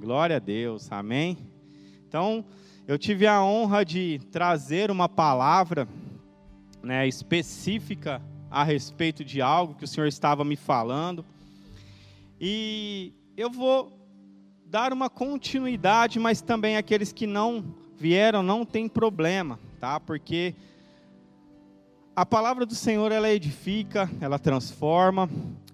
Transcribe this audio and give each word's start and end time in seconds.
Glória 0.00 0.36
a 0.36 0.38
Deus. 0.38 0.90
Amém. 0.90 1.36
Então, 2.08 2.42
eu 2.88 2.98
tive 2.98 3.26
a 3.26 3.44
honra 3.44 3.84
de 3.84 4.18
trazer 4.32 4.90
uma 4.90 5.10
palavra 5.10 5.86
né, 6.82 7.06
específica 7.06 8.22
a 8.50 8.64
respeito 8.64 9.22
de 9.22 9.42
algo 9.42 9.74
que 9.74 9.84
o 9.84 9.86
Senhor 9.86 10.06
estava 10.06 10.42
me 10.42 10.56
falando. 10.56 11.22
E 12.40 13.12
eu 13.36 13.50
vou 13.50 13.92
dar 14.64 14.90
uma 14.90 15.10
continuidade, 15.10 16.18
mas 16.18 16.40
também 16.40 16.78
aqueles 16.78 17.12
que 17.12 17.26
não 17.26 17.62
vieram 17.98 18.42
não 18.42 18.64
tem 18.64 18.88
problema, 18.88 19.60
tá? 19.78 20.00
Porque 20.00 20.54
a 22.16 22.24
palavra 22.24 22.64
do 22.64 22.74
Senhor 22.74 23.12
ela 23.12 23.28
edifica, 23.28 24.10
ela 24.18 24.38
transforma, 24.38 25.28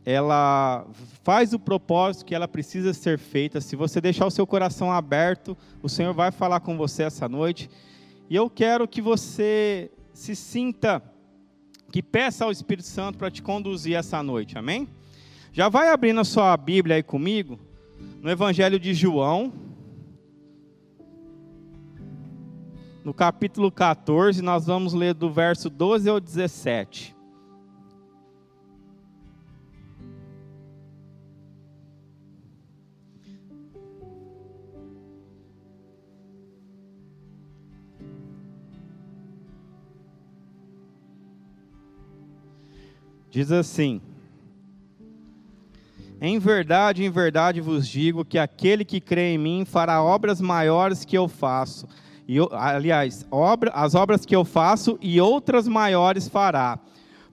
ela 0.07 0.87
faz 1.25 1.53
o 1.53 1.59
propósito 1.59 2.27
que 2.27 2.35
ela 2.35 2.47
precisa 2.47 2.95
ser 2.95 3.19
feita. 3.19 3.61
Se 3.61 3.75
você 3.75 4.01
deixar 4.01 4.25
o 4.25 4.31
seu 4.31 4.47
coração 4.47 4.93
aberto, 4.93 5.59
o 5.83 5.89
Senhor 5.89 6.15
vai 6.15 6.31
falar 6.31 6.61
com 6.61 6.77
você 6.77 7.03
essa 7.03 7.29
noite. 7.29 7.69
E 8.31 8.37
eu 8.37 8.49
quero 8.49 8.87
que 8.87 9.03
você 9.03 9.91
se 10.15 10.37
sinta 10.37 11.03
que 11.91 12.01
peça 12.01 12.45
ao 12.45 12.53
Espírito 12.53 12.87
Santo 12.87 13.19
para 13.19 13.33
te 13.33 13.43
conduzir 13.43 13.97
essa 13.97 14.23
noite. 14.23 14.57
Amém? 14.57 14.89
Já 15.53 15.69
vai 15.69 15.89
abrindo 15.89 16.21
a 16.21 16.25
sua 16.25 16.57
Bíblia 16.57 16.95
aí 16.95 17.03
comigo, 17.03 17.59
no 18.23 18.31
Evangelho 18.31 18.79
de 18.79 18.95
João, 18.95 19.53
no 23.03 23.13
capítulo 23.13 23.73
14, 23.73 24.41
nós 24.41 24.67
vamos 24.67 24.93
ler 24.93 25.15
do 25.15 25.33
verso 25.33 25.69
12 25.69 26.09
ao 26.09 26.21
17. 26.21 27.16
Diz 43.37 43.53
assim: 43.53 44.01
Em 46.19 46.39
verdade, 46.39 47.05
em 47.05 47.11
verdade 47.11 47.61
vos 47.61 47.87
digo 47.87 48.25
que 48.25 48.39
aquele 48.39 48.83
que 48.83 48.99
crê 48.99 49.35
em 49.35 49.37
mim 49.37 49.67
fará 49.67 50.03
obras 50.03 50.41
maiores 50.41 51.05
que 51.05 51.19
eu 51.19 51.29
faço. 51.29 51.87
E, 52.27 52.39
aliás, 52.51 53.27
obra, 53.31 53.71
as 53.73 53.95
obras 53.95 54.25
que 54.25 54.35
eu 54.35 54.43
faço 54.43 54.99
e 55.03 55.21
outras 55.21 55.69
maiores 55.69 56.27
fará, 56.27 56.79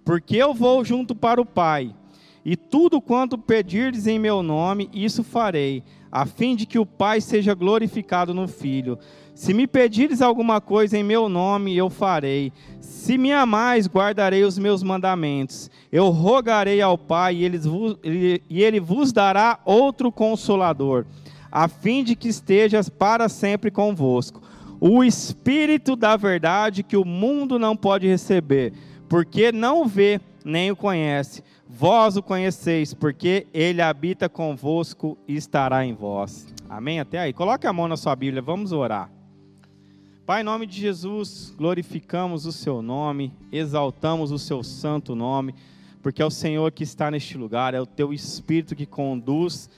porque 0.04 0.36
eu 0.36 0.54
vou 0.54 0.84
junto 0.84 1.16
para 1.16 1.40
o 1.40 1.46
Pai. 1.46 1.96
E 2.44 2.58
tudo 2.58 3.00
quanto 3.00 3.38
pedirdes 3.38 4.06
em 4.06 4.20
meu 4.20 4.44
nome, 4.44 4.90
isso 4.92 5.24
farei, 5.24 5.86
a 6.12 6.26
fim 6.26 6.54
de 6.54 6.66
que 6.66 6.78
o 6.78 6.86
Pai 6.86 7.22
seja 7.22 7.54
glorificado 7.54 8.34
no 8.34 8.46
Filho. 8.46 9.00
Se 9.36 9.54
me 9.54 9.66
pedires 9.66 10.22
alguma 10.22 10.62
coisa 10.62 10.98
em 10.98 11.04
meu 11.04 11.28
nome, 11.28 11.76
eu 11.76 11.90
farei. 11.90 12.54
Se 12.80 13.18
me 13.18 13.32
amais, 13.32 13.88
guardarei 13.88 14.44
os 14.44 14.58
meus 14.60 14.84
mandamentos. 14.84 15.72
Eu 15.92 16.10
rogarei 16.10 16.82
ao 16.82 16.98
Pai, 16.98 17.38
e 17.38 18.64
ele 18.64 18.80
vos, 18.80 19.12
dará 19.12 19.60
outro 19.66 20.12
consolador, 20.12 21.06
a 21.52 21.68
fim 21.68 22.04
de 22.04 22.16
que 22.16 22.28
estejas 22.28 22.90
para 22.90 23.28
sempre 23.28 23.72
convosco. 23.72 24.42
O 24.80 25.04
Espírito 25.04 25.96
da 25.96 26.16
verdade 26.16 26.84
que 26.84 26.98
o 26.98 27.06
mundo 27.06 27.58
não 27.58 27.76
pode 27.76 28.08
receber, 28.08 28.74
porque 29.10 29.52
não 29.52 29.82
o 29.82 29.86
vê 29.86 30.22
nem 30.46 30.72
o 30.72 30.76
conhece. 30.76 31.44
Vós 31.68 32.16
o 32.16 32.22
conheceis, 32.22 32.94
porque 32.94 33.48
ele 33.54 33.82
habita 33.82 34.30
convosco 34.30 35.18
e 35.28 35.36
estará 35.36 35.84
em 35.84 35.94
vós. 35.94 36.46
Amém? 36.70 37.00
Até 37.00 37.18
aí. 37.18 37.34
Coloque 37.34 37.66
a 37.66 37.74
mão 37.74 37.88
na 37.88 37.98
sua 37.98 38.16
Bíblia, 38.16 38.42
vamos 38.42 38.72
orar. 38.72 39.10
Pai, 40.26 40.40
em 40.40 40.46
nome 40.46 40.66
de 40.66 40.80
Jesus, 40.80 41.54
glorificamos 41.58 42.46
o 42.46 42.52
seu 42.54 42.82
nome, 42.82 43.34
exaltamos 43.52 44.32
o 44.32 44.40
seu 44.40 44.64
santo 44.64 45.16
nome, 45.16 45.54
porque 46.02 46.22
é 46.22 46.26
o 46.26 46.32
Senhor 46.32 46.72
que 46.72 46.82
está 46.82 47.12
neste 47.12 47.38
lugar, 47.38 47.74
é 47.74 47.82
o 47.82 47.86
teu 47.86 48.14
Espírito 48.14 48.74
que 48.74 48.86
conduz 48.86 49.70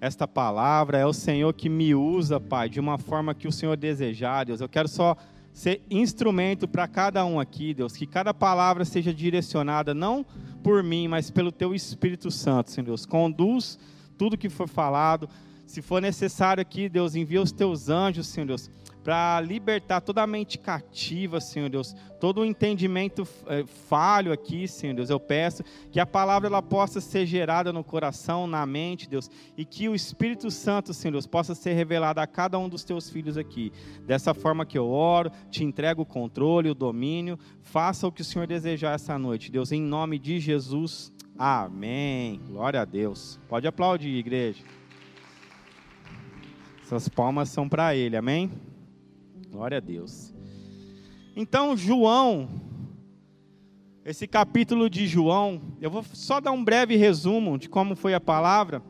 esta 0.00 0.26
palavra, 0.26 0.96
é 0.96 1.04
o 1.04 1.12
Senhor 1.12 1.52
que 1.52 1.68
me 1.68 1.94
usa, 1.94 2.40
Pai, 2.40 2.70
de 2.70 2.80
uma 2.80 2.96
forma 2.96 3.34
que 3.34 3.46
o 3.46 3.52
Senhor 3.52 3.76
desejar, 3.76 4.46
Deus. 4.46 4.62
Eu 4.62 4.68
quero 4.68 4.88
só 4.88 5.14
ser 5.52 5.82
instrumento 5.90 6.66
para 6.66 6.88
cada 6.88 7.22
um 7.26 7.38
aqui, 7.38 7.74
Deus, 7.74 7.94
que 7.94 8.06
cada 8.06 8.32
palavra 8.32 8.86
seja 8.86 9.12
direcionada 9.12 9.92
não 9.92 10.24
por 10.62 10.82
mim, 10.82 11.06
mas 11.06 11.30
pelo 11.30 11.52
teu 11.52 11.74
Espírito 11.74 12.30
Santo, 12.30 12.70
Senhor 12.70 12.86
Deus. 12.86 13.04
Conduz 13.04 13.78
tudo 14.16 14.38
que 14.38 14.48
for 14.48 14.68
falado. 14.68 15.28
Se 15.66 15.82
for 15.82 16.00
necessário 16.00 16.62
aqui, 16.62 16.88
Deus, 16.88 17.14
envia 17.14 17.42
os 17.42 17.52
teus 17.52 17.90
anjos, 17.90 18.26
Senhor 18.26 18.46
Deus, 18.46 18.70
para 19.02 19.40
libertar 19.40 20.00
toda 20.00 20.22
a 20.22 20.26
mente 20.26 20.58
cativa, 20.58 21.40
Senhor 21.40 21.68
Deus, 21.68 21.94
todo 22.20 22.40
o 22.40 22.44
entendimento 22.44 23.26
é, 23.46 23.64
falho 23.66 24.32
aqui, 24.32 24.68
Senhor 24.68 24.94
Deus. 24.94 25.10
Eu 25.10 25.18
peço 25.18 25.64
que 25.90 25.98
a 25.98 26.06
palavra 26.06 26.48
ela 26.48 26.62
possa 26.62 27.00
ser 27.00 27.26
gerada 27.26 27.72
no 27.72 27.82
coração, 27.82 28.46
na 28.46 28.64
mente, 28.64 29.08
Deus, 29.08 29.28
e 29.56 29.64
que 29.64 29.88
o 29.88 29.94
Espírito 29.94 30.50
Santo, 30.50 30.94
Senhor 30.94 31.12
Deus, 31.12 31.26
possa 31.26 31.54
ser 31.54 31.72
revelado 31.72 32.20
a 32.20 32.26
cada 32.26 32.58
um 32.58 32.68
dos 32.68 32.84
teus 32.84 33.10
filhos 33.10 33.36
aqui. 33.36 33.72
Dessa 34.06 34.32
forma 34.32 34.64
que 34.64 34.78
eu 34.78 34.88
oro, 34.88 35.32
te 35.50 35.64
entrego 35.64 36.02
o 36.02 36.06
controle, 36.06 36.70
o 36.70 36.74
domínio. 36.74 37.38
Faça 37.60 38.06
o 38.06 38.12
que 38.12 38.22
o 38.22 38.24
Senhor 38.24 38.46
desejar 38.46 38.94
essa 38.94 39.18
noite, 39.18 39.50
Deus, 39.50 39.72
em 39.72 39.82
nome 39.82 40.18
de 40.18 40.38
Jesus. 40.38 41.12
Amém. 41.36 42.40
Glória 42.46 42.82
a 42.82 42.84
Deus. 42.84 43.40
Pode 43.48 43.66
aplaudir, 43.66 44.10
igreja. 44.10 44.62
Essas 46.84 47.08
palmas 47.08 47.48
são 47.48 47.68
para 47.68 47.96
Ele, 47.96 48.16
amém? 48.16 48.50
Glória 49.52 49.76
a 49.76 49.80
Deus. 49.80 50.32
Então, 51.36 51.76
João, 51.76 52.48
esse 54.02 54.26
capítulo 54.26 54.88
de 54.88 55.06
João, 55.06 55.60
eu 55.78 55.90
vou 55.90 56.02
só 56.14 56.40
dar 56.40 56.52
um 56.52 56.64
breve 56.64 56.96
resumo 56.96 57.58
de 57.58 57.68
como 57.68 57.94
foi 57.94 58.14
a 58.14 58.20
palavra. 58.20 58.82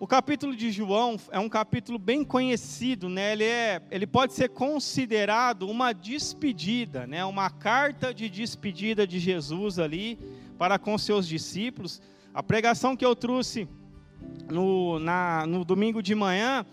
O 0.00 0.08
capítulo 0.08 0.56
de 0.56 0.72
João 0.72 1.16
é 1.30 1.38
um 1.38 1.48
capítulo 1.48 2.00
bem 2.00 2.24
conhecido, 2.24 3.08
né? 3.08 3.32
Ele, 3.32 3.44
é, 3.44 3.80
ele 3.92 4.08
pode 4.08 4.32
ser 4.32 4.48
considerado 4.48 5.70
uma 5.70 5.92
despedida, 5.92 7.06
né? 7.06 7.24
Uma 7.24 7.48
carta 7.48 8.12
de 8.12 8.28
despedida 8.28 9.06
de 9.06 9.20
Jesus 9.20 9.78
ali 9.78 10.18
para 10.58 10.80
com 10.80 10.98
seus 10.98 11.28
discípulos. 11.28 12.02
A 12.34 12.42
pregação 12.42 12.96
que 12.96 13.06
eu 13.06 13.14
trouxe 13.14 13.68
no, 14.50 14.98
na, 14.98 15.46
no 15.46 15.64
domingo 15.64 16.02
de 16.02 16.16
manhã 16.16 16.66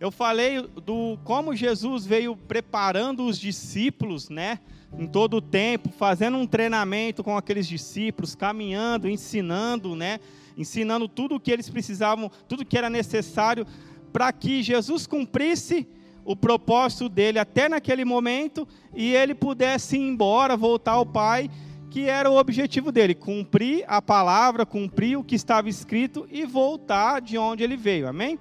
eu 0.00 0.10
falei 0.10 0.62
do 0.62 1.18
como 1.24 1.54
Jesus 1.54 2.06
veio 2.06 2.34
preparando 2.34 3.26
os 3.26 3.38
discípulos, 3.38 4.30
né? 4.30 4.58
Em 4.98 5.06
todo 5.06 5.36
o 5.36 5.42
tempo, 5.42 5.90
fazendo 5.90 6.38
um 6.38 6.46
treinamento 6.46 7.22
com 7.22 7.36
aqueles 7.36 7.68
discípulos, 7.68 8.34
caminhando, 8.34 9.08
ensinando, 9.08 9.94
né? 9.94 10.18
Ensinando 10.56 11.06
tudo 11.06 11.34
o 11.34 11.40
que 11.40 11.52
eles 11.52 11.68
precisavam, 11.68 12.30
tudo 12.48 12.64
que 12.64 12.78
era 12.78 12.88
necessário 12.88 13.66
para 14.10 14.32
que 14.32 14.62
Jesus 14.62 15.06
cumprisse 15.06 15.86
o 16.24 16.34
propósito 16.34 17.08
dele 17.08 17.38
até 17.38 17.68
naquele 17.68 18.04
momento 18.04 18.66
e 18.94 19.14
ele 19.14 19.34
pudesse 19.34 19.96
ir 19.96 20.00
embora, 20.00 20.56
voltar 20.56 20.92
ao 20.92 21.04
Pai, 21.04 21.50
que 21.90 22.08
era 22.08 22.30
o 22.30 22.38
objetivo 22.38 22.90
dele, 22.90 23.14
cumprir 23.14 23.84
a 23.86 24.00
palavra, 24.00 24.64
cumprir 24.64 25.18
o 25.18 25.24
que 25.24 25.34
estava 25.34 25.68
escrito 25.68 26.26
e 26.30 26.46
voltar 26.46 27.20
de 27.20 27.36
onde 27.36 27.62
ele 27.62 27.76
veio. 27.76 28.08
Amém? 28.08 28.38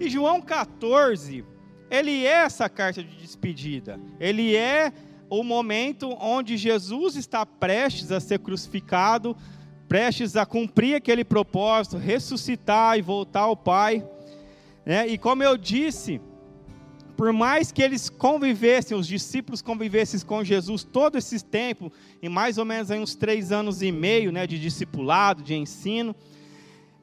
E 0.00 0.08
João 0.08 0.40
14, 0.40 1.44
ele 1.90 2.24
é 2.24 2.44
essa 2.44 2.70
carta 2.70 3.04
de 3.04 3.14
despedida. 3.18 4.00
Ele 4.18 4.56
é 4.56 4.90
o 5.28 5.44
momento 5.44 6.16
onde 6.18 6.56
Jesus 6.56 7.16
está 7.16 7.44
prestes 7.44 8.10
a 8.10 8.18
ser 8.18 8.38
crucificado, 8.38 9.36
prestes 9.86 10.36
a 10.36 10.46
cumprir 10.46 10.94
aquele 10.94 11.22
propósito, 11.22 11.98
ressuscitar 11.98 12.98
e 12.98 13.02
voltar 13.02 13.40
ao 13.40 13.54
Pai. 13.54 14.02
Né? 14.86 15.06
E 15.06 15.18
como 15.18 15.42
eu 15.42 15.58
disse, 15.58 16.18
por 17.14 17.30
mais 17.30 17.70
que 17.70 17.82
eles 17.82 18.08
convivessem, 18.08 18.96
os 18.96 19.06
discípulos 19.06 19.60
convivessem 19.60 20.18
com 20.20 20.42
Jesus 20.42 20.82
todo 20.82 21.18
esse 21.18 21.44
tempo, 21.44 21.92
em 22.22 22.30
mais 22.30 22.56
ou 22.56 22.64
menos 22.64 22.88
uns 22.88 23.14
três 23.14 23.52
anos 23.52 23.82
e 23.82 23.92
meio 23.92 24.32
né, 24.32 24.46
de 24.46 24.58
discipulado, 24.58 25.42
de 25.42 25.54
ensino, 25.54 26.16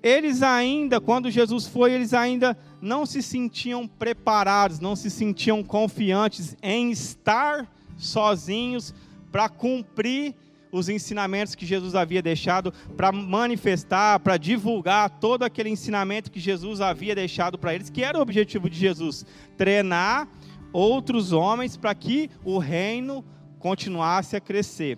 eles 0.07 0.41
ainda, 0.41 1.01
quando 1.01 1.29
Jesus 1.29 1.67
foi, 1.67 1.91
eles 1.91 2.13
ainda 2.13 2.57
não 2.81 3.05
se 3.05 3.21
sentiam 3.21 3.85
preparados, 3.85 4.79
não 4.79 4.95
se 4.95 5.09
sentiam 5.09 5.61
confiantes 5.63 6.55
em 6.61 6.91
estar 6.91 7.69
sozinhos 7.97 8.93
para 9.31 9.49
cumprir 9.49 10.33
os 10.71 10.87
ensinamentos 10.87 11.55
que 11.55 11.65
Jesus 11.65 11.93
havia 11.93 12.21
deixado, 12.21 12.73
para 12.95 13.11
manifestar, 13.11 14.19
para 14.19 14.37
divulgar 14.37 15.09
todo 15.09 15.43
aquele 15.43 15.69
ensinamento 15.69 16.31
que 16.31 16.39
Jesus 16.39 16.79
havia 16.79 17.13
deixado 17.13 17.57
para 17.57 17.75
eles, 17.75 17.89
que 17.89 18.03
era 18.03 18.17
o 18.17 18.21
objetivo 18.21 18.69
de 18.69 18.77
Jesus: 18.77 19.25
treinar 19.57 20.27
outros 20.71 21.33
homens 21.33 21.75
para 21.75 21.93
que 21.93 22.29
o 22.45 22.57
reino 22.57 23.25
continuasse 23.59 24.35
a 24.35 24.39
crescer. 24.39 24.97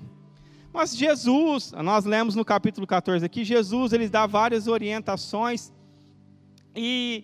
Mas 0.71 0.95
Jesus, 0.95 1.71
nós 1.71 2.05
lemos 2.05 2.35
no 2.35 2.45
capítulo 2.45 2.85
14 2.85 3.25
aqui, 3.25 3.43
Jesus 3.43 3.91
ele 3.91 4.07
dá 4.07 4.27
várias 4.27 4.67
orientações 4.67 5.71
e 6.75 7.23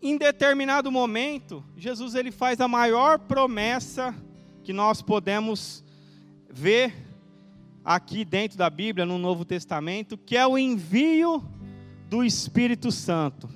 em 0.00 0.16
determinado 0.16 0.92
momento, 0.92 1.64
Jesus 1.76 2.14
ele 2.14 2.30
faz 2.30 2.60
a 2.60 2.68
maior 2.68 3.18
promessa 3.18 4.14
que 4.62 4.72
nós 4.72 5.02
podemos 5.02 5.84
ver 6.48 6.94
aqui 7.84 8.24
dentro 8.24 8.56
da 8.56 8.70
Bíblia, 8.70 9.04
no 9.04 9.18
Novo 9.18 9.44
Testamento, 9.44 10.16
que 10.16 10.36
é 10.36 10.46
o 10.46 10.56
envio 10.56 11.42
do 12.08 12.22
Espírito 12.22 12.92
Santo. 12.92 13.48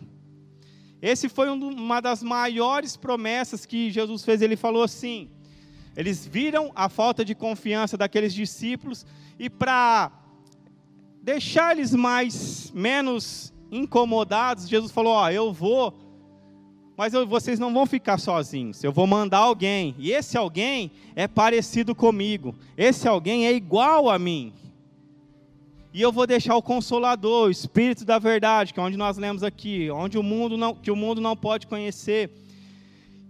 Esse 1.00 1.28
foi 1.28 1.48
uma 1.48 2.00
das 2.00 2.22
maiores 2.22 2.96
promessas 2.96 3.64
que 3.64 3.90
Jesus 3.90 4.24
fez. 4.24 4.42
Ele 4.42 4.56
falou 4.56 4.82
assim: 4.82 5.30
eles 5.96 6.26
viram 6.26 6.72
a 6.74 6.88
falta 6.88 7.24
de 7.24 7.34
confiança 7.34 7.96
daqueles 7.96 8.32
discípulos 8.32 9.06
e 9.38 9.50
para 9.50 10.10
deixar 11.22 11.76
eles 11.76 11.94
mais 11.94 12.70
menos 12.74 13.52
incomodados, 13.70 14.68
Jesus 14.68 14.90
falou: 14.90 15.12
"Ó, 15.12 15.30
eu 15.30 15.52
vou, 15.52 15.94
mas 16.96 17.14
eu, 17.14 17.26
vocês 17.26 17.58
não 17.58 17.72
vão 17.72 17.86
ficar 17.86 18.18
sozinhos. 18.18 18.84
Eu 18.84 18.92
vou 18.92 19.06
mandar 19.06 19.38
alguém, 19.38 19.94
e 19.98 20.12
esse 20.12 20.36
alguém 20.36 20.90
é 21.16 21.26
parecido 21.26 21.94
comigo. 21.94 22.54
Esse 22.76 23.08
alguém 23.08 23.46
é 23.46 23.52
igual 23.52 24.10
a 24.10 24.18
mim. 24.18 24.52
E 25.94 26.00
eu 26.00 26.10
vou 26.10 26.26
deixar 26.26 26.56
o 26.56 26.62
consolador, 26.62 27.48
o 27.48 27.50
espírito 27.50 28.04
da 28.04 28.18
verdade, 28.18 28.72
que 28.72 28.80
é 28.80 28.82
onde 28.82 28.96
nós 28.96 29.18
lemos 29.18 29.42
aqui, 29.42 29.90
onde 29.90 30.16
o 30.16 30.22
mundo 30.22 30.56
não, 30.56 30.74
que 30.74 30.90
o 30.90 30.96
mundo 30.96 31.20
não 31.20 31.36
pode 31.36 31.66
conhecer 31.66 32.30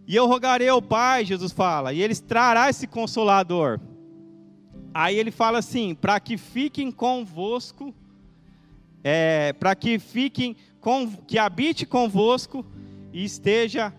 e 0.06 0.16
eu 0.16 0.26
rogarei 0.26 0.68
ao 0.68 0.82
Pai, 0.82 1.24
Jesus 1.24 1.52
fala, 1.52 1.92
e 1.92 2.02
ele 2.02 2.14
trará 2.14 2.68
esse 2.68 2.86
consolador. 2.86 3.80
Aí 4.92 5.16
ele 5.16 5.30
fala 5.30 5.58
assim: 5.58 5.94
para 5.94 6.18
que 6.20 6.36
fiquem 6.36 6.90
convosco, 6.90 7.94
é, 9.02 9.52
para 9.54 9.74
que 9.74 9.98
fiquem, 9.98 10.56
com, 10.80 11.08
que 11.08 11.38
habite 11.38 11.86
convosco 11.86 12.64
e 13.12 13.24
esteja 13.24 13.92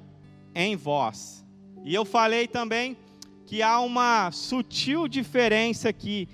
em 0.54 0.76
vós. 0.76 1.44
E 1.84 1.94
eu 1.94 2.06
falei 2.06 2.48
também 2.48 2.96
que 3.46 3.62
há 3.62 3.80
uma 3.80 4.32
sutil 4.32 5.08
diferença 5.08 5.90
aqui 5.90 6.28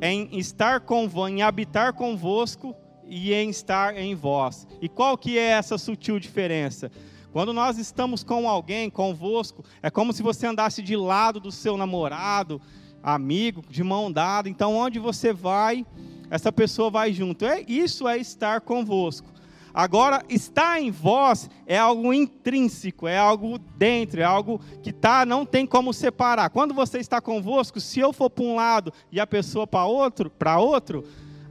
em 0.00 0.38
estar 0.38 0.80
com 0.80 1.08
em 1.28 1.42
habitar 1.42 1.92
convosco 1.92 2.74
e 3.06 3.32
em 3.32 3.50
estar 3.50 3.96
em 3.96 4.14
vós. 4.14 4.66
E 4.80 4.88
qual 4.88 5.16
que 5.16 5.38
é 5.38 5.50
essa 5.50 5.78
sutil 5.78 6.18
diferença? 6.18 6.90
Quando 7.34 7.52
nós 7.52 7.78
estamos 7.78 8.22
com 8.22 8.48
alguém, 8.48 8.88
convosco, 8.88 9.64
é 9.82 9.90
como 9.90 10.12
se 10.12 10.22
você 10.22 10.46
andasse 10.46 10.80
de 10.80 10.94
lado 10.94 11.40
do 11.40 11.50
seu 11.50 11.76
namorado, 11.76 12.62
amigo, 13.02 13.60
de 13.68 13.82
mão 13.82 14.12
dada. 14.12 14.48
Então, 14.48 14.76
onde 14.76 15.00
você 15.00 15.32
vai, 15.32 15.84
essa 16.30 16.52
pessoa 16.52 16.90
vai 16.90 17.12
junto. 17.12 17.44
É, 17.44 17.64
isso 17.66 18.06
é 18.06 18.18
estar 18.18 18.60
convosco. 18.60 19.26
Agora, 19.74 20.22
estar 20.28 20.80
em 20.80 20.92
vós 20.92 21.50
é 21.66 21.76
algo 21.76 22.14
intrínseco, 22.14 23.08
é 23.08 23.18
algo 23.18 23.58
dentro, 23.58 24.20
é 24.20 24.24
algo 24.24 24.60
que 24.80 24.92
tá, 24.92 25.26
não 25.26 25.44
tem 25.44 25.66
como 25.66 25.92
separar. 25.92 26.50
Quando 26.50 26.72
você 26.72 26.98
está 26.98 27.20
convosco, 27.20 27.80
se 27.80 27.98
eu 27.98 28.12
for 28.12 28.30
para 28.30 28.44
um 28.44 28.54
lado 28.54 28.92
e 29.10 29.18
a 29.18 29.26
pessoa 29.26 29.66
para 29.66 29.86
outro, 29.86 30.30
para 30.30 30.60
outro, 30.60 31.02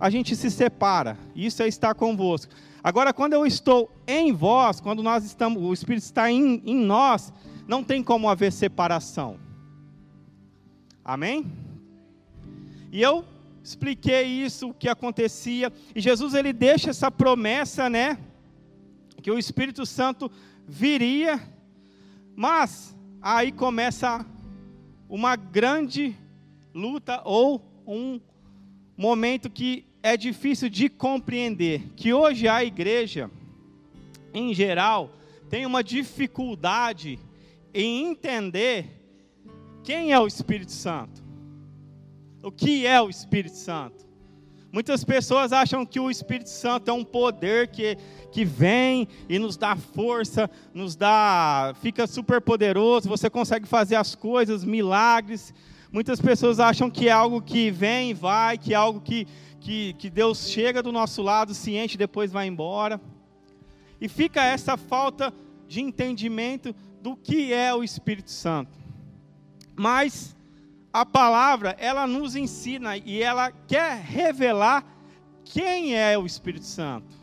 a 0.03 0.09
gente 0.09 0.35
se 0.35 0.51
separa. 0.51 1.17
Isso 1.33 1.63
é 1.63 1.67
estar 1.69 1.95
convosco. 1.95 2.53
Agora, 2.83 3.13
quando 3.13 3.31
eu 3.31 3.45
estou 3.45 3.89
em 4.05 4.33
vós, 4.33 4.81
quando 4.81 5.01
nós 5.01 5.23
estamos, 5.23 5.63
o 5.63 5.71
Espírito 5.71 6.03
está 6.03 6.29
em, 6.29 6.61
em 6.65 6.75
nós, 6.75 7.31
não 7.65 7.81
tem 7.81 8.03
como 8.03 8.27
haver 8.27 8.51
separação. 8.51 9.39
Amém? 11.05 11.49
E 12.91 13.01
eu 13.01 13.23
expliquei 13.63 14.23
isso, 14.23 14.71
o 14.71 14.73
que 14.73 14.89
acontecia, 14.89 15.71
e 15.95 16.01
Jesus 16.01 16.33
ele 16.33 16.51
deixa 16.51 16.89
essa 16.89 17.09
promessa, 17.09 17.89
né, 17.89 18.17
que 19.21 19.31
o 19.31 19.39
Espírito 19.39 19.85
Santo 19.85 20.29
viria, 20.67 21.41
mas 22.35 22.93
aí 23.21 23.53
começa 23.53 24.25
uma 25.07 25.37
grande 25.37 26.13
luta 26.73 27.21
ou 27.23 27.61
um 27.87 28.19
momento 28.97 29.49
que 29.49 29.92
é 30.03 30.17
difícil 30.17 30.69
de 30.69 30.89
compreender 30.89 31.81
que 31.95 32.13
hoje 32.13 32.45
a 32.45 32.61
igreja, 32.61 33.31
em 34.33 34.53
geral, 34.53 35.09
tem 35.49 35.65
uma 35.65 35.81
dificuldade 35.81 37.17
em 37.73 38.11
entender 38.11 39.01
quem 39.81 40.11
é 40.11 40.19
o 40.19 40.27
Espírito 40.27 40.73
Santo. 40.73 41.23
O 42.43 42.51
que 42.51 42.85
é 42.85 43.01
o 43.01 43.09
Espírito 43.09 43.55
Santo? 43.55 44.03
Muitas 44.73 45.03
pessoas 45.05 45.53
acham 45.53 45.85
que 45.85 45.99
o 45.99 46.09
Espírito 46.09 46.49
Santo 46.49 46.89
é 46.89 46.93
um 46.93 47.03
poder 47.03 47.67
que, 47.67 47.95
que 48.31 48.43
vem 48.43 49.07
e 49.29 49.39
nos 49.39 49.55
dá 49.55 49.75
força, 49.75 50.49
nos 50.73 50.95
dá, 50.95 51.73
fica 51.81 52.07
super 52.07 52.41
poderoso, 52.41 53.07
você 53.07 53.29
consegue 53.29 53.67
fazer 53.67 53.95
as 53.95 54.15
coisas, 54.15 54.65
milagres. 54.65 55.53
Muitas 55.91 56.19
pessoas 56.19 56.59
acham 56.59 56.89
que 56.89 57.07
é 57.07 57.11
algo 57.11 57.39
que 57.39 57.69
vem 57.69 58.09
e 58.09 58.13
vai, 58.15 58.57
que 58.57 58.73
é 58.73 58.75
algo 58.75 58.99
que, 58.99 59.27
que, 59.63 59.93
que 59.93 60.09
Deus 60.09 60.49
chega 60.49 60.83
do 60.83 60.91
nosso 60.91 61.21
lado, 61.21 61.53
ciente, 61.53 61.97
depois 61.97 62.33
vai 62.33 62.47
embora. 62.47 62.99
E 63.99 64.09
fica 64.09 64.43
essa 64.43 64.75
falta 64.75 65.33
de 65.69 65.79
entendimento 65.79 66.75
do 67.01 67.15
que 67.15 67.53
é 67.53 67.73
o 67.73 67.81
Espírito 67.81 68.29
Santo. 68.29 68.77
Mas 69.73 70.35
a 70.91 71.05
palavra, 71.05 71.77
ela 71.79 72.05
nos 72.05 72.35
ensina 72.35 72.97
e 72.97 73.23
ela 73.23 73.51
quer 73.51 74.01
revelar 74.01 74.85
quem 75.45 75.95
é 75.95 76.17
o 76.17 76.25
Espírito 76.25 76.65
Santo. 76.65 77.15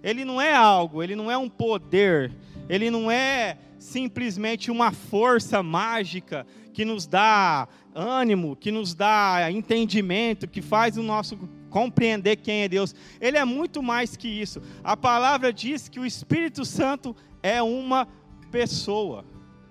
Ele 0.00 0.24
não 0.24 0.40
é 0.40 0.54
algo, 0.54 1.02
ele 1.02 1.16
não 1.16 1.28
é 1.28 1.36
um 1.36 1.48
poder, 1.48 2.32
ele 2.68 2.88
não 2.88 3.10
é 3.10 3.58
simplesmente 3.80 4.70
uma 4.70 4.92
força 4.92 5.60
mágica 5.60 6.46
que 6.72 6.84
nos 6.84 7.04
dá 7.04 7.66
ânimo, 7.92 8.54
que 8.54 8.70
nos 8.70 8.94
dá 8.94 9.50
entendimento, 9.50 10.46
que 10.46 10.62
faz 10.62 10.96
o 10.96 11.02
nosso 11.02 11.36
compreender 11.74 12.36
quem 12.36 12.62
é 12.62 12.68
Deus. 12.68 12.94
Ele 13.20 13.36
é 13.36 13.44
muito 13.44 13.82
mais 13.82 14.16
que 14.16 14.28
isso. 14.28 14.62
A 14.84 14.96
palavra 14.96 15.52
diz 15.52 15.88
que 15.88 15.98
o 15.98 16.06
Espírito 16.06 16.64
Santo 16.64 17.16
é 17.42 17.60
uma 17.60 18.06
pessoa. 18.48 19.24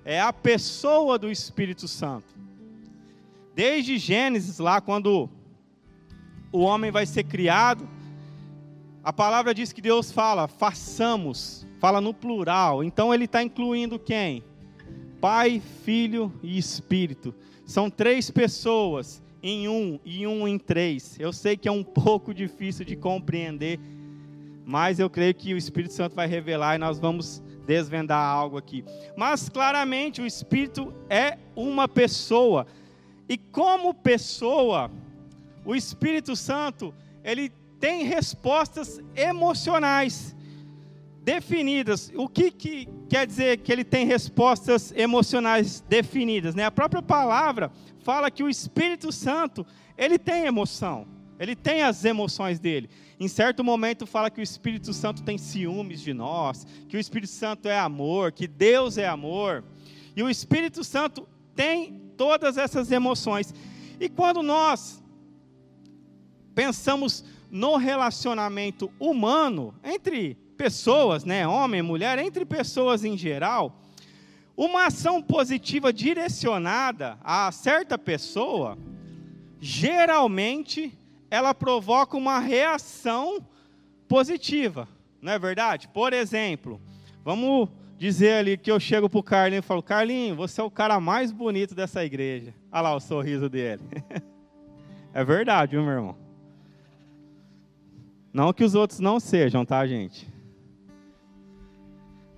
É 0.03 0.19
a 0.19 0.33
pessoa 0.33 1.17
do 1.17 1.31
Espírito 1.31 1.87
Santo. 1.87 2.35
Desde 3.55 3.97
Gênesis, 3.97 4.59
lá 4.59 4.81
quando 4.81 5.29
o 6.51 6.59
homem 6.59 6.91
vai 6.91 7.05
ser 7.05 7.23
criado, 7.23 7.87
a 9.01 9.13
palavra 9.13 9.53
diz 9.53 9.71
que 9.71 9.81
Deus 9.81 10.11
fala, 10.11 10.49
façamos, 10.49 11.65
fala 11.79 12.01
no 12.01 12.13
plural. 12.13 12.83
Então 12.83 13.13
ele 13.13 13.23
está 13.23 13.41
incluindo 13.41 13.97
quem? 13.97 14.43
Pai, 15.21 15.61
Filho 15.85 16.37
e 16.43 16.57
Espírito. 16.57 17.33
São 17.65 17.89
três 17.89 18.29
pessoas 18.29 19.22
em 19.43 19.67
um 19.67 19.99
e 20.05 20.25
um 20.25 20.47
em 20.47 20.57
três. 20.57 21.19
Eu 21.19 21.33
sei 21.33 21.57
que 21.57 21.67
é 21.67 21.71
um 21.71 21.83
pouco 21.85 22.33
difícil 22.33 22.85
de 22.85 22.95
compreender, 22.95 23.79
mas 24.65 24.99
eu 24.99 25.09
creio 25.09 25.35
que 25.35 25.53
o 25.53 25.57
Espírito 25.57 25.93
Santo 25.93 26.15
vai 26.15 26.25
revelar 26.25 26.75
e 26.75 26.77
nós 26.79 26.97
vamos 26.97 27.43
desvendar 27.67 28.25
algo 28.25 28.57
aqui. 28.57 28.83
Mas 29.17 29.49
claramente 29.49 30.21
o 30.21 30.25
Espírito 30.25 30.93
é 31.09 31.37
uma 31.55 31.87
pessoa. 31.87 32.65
E 33.27 33.37
como 33.37 33.93
pessoa, 33.93 34.89
o 35.65 35.75
Espírito 35.75 36.35
Santo, 36.35 36.93
ele 37.23 37.51
tem 37.79 38.05
respostas 38.05 39.01
emocionais 39.15 40.33
definidas. 41.23 42.11
O 42.15 42.27
que, 42.27 42.51
que 42.51 42.87
quer 43.09 43.25
dizer 43.25 43.57
que 43.59 43.71
ele 43.71 43.83
tem 43.83 44.05
respostas 44.05 44.93
emocionais 44.95 45.83
definidas? 45.87 46.53
Né? 46.53 46.65
A 46.65 46.71
própria 46.71 47.01
palavra 47.01 47.71
fala 47.99 48.29
que 48.29 48.43
o 48.43 48.49
Espírito 48.49 49.11
Santo, 49.11 49.65
ele 49.97 50.19
tem 50.19 50.45
emoção, 50.45 51.07
ele 51.39 51.55
tem 51.55 51.81
as 51.81 52.03
emoções 52.03 52.59
dele. 52.59 52.89
Em 53.19 53.27
certo 53.27 53.63
momento 53.63 54.05
fala 54.05 54.29
que 54.29 54.41
o 54.41 54.43
Espírito 54.43 54.93
Santo 54.93 55.23
tem 55.23 55.37
ciúmes 55.37 56.01
de 56.01 56.13
nós, 56.13 56.67
que 56.89 56.97
o 56.97 56.99
Espírito 56.99 57.31
Santo 57.31 57.69
é 57.69 57.79
amor, 57.79 58.33
que 58.33 58.47
Deus 58.47 58.97
é 58.97 59.07
amor. 59.07 59.63
E 60.15 60.21
o 60.21 60.29
Espírito 60.29 60.83
Santo 60.83 61.27
tem 61.55 62.01
todas 62.17 62.57
essas 62.57 62.91
emoções. 62.91 63.53
E 63.99 64.09
quando 64.09 64.43
nós 64.43 65.01
pensamos 66.53 67.23
no 67.49 67.77
relacionamento 67.77 68.91
humano 68.99 69.73
entre 69.83 70.42
pessoas, 70.63 71.25
né, 71.25 71.45
homem 71.45 71.81
mulher, 71.81 72.17
entre 72.19 72.45
pessoas 72.45 73.03
em 73.03 73.17
geral, 73.17 73.81
uma 74.55 74.85
ação 74.85 75.21
positiva 75.21 75.91
direcionada 75.91 77.17
a 77.21 77.51
certa 77.51 77.97
pessoa, 77.97 78.77
geralmente 79.59 80.97
ela 81.29 81.53
provoca 81.53 82.15
uma 82.15 82.39
reação 82.39 83.45
positiva, 84.07 84.87
não 85.21 85.33
é 85.33 85.37
verdade? 85.37 85.89
Por 85.89 86.13
exemplo, 86.13 86.79
vamos 87.25 87.67
dizer 87.97 88.35
ali 88.35 88.57
que 88.57 88.71
eu 88.71 88.79
chego 88.79 89.09
para 89.09 89.19
o 89.19 89.23
Carlinho 89.23 89.59
e 89.59 89.63
falo: 89.63 89.83
Carlinho, 89.83 90.33
você 90.33 90.61
é 90.61 90.63
o 90.63 90.71
cara 90.71 90.97
mais 90.97 91.29
bonito 91.29 91.75
dessa 91.75 92.05
igreja. 92.05 92.53
Olha 92.71 92.81
lá 92.81 92.95
o 92.95 93.01
sorriso 93.01 93.49
dele. 93.49 93.81
é 95.13 95.23
verdade, 95.25 95.75
meu 95.75 95.89
irmão? 95.89 96.15
Não 98.31 98.53
que 98.53 98.63
os 98.63 98.75
outros 98.75 98.99
não 99.01 99.19
sejam, 99.19 99.65
tá, 99.65 99.85
gente? 99.85 100.32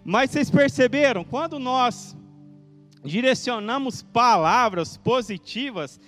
Mas 0.07 0.29
vocês 0.29 0.51
perceberam? 0.51 1.24
Quando 1.24 1.57
nós 1.57 2.15
direcionamos 3.03 4.03
palavras 4.03 4.97
positivas, 4.97 6.00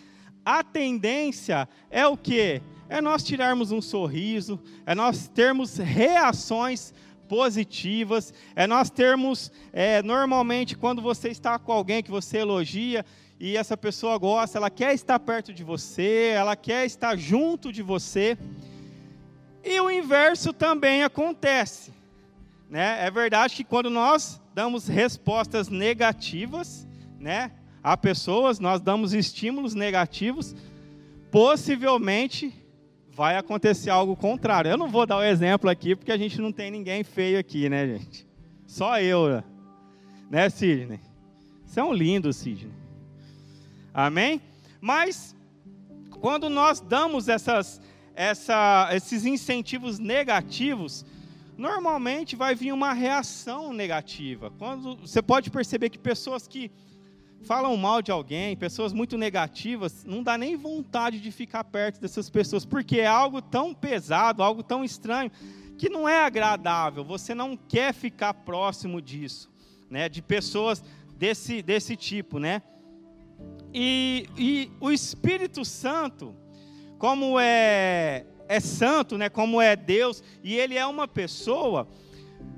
a 0.45 0.63
tendência 0.63 1.67
é 1.89 2.05
o 2.05 2.15
quê? 2.15 2.61
É 2.87 3.01
nós 3.01 3.23
tirarmos 3.23 3.71
um 3.71 3.81
sorriso, 3.81 4.61
é 4.85 4.93
nós 4.93 5.27
termos 5.27 5.77
reações 5.77 6.93
positivas, 7.27 8.31
é 8.55 8.67
nós 8.67 8.91
termos, 8.91 9.51
é, 9.73 10.03
normalmente, 10.03 10.77
quando 10.77 11.01
você 11.01 11.29
está 11.29 11.57
com 11.57 11.71
alguém 11.71 12.03
que 12.03 12.11
você 12.11 12.37
elogia 12.37 13.03
e 13.39 13.57
essa 13.57 13.75
pessoa 13.75 14.15
gosta, 14.19 14.59
ela 14.59 14.69
quer 14.69 14.93
estar 14.93 15.17
perto 15.19 15.51
de 15.51 15.63
você, 15.63 16.33
ela 16.35 16.55
quer 16.55 16.85
estar 16.85 17.17
junto 17.17 17.73
de 17.73 17.81
você. 17.81 18.37
E 19.63 19.81
o 19.81 19.89
inverso 19.89 20.53
também 20.53 21.03
acontece. 21.03 21.96
Né? 22.69 23.05
É 23.05 23.09
verdade 23.09 23.55
que 23.55 23.63
quando 23.63 23.89
nós 23.89 24.41
damos 24.53 24.87
respostas 24.87 25.69
negativas 25.69 26.87
né, 27.19 27.51
a 27.81 27.95
pessoas, 27.95 28.59
nós 28.59 28.81
damos 28.81 29.13
estímulos 29.13 29.73
negativos, 29.73 30.55
possivelmente 31.31 32.53
vai 33.09 33.37
acontecer 33.37 33.89
algo 33.89 34.15
contrário. 34.15 34.69
Eu 34.69 34.77
não 34.77 34.89
vou 34.89 35.05
dar 35.05 35.17
o 35.17 35.23
exemplo 35.23 35.69
aqui, 35.69 35.95
porque 35.95 36.11
a 36.11 36.17
gente 36.17 36.39
não 36.39 36.51
tem 36.51 36.69
ninguém 36.69 37.03
feio 37.03 37.39
aqui, 37.39 37.67
né, 37.69 37.87
gente? 37.87 38.27
Só 38.65 38.99
eu, 38.99 39.43
né, 40.29 40.49
Sidney? 40.49 40.99
Você 41.65 41.79
é 41.79 41.83
um 41.83 41.93
lindo, 41.93 42.31
Sidney. 42.31 42.71
Amém? 43.93 44.41
Mas, 44.79 45.35
quando 46.19 46.49
nós 46.49 46.79
damos 46.79 47.27
essas, 47.27 47.81
essa, 48.13 48.89
esses 48.91 49.25
incentivos 49.25 49.97
negativos, 49.97 51.05
normalmente 51.57 52.35
vai 52.35 52.53
vir 52.53 52.71
uma 52.71 52.93
reação 52.93 53.73
negativa. 53.73 54.51
Quando 54.57 54.95
você 54.97 55.21
pode 55.21 55.49
perceber 55.49 55.89
que 55.89 55.97
pessoas 55.97 56.47
que 56.47 56.71
falam 57.43 57.75
mal 57.75 58.01
de 58.01 58.11
alguém, 58.11 58.55
pessoas 58.55 58.93
muito 58.93 59.17
negativas, 59.17 60.03
não 60.05 60.21
dá 60.21 60.37
nem 60.37 60.55
vontade 60.55 61.19
de 61.19 61.31
ficar 61.31 61.63
perto 61.63 61.99
dessas 61.99 62.29
pessoas, 62.29 62.65
porque 62.65 62.99
é 62.99 63.07
algo 63.07 63.41
tão 63.41 63.73
pesado, 63.73 64.43
algo 64.43 64.61
tão 64.61 64.83
estranho, 64.83 65.31
que 65.77 65.89
não 65.89 66.07
é 66.07 66.23
agradável. 66.23 67.03
Você 67.03 67.33
não 67.33 67.57
quer 67.57 67.93
ficar 67.93 68.33
próximo 68.33 69.01
disso, 69.01 69.49
né? 69.89 70.07
De 70.09 70.21
pessoas 70.21 70.83
desse, 71.17 71.61
desse 71.61 71.95
tipo, 71.95 72.39
né? 72.39 72.61
E, 73.73 74.27
e 74.37 74.71
o 74.79 74.91
Espírito 74.91 75.63
Santo, 75.63 76.35
como 76.97 77.39
é, 77.39 78.25
é 78.47 78.59
santo, 78.59 79.17
né? 79.17 79.29
Como 79.29 79.61
é 79.61 79.75
Deus, 79.75 80.23
e 80.43 80.55
ele 80.55 80.77
é 80.77 80.85
uma 80.85 81.07
pessoa, 81.07 81.87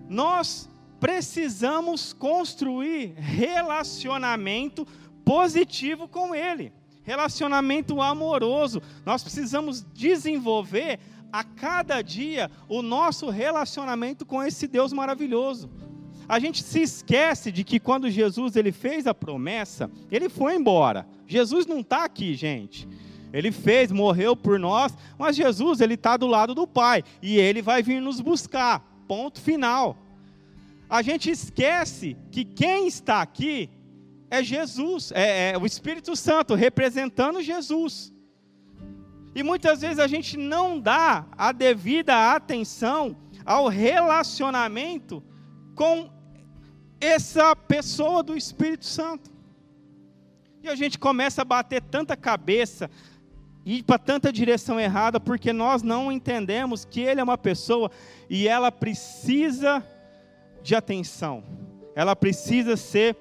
nós 0.08 0.70
precisamos 1.00 2.14
construir 2.14 3.14
relacionamento 3.18 4.86
positivo 5.24 6.08
com 6.08 6.36
Ele, 6.36 6.74
relacionamento 7.04 8.02
amoroso. 8.02 8.82
Nós 9.06 9.24
precisamos 9.24 9.86
desenvolver 9.94 11.00
a 11.32 11.44
cada 11.44 12.02
dia 12.02 12.50
o 12.68 12.82
nosso 12.82 13.30
relacionamento 13.30 14.26
com 14.26 14.44
esse 14.44 14.68
Deus 14.68 14.92
maravilhoso. 14.92 15.70
A 16.28 16.38
gente 16.40 16.62
se 16.62 16.82
esquece 16.82 17.52
de 17.52 17.64
que 17.64 17.80
quando 17.80 18.10
Jesus 18.10 18.56
ele 18.56 18.72
fez 18.72 19.08
a 19.08 19.14
promessa, 19.14 19.90
ele 20.12 20.30
foi 20.30 20.56
embora. 20.56 21.08
Jesus 21.26 21.66
não 21.66 21.80
está 21.80 22.04
aqui, 22.04 22.36
gente. 22.36 22.88
Ele 23.32 23.52
fez, 23.52 23.92
morreu 23.92 24.36
por 24.36 24.60
nós, 24.60 24.96
mas 25.18 25.36
Jesus 25.36 25.82
ele 25.82 25.94
está 25.94 26.18
do 26.18 26.28
lado 26.28 26.56
do 26.56 26.66
Pai 26.68 27.04
e 27.22 27.38
ele 27.38 27.62
vai 27.62 27.84
vir 27.84 28.02
nos 28.02 28.20
buscar. 28.22 28.80
Ponto 29.08 29.40
final 29.40 29.98
a 30.90 31.04
gente 31.04 31.30
esquece 31.30 32.18
que 32.32 32.44
quem 32.44 32.88
está 32.88 33.22
aqui 33.22 33.70
é 34.32 34.44
Jesus, 34.44 35.12
é, 35.14 35.52
é, 35.52 35.58
o 35.58 35.66
Espírito 35.66 36.16
Santo 36.16 36.56
representando 36.56 37.42
Jesus. 37.42 38.12
E 39.36 39.44
muitas 39.44 39.82
vezes 39.82 40.00
a 40.00 40.08
gente 40.08 40.36
não 40.36 40.80
dá 40.80 41.28
a 41.38 41.52
devida 41.52 42.34
atenção 42.34 43.16
ao 43.46 43.68
relacionamento 43.68 45.24
com 45.76 46.12
essa 47.00 47.56
pessoa 47.56 48.24
do 48.24 48.36
Espírito 48.36 48.86
Santo. 48.86 49.30
E 50.64 50.68
a 50.68 50.76
gente 50.76 50.98
começa 50.98 51.44
a 51.44 51.46
bater 51.46 51.82
tanta 51.84 52.18
cabeça, 52.18 52.90
ir 53.66 53.84
para 53.84 54.00
tanta 54.00 54.32
direção 54.32 54.80
errada, 54.80 55.20
porque 55.20 55.54
nós 55.54 55.82
não 55.84 56.12
entendemos 56.12 56.86
que 56.86 57.02
ele 57.02 57.20
é 57.20 57.24
uma 57.24 57.38
pessoa 57.38 57.92
e 58.30 58.48
ela 58.48 58.72
precisa 58.72 59.84
de 60.64 60.76
atenção. 60.76 61.44
Ela 61.96 62.16
precisa 62.16 62.78
ser 62.78 63.16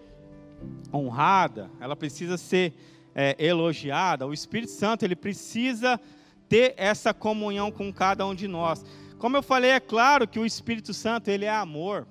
honrada, 0.92 1.70
ela 1.80 1.96
precisa 1.96 2.36
ser 2.36 2.74
é, 3.14 3.36
elogiada. 3.38 4.26
O 4.26 4.32
Espírito 4.32 4.72
Santo 4.72 5.04
ele 5.04 5.16
precisa 5.16 6.00
ter 6.48 6.74
essa 6.76 7.12
comunhão 7.12 7.70
com 7.70 7.92
cada 7.92 8.26
um 8.26 8.34
de 8.34 8.48
nós. 8.48 8.84
Como 9.18 9.36
eu 9.36 9.42
falei, 9.42 9.72
é 9.72 9.80
claro 9.80 10.26
que 10.26 10.38
o 10.38 10.46
Espírito 10.46 10.94
Santo 10.94 11.28
ele 11.28 11.44
é 11.44 11.50
amor. 11.50 12.06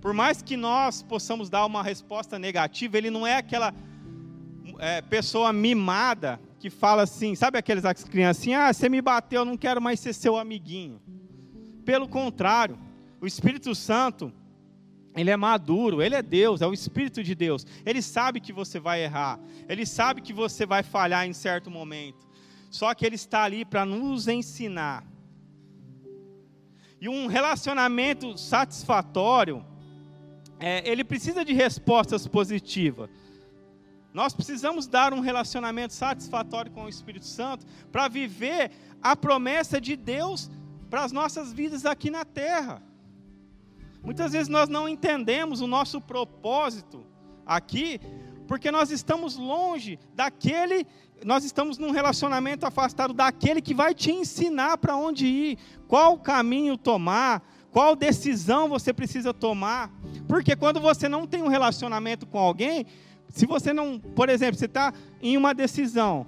Por 0.00 0.12
mais 0.12 0.42
que 0.42 0.56
nós 0.56 1.02
possamos 1.02 1.50
dar 1.50 1.66
uma 1.66 1.82
resposta 1.82 2.38
negativa, 2.38 2.96
ele 2.96 3.10
não 3.10 3.26
é 3.26 3.36
aquela 3.36 3.74
é, 4.78 5.00
pessoa 5.02 5.52
mimada 5.52 6.40
que 6.62 6.70
fala 6.70 7.02
assim, 7.02 7.34
sabe 7.34 7.58
aqueles 7.58 7.82
criancinhas, 8.04 8.62
ah, 8.62 8.72
você 8.72 8.88
me 8.88 9.02
bateu, 9.02 9.40
eu 9.40 9.44
não 9.44 9.56
quero 9.56 9.82
mais 9.82 9.98
ser 9.98 10.12
seu 10.12 10.36
amiguinho. 10.36 11.02
Pelo 11.84 12.06
contrário, 12.06 12.78
o 13.20 13.26
Espírito 13.26 13.74
Santo 13.74 14.32
ele 15.16 15.28
é 15.28 15.36
maduro, 15.36 16.00
ele 16.00 16.14
é 16.14 16.22
Deus, 16.22 16.62
é 16.62 16.66
o 16.66 16.72
Espírito 16.72 17.20
de 17.20 17.34
Deus. 17.34 17.66
Ele 17.84 18.00
sabe 18.00 18.40
que 18.40 18.52
você 18.52 18.78
vai 18.78 19.02
errar, 19.02 19.40
ele 19.68 19.84
sabe 19.84 20.20
que 20.20 20.32
você 20.32 20.64
vai 20.64 20.84
falhar 20.84 21.26
em 21.26 21.32
certo 21.32 21.68
momento. 21.68 22.28
Só 22.70 22.94
que 22.94 23.04
ele 23.04 23.16
está 23.16 23.42
ali 23.42 23.64
para 23.64 23.84
nos 23.84 24.28
ensinar. 24.28 25.04
E 27.00 27.08
um 27.08 27.26
relacionamento 27.26 28.38
satisfatório, 28.38 29.66
é, 30.60 30.88
ele 30.88 31.02
precisa 31.02 31.44
de 31.44 31.52
respostas 31.52 32.28
positivas. 32.28 33.10
Nós 34.12 34.34
precisamos 34.34 34.86
dar 34.86 35.14
um 35.14 35.20
relacionamento 35.20 35.94
satisfatório 35.94 36.70
com 36.70 36.84
o 36.84 36.88
Espírito 36.88 37.24
Santo 37.24 37.64
para 37.90 38.08
viver 38.08 38.70
a 39.02 39.16
promessa 39.16 39.80
de 39.80 39.96
Deus 39.96 40.50
para 40.90 41.04
as 41.04 41.12
nossas 41.12 41.52
vidas 41.52 41.86
aqui 41.86 42.10
na 42.10 42.24
terra. 42.24 42.82
Muitas 44.02 44.32
vezes 44.32 44.48
nós 44.48 44.68
não 44.68 44.88
entendemos 44.88 45.60
o 45.60 45.66
nosso 45.66 46.00
propósito 46.00 47.06
aqui, 47.46 48.00
porque 48.46 48.70
nós 48.70 48.90
estamos 48.90 49.36
longe 49.36 49.98
daquele, 50.14 50.86
nós 51.24 51.44
estamos 51.44 51.78
num 51.78 51.92
relacionamento 51.92 52.66
afastado 52.66 53.14
daquele 53.14 53.62
que 53.62 53.72
vai 53.72 53.94
te 53.94 54.10
ensinar 54.10 54.76
para 54.76 54.96
onde 54.96 55.26
ir, 55.26 55.58
qual 55.88 56.18
caminho 56.18 56.76
tomar, 56.76 57.42
qual 57.70 57.96
decisão 57.96 58.68
você 58.68 58.92
precisa 58.92 59.32
tomar. 59.32 59.90
Porque 60.28 60.54
quando 60.54 60.80
você 60.80 61.08
não 61.08 61.26
tem 61.26 61.42
um 61.42 61.48
relacionamento 61.48 62.26
com 62.26 62.38
alguém, 62.38 62.84
se 63.32 63.46
você 63.46 63.72
não, 63.72 63.98
por 63.98 64.28
exemplo, 64.28 64.56
você 64.56 64.66
está 64.66 64.92
em 65.20 65.36
uma 65.36 65.52
decisão 65.52 66.26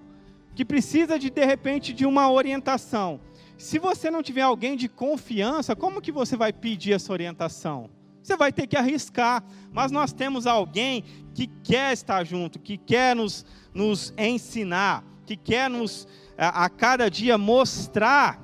que 0.54 0.64
precisa 0.64 1.18
de 1.18 1.30
de 1.30 1.44
repente 1.44 1.92
de 1.92 2.06
uma 2.06 2.30
orientação, 2.30 3.20
se 3.56 3.78
você 3.78 4.10
não 4.10 4.22
tiver 4.22 4.42
alguém 4.42 4.76
de 4.76 4.88
confiança, 4.88 5.76
como 5.76 6.00
que 6.00 6.10
você 6.10 6.36
vai 6.36 6.52
pedir 6.52 6.94
essa 6.94 7.12
orientação? 7.12 7.88
Você 8.22 8.36
vai 8.36 8.50
ter 8.50 8.66
que 8.66 8.76
arriscar, 8.76 9.44
mas 9.70 9.92
nós 9.92 10.12
temos 10.12 10.46
alguém 10.46 11.04
que 11.34 11.46
quer 11.46 11.92
estar 11.92 12.24
junto, 12.24 12.58
que 12.58 12.78
quer 12.78 13.14
nos, 13.14 13.44
nos 13.72 14.14
ensinar, 14.16 15.04
que 15.26 15.36
quer 15.36 15.68
nos 15.68 16.08
a, 16.38 16.64
a 16.64 16.68
cada 16.70 17.10
dia 17.10 17.36
mostrar 17.36 18.42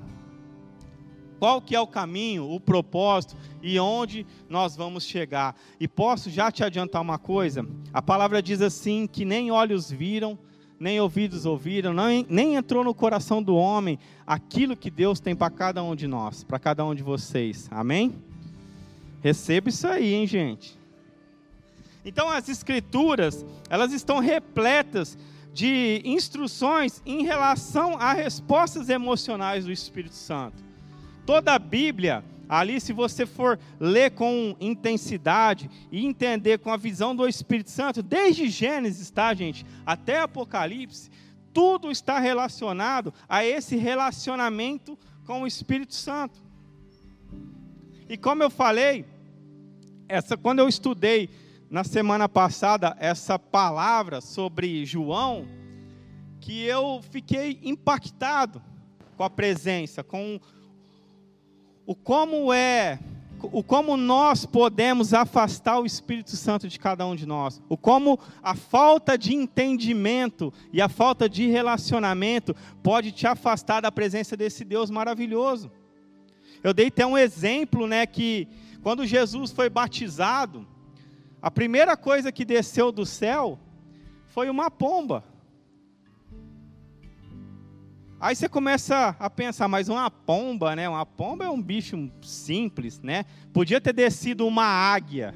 qual 1.40 1.62
que 1.62 1.75
é 1.75 1.80
o 1.80 1.87
caminho, 1.87 2.50
o 2.50 2.61
propósito 2.61 3.35
e 3.62 3.80
onde 3.80 4.26
nós 4.47 4.76
vamos 4.76 5.04
chegar. 5.04 5.56
E 5.80 5.88
posso 5.88 6.28
já 6.28 6.52
te 6.52 6.62
adiantar 6.62 7.00
uma 7.00 7.18
coisa? 7.18 7.66
A 7.94 8.02
palavra 8.02 8.42
diz 8.42 8.61
assim 8.61 9.06
que 9.06 9.25
nem 9.25 9.50
olhos 9.50 9.90
viram, 9.90 10.38
nem 10.78 11.00
ouvidos 11.00 11.47
ouviram, 11.47 11.94
nem, 11.94 12.26
nem 12.28 12.56
entrou 12.56 12.85
no 12.85 12.94
coração 12.94 13.42
do 13.42 13.56
homem 13.56 13.99
aquilo 14.26 14.76
que 14.76 14.90
Deus 14.90 15.18
tem 15.18 15.35
para 15.35 15.49
cada 15.50 15.82
um 15.82 15.97
de 15.97 16.06
nós, 16.06 16.44
para 16.44 16.59
cada 16.59 16.85
um 16.85 16.94
de 16.94 17.02
vocês. 17.02 17.68
Amém? 17.70 18.14
Receba 19.23 19.70
isso 19.70 19.88
aí, 19.88 20.12
hein, 20.12 20.26
gente? 20.26 20.78
Então 22.04 22.28
as 22.28 22.50
escrituras, 22.50 23.47
elas 23.70 23.94
estão 23.94 24.18
repletas 24.18 25.16
de 25.54 26.02
instruções 26.04 27.00
em 27.06 27.25
relação 27.25 27.97
a 27.97 28.12
respostas 28.12 28.90
emocionais 28.90 29.64
do 29.64 29.73
Espírito 29.73 30.14
Santo. 30.14 30.69
Toda 31.30 31.54
a 31.54 31.60
Bíblia 31.60 32.25
Ali, 32.49 32.80
se 32.80 32.92
você 32.92 33.25
for 33.25 33.56
ler 33.78 34.10
com 34.10 34.56
intensidade 34.58 35.70
e 35.92 36.04
entender 36.04 36.58
com 36.58 36.72
a 36.72 36.76
visão 36.76 37.14
do 37.14 37.28
Espírito 37.28 37.70
Santo, 37.70 38.02
desde 38.02 38.49
Gênesis, 38.49 39.08
tá, 39.12 39.32
gente, 39.32 39.64
até 39.87 40.18
Apocalipse, 40.18 41.08
tudo 41.52 41.88
está 41.88 42.18
relacionado 42.18 43.14
a 43.28 43.44
esse 43.44 43.76
relacionamento 43.76 44.99
com 45.25 45.42
o 45.42 45.46
Espírito 45.46 45.94
Santo. 45.94 46.42
E 48.08 48.16
como 48.16 48.42
eu 48.42 48.50
falei, 48.50 49.04
essa, 50.08 50.37
quando 50.37 50.58
eu 50.58 50.68
estudei 50.68 51.30
na 51.70 51.84
semana 51.84 52.28
passada 52.28 52.96
essa 52.99 53.38
palavra 53.38 54.20
sobre 54.20 54.84
João, 54.84 55.46
que 56.40 56.64
eu 56.64 57.00
fiquei 57.08 57.60
impactado 57.62 58.60
com 59.16 59.22
a 59.22 59.30
presença, 59.30 60.02
com 60.02 60.34
o 60.34 60.60
como 61.94 62.52
é, 62.52 62.99
o 63.42 63.62
como 63.62 63.96
nós 63.96 64.44
podemos 64.44 65.14
afastar 65.14 65.78
o 65.78 65.87
Espírito 65.87 66.37
Santo 66.37 66.68
de 66.68 66.78
cada 66.78 67.06
um 67.06 67.16
de 67.16 67.26
nós, 67.26 67.60
o 67.68 67.76
como 67.76 68.18
a 68.42 68.54
falta 68.54 69.16
de 69.16 69.34
entendimento 69.34 70.52
e 70.72 70.80
a 70.80 70.88
falta 70.88 71.28
de 71.28 71.46
relacionamento 71.49 72.54
pode 72.82 73.12
te 73.12 73.26
afastar 73.26 73.80
da 73.80 73.90
presença 73.90 74.37
desse 74.37 74.64
Deus 74.64 74.90
maravilhoso. 74.90 75.70
Eu 76.62 76.75
dei 76.75 76.88
até 76.88 77.06
um 77.06 77.16
exemplo, 77.16 77.87
né, 77.87 78.04
que 78.06 78.46
quando 78.82 79.06
Jesus 79.06 79.50
foi 79.50 79.70
batizado, 79.70 80.66
a 81.40 81.50
primeira 81.50 81.96
coisa 81.96 82.30
que 82.30 82.44
desceu 82.44 82.92
do 82.92 83.06
céu 83.06 83.58
foi 84.28 84.50
uma 84.50 84.70
pomba. 84.70 85.25
Aí 88.20 88.36
você 88.36 88.48
começa 88.48 89.16
a 89.18 89.30
pensar, 89.30 89.66
mas 89.66 89.88
uma 89.88 90.10
pomba, 90.10 90.76
né? 90.76 90.88
Uma 90.88 91.06
pomba 91.06 91.46
é 91.46 91.48
um 91.48 91.60
bicho 91.60 92.10
simples, 92.22 93.00
né? 93.00 93.24
Podia 93.52 93.80
ter 93.80 93.94
descido 93.94 94.46
uma 94.46 94.64
águia. 94.64 95.34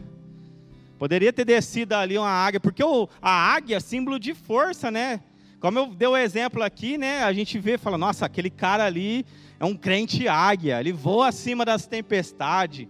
Poderia 0.99 1.33
ter 1.33 1.45
descido 1.45 1.95
ali 1.95 2.19
uma 2.19 2.29
águia, 2.29 2.61
porque 2.61 2.83
a 3.23 3.55
águia 3.55 3.77
é 3.77 3.81
símbolo 3.81 4.19
de 4.19 4.35
força, 4.35 4.91
né? 4.91 5.21
Como 5.59 5.79
eu 5.79 5.87
dei 5.87 6.07
o 6.07 6.17
exemplo 6.17 6.63
aqui, 6.63 6.99
né? 6.99 7.25
A 7.25 7.33
gente 7.33 7.59
vê 7.59 7.79
fala, 7.79 7.97
nossa, 7.97 8.27
aquele 8.27 8.51
cara 8.51 8.85
ali 8.85 9.25
é 9.59 9.65
um 9.65 9.75
crente 9.75 10.29
águia, 10.29 10.79
ele 10.79 10.93
voa 10.93 11.29
acima 11.29 11.65
das 11.65 11.87
tempestades 11.87 12.87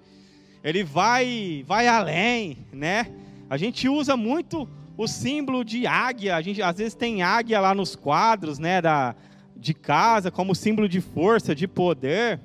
ele 0.64 0.82
vai, 0.82 1.62
vai 1.66 1.86
além, 1.86 2.56
né? 2.72 3.06
A 3.50 3.58
gente 3.58 3.86
usa 3.86 4.16
muito 4.16 4.66
o 4.96 5.06
símbolo 5.06 5.62
de 5.62 5.86
águia, 5.86 6.34
a 6.34 6.40
gente 6.40 6.62
às 6.62 6.78
vezes 6.78 6.94
tem 6.94 7.22
águia 7.22 7.60
lá 7.60 7.74
nos 7.74 7.94
quadros, 7.94 8.58
né, 8.58 8.80
da, 8.80 9.14
de 9.56 9.75
casa, 9.75 10.30
como 10.30 10.54
símbolo 10.54 10.88
de 10.88 11.00
força, 11.00 11.54
de 11.54 11.66
poder. 11.66 12.40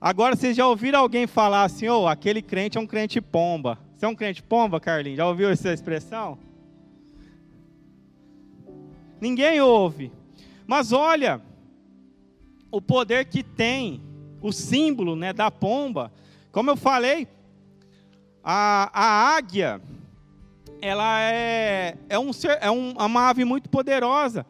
Agora, 0.00 0.36
vocês 0.36 0.56
já 0.56 0.66
ouviram 0.66 1.00
alguém 1.00 1.26
falar 1.26 1.64
assim, 1.64 1.88
oh, 1.88 2.06
aquele 2.06 2.42
crente 2.42 2.78
é 2.78 2.80
um 2.80 2.86
crente 2.86 3.20
pomba. 3.20 3.78
Você 3.96 4.04
é 4.04 4.08
um 4.08 4.14
crente 4.14 4.42
pomba, 4.42 4.80
Carlinhos? 4.80 5.16
Já 5.16 5.26
ouviu 5.26 5.48
essa 5.48 5.72
expressão? 5.72 6.38
Ninguém 9.20 9.60
ouve. 9.60 10.12
Mas 10.66 10.92
olha, 10.92 11.40
o 12.70 12.80
poder 12.80 13.24
que 13.26 13.42
tem 13.42 14.02
o 14.42 14.52
símbolo 14.52 15.16
né, 15.16 15.32
da 15.32 15.50
pomba 15.50 16.12
como 16.56 16.70
eu 16.70 16.76
falei, 16.78 17.28
a, 18.42 18.88
a 18.90 19.36
águia, 19.36 19.78
ela 20.80 21.20
é, 21.20 21.98
é, 22.08 22.18
um 22.18 22.30
é 22.62 22.70
um, 22.70 22.92
uma 22.92 23.28
ave 23.28 23.44
muito 23.44 23.68
poderosa. 23.68 24.46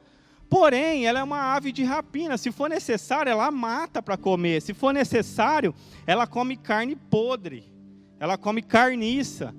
Porém, 0.49 1.07
ela 1.07 1.19
é 1.21 1.23
uma 1.23 1.55
ave 1.55 1.73
de 1.73 1.83
rapina. 1.83 2.38
Se 2.38 2.53
for 2.53 2.69
necessário, 2.69 3.31
ela 3.31 3.50
mata 3.50 4.00
para 4.00 4.17
comer. 4.17 4.62
Se 4.62 4.73
for 4.73 4.93
necessário, 4.93 5.75
ela 6.07 6.26
come 6.26 6.57
carne 6.57 6.95
podre. 6.95 7.65
Ela 8.21 8.38
come 8.38 8.62
carniça. 8.62 9.55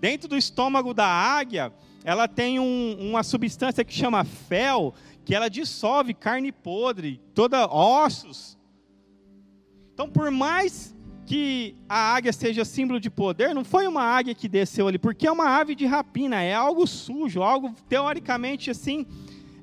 Dentro 0.00 0.28
do 0.28 0.36
estômago 0.36 0.92
da 0.92 1.06
águia, 1.06 1.72
ela 2.04 2.28
tem 2.28 2.60
um, 2.60 2.96
uma 3.00 3.22
substância 3.22 3.84
que 3.84 3.94
chama 3.94 4.24
fel, 4.24 4.94
que 5.24 5.34
ela 5.34 5.48
dissolve 5.48 6.14
carne 6.14 6.52
podre, 6.52 7.20
toda 7.34 7.66
ossos. 7.66 8.56
Então, 9.92 10.08
por 10.08 10.30
mais 10.30 10.94
que 11.24 11.74
a 11.88 12.14
águia 12.14 12.32
seja 12.32 12.64
símbolo 12.64 13.00
de 13.00 13.10
poder, 13.10 13.54
não 13.54 13.64
foi 13.64 13.88
uma 13.88 14.02
águia 14.02 14.34
que 14.34 14.48
desceu 14.48 14.86
ali, 14.86 14.98
porque 14.98 15.26
é 15.26 15.32
uma 15.32 15.48
ave 15.58 15.74
de 15.74 15.84
rapina, 15.84 16.40
é 16.40 16.54
algo 16.54 16.86
sujo, 16.86 17.42
algo 17.42 17.74
teoricamente 17.88 18.70
assim, 18.70 19.04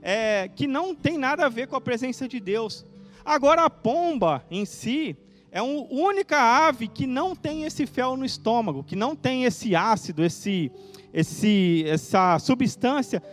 é, 0.04 0.50
que 0.54 0.68
não 0.68 0.94
tem 0.94 1.18
nada 1.18 1.46
a 1.46 1.50
ver 1.50 1.68
com 1.68 1.78
a 1.78 1.82
presença 1.82 2.28
de 2.28 2.40
Deus. 2.40 2.86
Agora 3.24 3.64
a 3.64 3.70
pomba 3.70 4.46
em 4.52 4.66
si 4.66 5.16
é 5.50 5.60
a 5.60 5.64
única 5.64 6.38
ave 6.38 6.90
que 6.90 7.08
não 7.08 7.34
tem 7.36 7.64
esse 7.64 7.88
fel 7.88 8.18
no 8.18 8.26
estômago, 8.26 8.84
que 8.84 8.98
não 8.98 9.16
tem 9.16 9.46
esse 9.46 9.76
ácido, 9.76 10.24
esse, 10.24 10.70
esse, 11.14 11.86
essa 11.88 12.38
substância, 12.38 13.24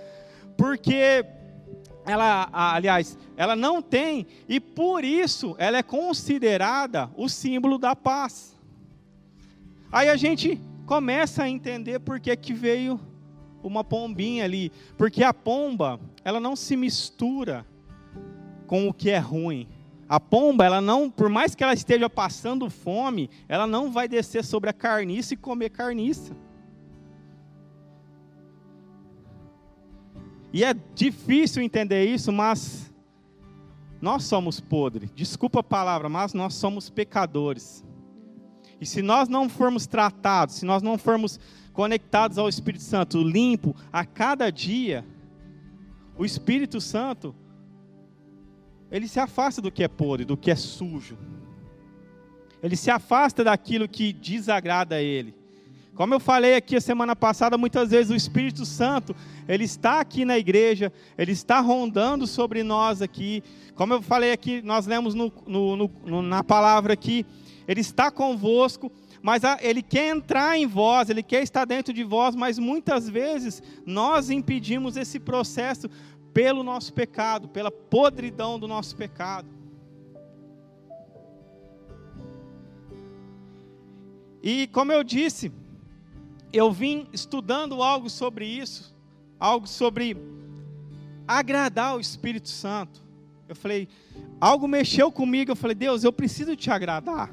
porque 0.57 1.25
ela, 2.07 2.49
aliás, 2.53 3.19
ela 3.37 3.57
não 3.57 3.83
tem, 3.83 4.27
e 4.49 4.61
por 4.61 5.05
isso 5.05 5.57
ela 5.59 5.79
é 5.79 5.83
considerada 5.83 7.11
o 7.17 7.29
símbolo 7.29 7.79
da 7.79 7.97
paz. 7.97 8.57
Aí 9.91 10.09
a 10.09 10.17
gente 10.17 10.61
começa 10.87 11.43
a 11.43 11.49
entender 11.49 11.99
por 11.99 12.21
que, 12.21 12.37
que 12.37 12.53
veio 12.53 13.01
uma 13.63 13.85
pombinha 13.85 14.45
ali, 14.45 14.73
porque 14.97 15.23
a 15.23 15.35
pomba, 15.35 16.01
ela 16.25 16.41
não 16.41 16.57
se 16.57 16.77
mistura 16.77 17.67
com 18.67 18.89
o 18.89 18.95
que 18.95 19.11
é 19.11 19.19
ruim. 19.19 19.69
A 20.09 20.19
pomba, 20.19 20.65
ela 20.65 20.81
não, 20.81 21.11
por 21.11 21.29
mais 21.29 21.55
que 21.55 21.63
ela 21.63 21.73
esteja 21.73 22.11
passando 22.11 22.69
fome, 22.69 23.31
ela 23.49 23.67
não 23.67 23.93
vai 23.93 24.09
descer 24.09 24.45
sobre 24.45 24.69
a 24.71 24.73
carniça 24.73 25.35
e 25.35 25.37
comer 25.37 25.71
carniça. 25.71 26.37
E 30.53 30.65
é 30.65 30.75
difícil 30.95 31.63
entender 31.63 32.05
isso, 32.07 32.33
mas 32.33 32.93
nós 34.01 34.25
somos 34.25 34.59
podres. 34.59 35.11
Desculpa 35.15 35.61
a 35.61 35.63
palavra, 35.63 36.09
mas 36.09 36.35
nós 36.35 36.55
somos 36.55 36.91
pecadores. 36.91 37.85
E 38.81 38.87
se 38.87 39.03
nós 39.03 39.29
não 39.29 39.49
formos 39.49 39.87
tratados, 39.87 40.57
se 40.57 40.65
nós 40.65 40.83
não 40.83 40.97
formos 40.97 41.39
conectados 41.73 42.39
ao 42.39 42.49
Espírito 42.49 42.83
Santo, 42.83 43.23
limpo 43.23 43.77
a 43.93 44.05
cada 44.05 44.51
dia, 44.51 45.05
o 46.17 46.25
Espírito 46.25 46.81
Santo 46.81 47.35
ele 48.91 49.07
se 49.07 49.21
afasta 49.21 49.63
do 49.63 49.71
que 49.71 49.85
é 49.85 49.89
podre, 49.89 50.25
do 50.25 50.37
que 50.37 50.51
é 50.51 50.57
sujo. 50.57 51.17
Ele 52.63 52.77
se 52.77 52.91
afasta 52.91 53.45
daquilo 53.45 53.89
que 53.89 54.13
desagrada 54.13 54.97
a 54.97 55.03
ele. 55.03 55.35
Como 55.95 56.15
eu 56.15 56.21
falei 56.21 56.57
aqui 56.57 56.77
a 56.77 56.81
semana 56.81 57.15
passada, 57.15 57.59
muitas 57.59 57.91
vezes 57.91 58.11
o 58.11 58.17
Espírito 58.17 58.65
Santo, 58.65 59.15
ele 59.47 59.65
está 59.65 60.01
aqui 60.01 60.25
na 60.25 60.39
igreja, 60.39 60.93
ele 61.17 61.33
está 61.33 61.61
rondando 61.61 62.27
sobre 62.27 62.63
nós 62.63 63.03
aqui. 63.03 63.43
Como 63.75 63.95
eu 63.95 64.03
falei 64.03 64.33
aqui, 64.33 64.63
nós 64.63 64.87
lemos 64.87 65.15
no, 65.15 65.33
no, 65.47 65.77
no, 65.77 66.23
na 66.23 66.43
palavra 66.43 66.95
aqui, 66.95 67.27
ele 67.71 67.83
está 67.83 68.11
convosco, 68.11 68.91
mas 69.23 69.43
ele 69.61 69.81
quer 69.81 70.09
entrar 70.09 70.59
em 70.59 70.67
vós, 70.67 71.09
ele 71.09 71.23
quer 71.23 71.41
estar 71.41 71.65
dentro 71.65 71.95
de 71.95 72.03
vós, 72.03 72.35
mas 72.35 72.59
muitas 72.59 73.09
vezes 73.09 73.63
nós 73.87 74.29
impedimos 74.29 74.97
esse 74.97 75.21
processo 75.21 75.89
pelo 76.35 76.65
nosso 76.65 76.93
pecado, 76.93 77.47
pela 77.47 77.71
podridão 77.71 78.59
do 78.59 78.67
nosso 78.67 78.97
pecado. 78.97 79.47
E 84.43 84.67
como 84.73 84.91
eu 84.91 85.05
disse, 85.05 85.53
eu 86.53 86.73
vim 86.73 87.07
estudando 87.13 87.85
algo 87.85 88.11
sobre 88.11 88.47
isso, 88.47 88.93
algo 89.39 89.69
sobre 89.69 90.17
agradar 91.25 91.97
o 91.97 92.01
Espírito 92.01 92.49
Santo. 92.49 93.01
Eu 93.49 93.55
falei, 93.55 93.89
algo 94.41 94.67
mexeu 94.67 95.13
comigo. 95.13 95.53
Eu 95.53 95.57
falei, 95.57 95.77
Deus, 95.77 96.03
eu 96.03 96.13
preciso 96.13 96.57
te 96.57 96.69
agradar. 96.69 97.33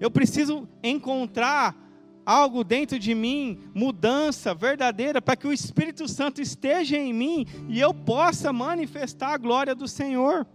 Eu 0.00 0.10
preciso 0.10 0.68
encontrar 0.82 1.76
algo 2.24 2.62
dentro 2.62 2.98
de 2.98 3.14
mim, 3.14 3.58
mudança 3.74 4.54
verdadeira, 4.54 5.20
para 5.22 5.34
que 5.34 5.46
o 5.46 5.52
Espírito 5.52 6.06
Santo 6.06 6.42
esteja 6.42 6.96
em 6.96 7.12
mim 7.12 7.46
e 7.68 7.80
eu 7.80 7.94
possa 7.94 8.52
manifestar 8.52 9.32
a 9.32 9.38
glória 9.38 9.74
do 9.74 9.88
Senhor. 9.88 10.46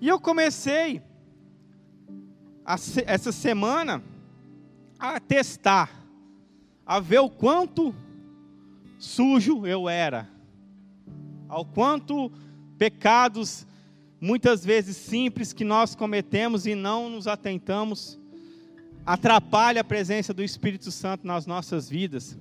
E 0.00 0.06
eu 0.06 0.20
comecei 0.20 1.02
essa 3.06 3.32
semana 3.32 4.02
a 4.98 5.18
testar, 5.18 5.90
a 6.86 7.00
ver 7.00 7.18
o 7.18 7.28
quanto 7.28 7.92
sujo 8.98 9.66
eu 9.66 9.88
era, 9.88 10.28
ao 11.48 11.64
quanto 11.64 12.30
pecados, 12.78 13.66
muitas 14.22 14.64
vezes 14.64 14.96
simples, 14.96 15.52
que 15.52 15.64
nós 15.64 15.96
cometemos 15.96 16.64
e 16.64 16.76
não 16.76 17.10
nos 17.10 17.26
atentamos, 17.26 18.20
atrapalha 19.04 19.80
a 19.80 19.84
presença 19.84 20.32
do 20.32 20.44
Espírito 20.44 20.92
Santo 20.92 21.26
nas 21.26 21.44
nossas 21.44 21.90
vidas. 21.90 22.38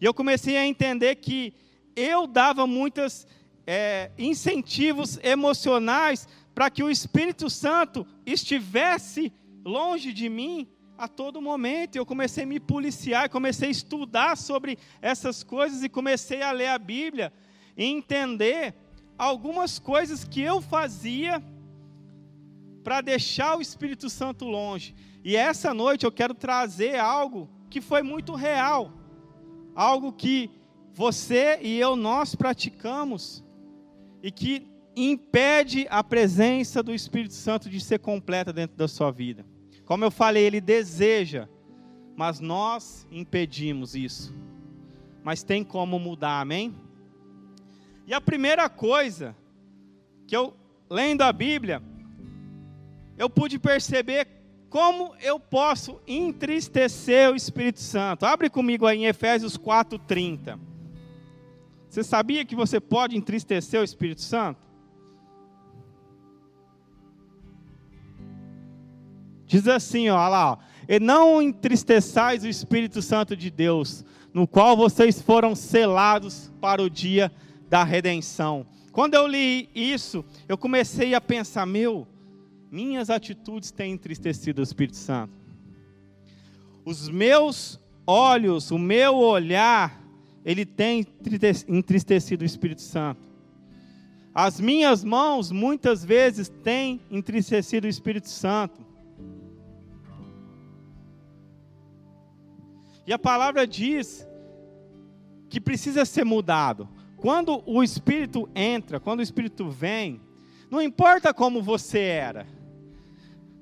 E 0.00 0.04
eu 0.04 0.14
comecei 0.14 0.56
a 0.56 0.64
entender 0.64 1.16
que 1.16 1.52
eu 1.96 2.28
dava 2.28 2.68
muitos 2.68 3.26
é, 3.66 4.12
incentivos 4.16 5.18
emocionais 5.24 6.28
para 6.54 6.70
que 6.70 6.84
o 6.84 6.90
Espírito 6.90 7.50
Santo 7.50 8.06
estivesse 8.24 9.32
longe 9.64 10.12
de 10.12 10.28
mim 10.28 10.68
a 10.96 11.08
todo 11.08 11.42
momento. 11.42 11.96
Eu 11.96 12.06
comecei 12.06 12.44
a 12.44 12.46
me 12.46 12.60
policiar, 12.60 13.28
comecei 13.28 13.66
a 13.66 13.72
estudar 13.72 14.36
sobre 14.36 14.78
essas 15.02 15.42
coisas 15.42 15.82
e 15.82 15.88
comecei 15.88 16.42
a 16.42 16.52
ler 16.52 16.68
a 16.68 16.78
Bíblia 16.78 17.32
e 17.76 17.86
entender 17.86 18.72
algumas 19.18 19.78
coisas 19.78 20.24
que 20.24 20.40
eu 20.40 20.60
fazia 20.60 21.42
para 22.82 23.00
deixar 23.00 23.56
o 23.56 23.62
Espírito 23.62 24.10
Santo 24.10 24.44
longe. 24.44 24.94
E 25.24 25.36
essa 25.36 25.72
noite 25.72 26.04
eu 26.04 26.12
quero 26.12 26.34
trazer 26.34 26.98
algo 26.98 27.48
que 27.70 27.80
foi 27.80 28.02
muito 28.02 28.34
real, 28.34 28.92
algo 29.74 30.12
que 30.12 30.50
você 30.92 31.58
e 31.62 31.78
eu 31.78 31.96
nós 31.96 32.34
praticamos 32.34 33.42
e 34.22 34.30
que 34.30 34.66
impede 34.94 35.86
a 35.90 36.04
presença 36.04 36.82
do 36.82 36.94
Espírito 36.94 37.34
Santo 37.34 37.68
de 37.68 37.80
ser 37.80 37.98
completa 37.98 38.52
dentro 38.52 38.76
da 38.76 38.86
sua 38.86 39.10
vida. 39.10 39.44
Como 39.84 40.04
eu 40.04 40.10
falei, 40.10 40.44
ele 40.44 40.60
deseja, 40.60 41.48
mas 42.16 42.38
nós 42.38 43.06
impedimos 43.10 43.94
isso. 43.94 44.34
Mas 45.22 45.42
tem 45.42 45.64
como 45.64 45.98
mudar, 45.98 46.40
amém? 46.40 46.74
E 48.06 48.12
a 48.12 48.20
primeira 48.20 48.68
coisa 48.68 49.34
que 50.26 50.36
eu, 50.36 50.54
lendo 50.90 51.22
a 51.22 51.32
Bíblia, 51.32 51.82
eu 53.16 53.30
pude 53.30 53.58
perceber 53.58 54.26
como 54.68 55.14
eu 55.22 55.38
posso 55.38 56.00
entristecer 56.06 57.30
o 57.30 57.36
Espírito 57.36 57.80
Santo. 57.80 58.26
Abre 58.26 58.50
comigo 58.50 58.86
aí 58.86 58.98
em 58.98 59.06
Efésios 59.06 59.56
4:30. 59.56 60.58
Você 61.88 62.02
sabia 62.02 62.44
que 62.44 62.56
você 62.56 62.80
pode 62.80 63.16
entristecer 63.16 63.80
o 63.80 63.84
Espírito 63.84 64.20
Santo? 64.20 64.64
Diz 69.46 69.68
assim, 69.68 70.08
ó, 70.08 70.28
lá, 70.28 70.52
ó, 70.52 70.58
e 70.88 70.98
não 70.98 71.40
entristeçais 71.40 72.42
o 72.42 72.48
Espírito 72.48 73.00
Santo 73.00 73.36
de 73.36 73.50
Deus, 73.50 74.04
no 74.32 74.48
qual 74.48 74.76
vocês 74.76 75.22
foram 75.22 75.54
selados 75.54 76.52
para 76.60 76.82
o 76.82 76.90
dia 76.90 77.30
da 77.74 77.82
redenção. 77.82 78.64
Quando 78.92 79.14
eu 79.14 79.26
li 79.26 79.68
isso, 79.74 80.24
eu 80.48 80.56
comecei 80.56 81.12
a 81.12 81.20
pensar, 81.20 81.66
meu, 81.66 82.06
minhas 82.70 83.10
atitudes 83.10 83.72
têm 83.72 83.94
entristecido 83.94 84.60
o 84.60 84.62
Espírito 84.62 84.96
Santo. 84.96 85.32
Os 86.84 87.08
meus 87.08 87.80
olhos, 88.06 88.70
o 88.70 88.78
meu 88.78 89.16
olhar, 89.16 90.00
ele 90.44 90.64
tem 90.64 91.04
entristecido 91.66 92.42
o 92.42 92.44
Espírito 92.44 92.80
Santo. 92.80 93.28
As 94.32 94.60
minhas 94.60 95.02
mãos 95.02 95.50
muitas 95.50 96.04
vezes 96.04 96.48
têm 96.48 97.00
entristecido 97.10 97.88
o 97.88 97.90
Espírito 97.90 98.28
Santo. 98.28 98.86
E 103.04 103.12
a 103.12 103.18
palavra 103.18 103.66
diz 103.66 104.24
que 105.48 105.60
precisa 105.60 106.04
ser 106.04 106.24
mudado. 106.24 106.93
Quando 107.24 107.62
o 107.64 107.82
Espírito 107.82 108.46
entra, 108.54 109.00
quando 109.00 109.20
o 109.20 109.22
Espírito 109.22 109.70
vem, 109.70 110.20
não 110.70 110.82
importa 110.82 111.32
como 111.32 111.62
você 111.62 112.00
era, 112.00 112.46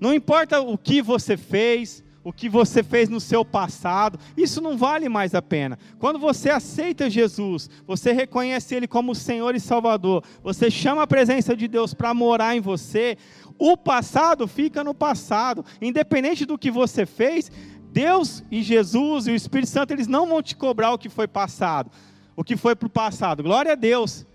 não 0.01 0.13
importa 0.13 0.61
o 0.61 0.77
que 0.77 1.01
você 1.01 1.37
fez, 1.37 2.03
o 2.25 2.33
que 2.33 2.49
você 2.49 2.83
fez 2.83 3.09
no 3.09 3.21
seu 3.21 3.45
passado, 3.45 4.19
isso 4.37 4.61
não 4.61 4.77
vale 4.77 5.09
mais 5.09 5.33
a 5.33 5.41
pena. 5.41 5.79
Quando 6.01 6.19
você 6.19 6.51
aceita 6.51 7.09
Jesus, 7.09 7.71
você 7.87 8.11
reconhece 8.11 8.75
Ele 8.75 8.89
como 8.89 9.15
Senhor 9.15 9.55
e 9.55 9.61
Salvador, 9.61 10.25
você 10.43 10.69
chama 10.69 11.05
a 11.05 11.07
presença 11.07 11.55
de 11.57 11.69
Deus 11.69 11.95
para 11.95 12.13
morar 12.13 12.57
em 12.57 12.61
você, 12.61 13.17
o 13.57 13.77
passado 13.77 14.49
fica 14.49 14.83
no 14.83 14.93
passado, 14.93 15.65
independente 15.81 16.45
do 16.45 16.59
que 16.59 16.69
você 16.69 17.07
fez, 17.07 17.49
Deus 17.93 18.43
e 18.51 18.61
Jesus 18.61 19.29
e 19.29 19.31
o 19.31 19.37
Espírito 19.37 19.71
Santo, 19.71 19.93
eles 19.93 20.09
não 20.09 20.27
vão 20.27 20.43
te 20.43 20.57
cobrar 20.57 20.93
o 20.93 20.99
que 20.99 21.09
foi 21.09 21.29
passado, 21.29 21.93
o 22.37 22.45
que 22.45 22.57
foi 22.57 22.75
para 22.75 22.87
o 22.87 22.91
passado, 22.91 23.43
glória 23.43 23.73
a 23.73 23.77
Deus, 23.77 24.27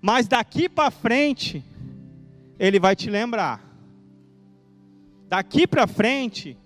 mas 0.00 0.28
daqui 0.28 0.68
para 0.68 0.90
frente, 0.90 1.64
Ele 2.58 2.78
vai 2.78 2.94
te 2.94 3.10
lembrar, 3.10 3.62
daqui 5.28 5.66
para 5.66 5.86
frente, 5.86 6.56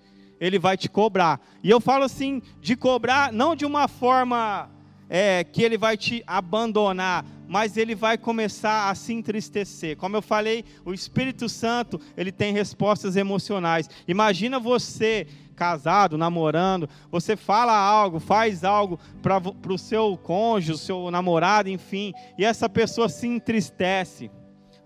Ele 0.40 0.58
vai 0.58 0.76
te 0.76 0.88
cobrar, 0.88 1.40
e 1.62 1.70
eu 1.70 1.80
falo 1.80 2.04
assim, 2.04 2.42
de 2.60 2.76
cobrar, 2.76 3.32
não 3.32 3.54
de 3.54 3.64
uma 3.64 3.88
forma 3.88 4.70
é, 5.08 5.44
que 5.44 5.62
Ele 5.62 5.78
vai 5.78 5.96
te 5.96 6.22
abandonar, 6.26 7.24
mas 7.50 7.76
ele 7.76 7.96
vai 7.96 8.16
começar 8.16 8.88
a 8.88 8.94
se 8.94 9.12
entristecer. 9.12 9.96
Como 9.96 10.16
eu 10.16 10.22
falei, 10.22 10.64
o 10.84 10.94
Espírito 10.94 11.48
Santo, 11.48 12.00
ele 12.16 12.30
tem 12.30 12.52
respostas 12.52 13.16
emocionais. 13.16 13.90
Imagina 14.06 14.60
você 14.60 15.26
casado, 15.60 16.16
namorando, 16.16 16.88
você 17.10 17.36
fala 17.36 17.76
algo, 17.76 18.18
faz 18.18 18.64
algo 18.64 18.98
para 19.20 19.70
o 19.70 19.76
seu 19.76 20.16
cônjuge, 20.16 20.72
o 20.72 20.78
seu 20.78 21.10
namorado, 21.10 21.68
enfim, 21.68 22.14
e 22.38 22.46
essa 22.46 22.66
pessoa 22.66 23.10
se 23.10 23.26
entristece. 23.26 24.30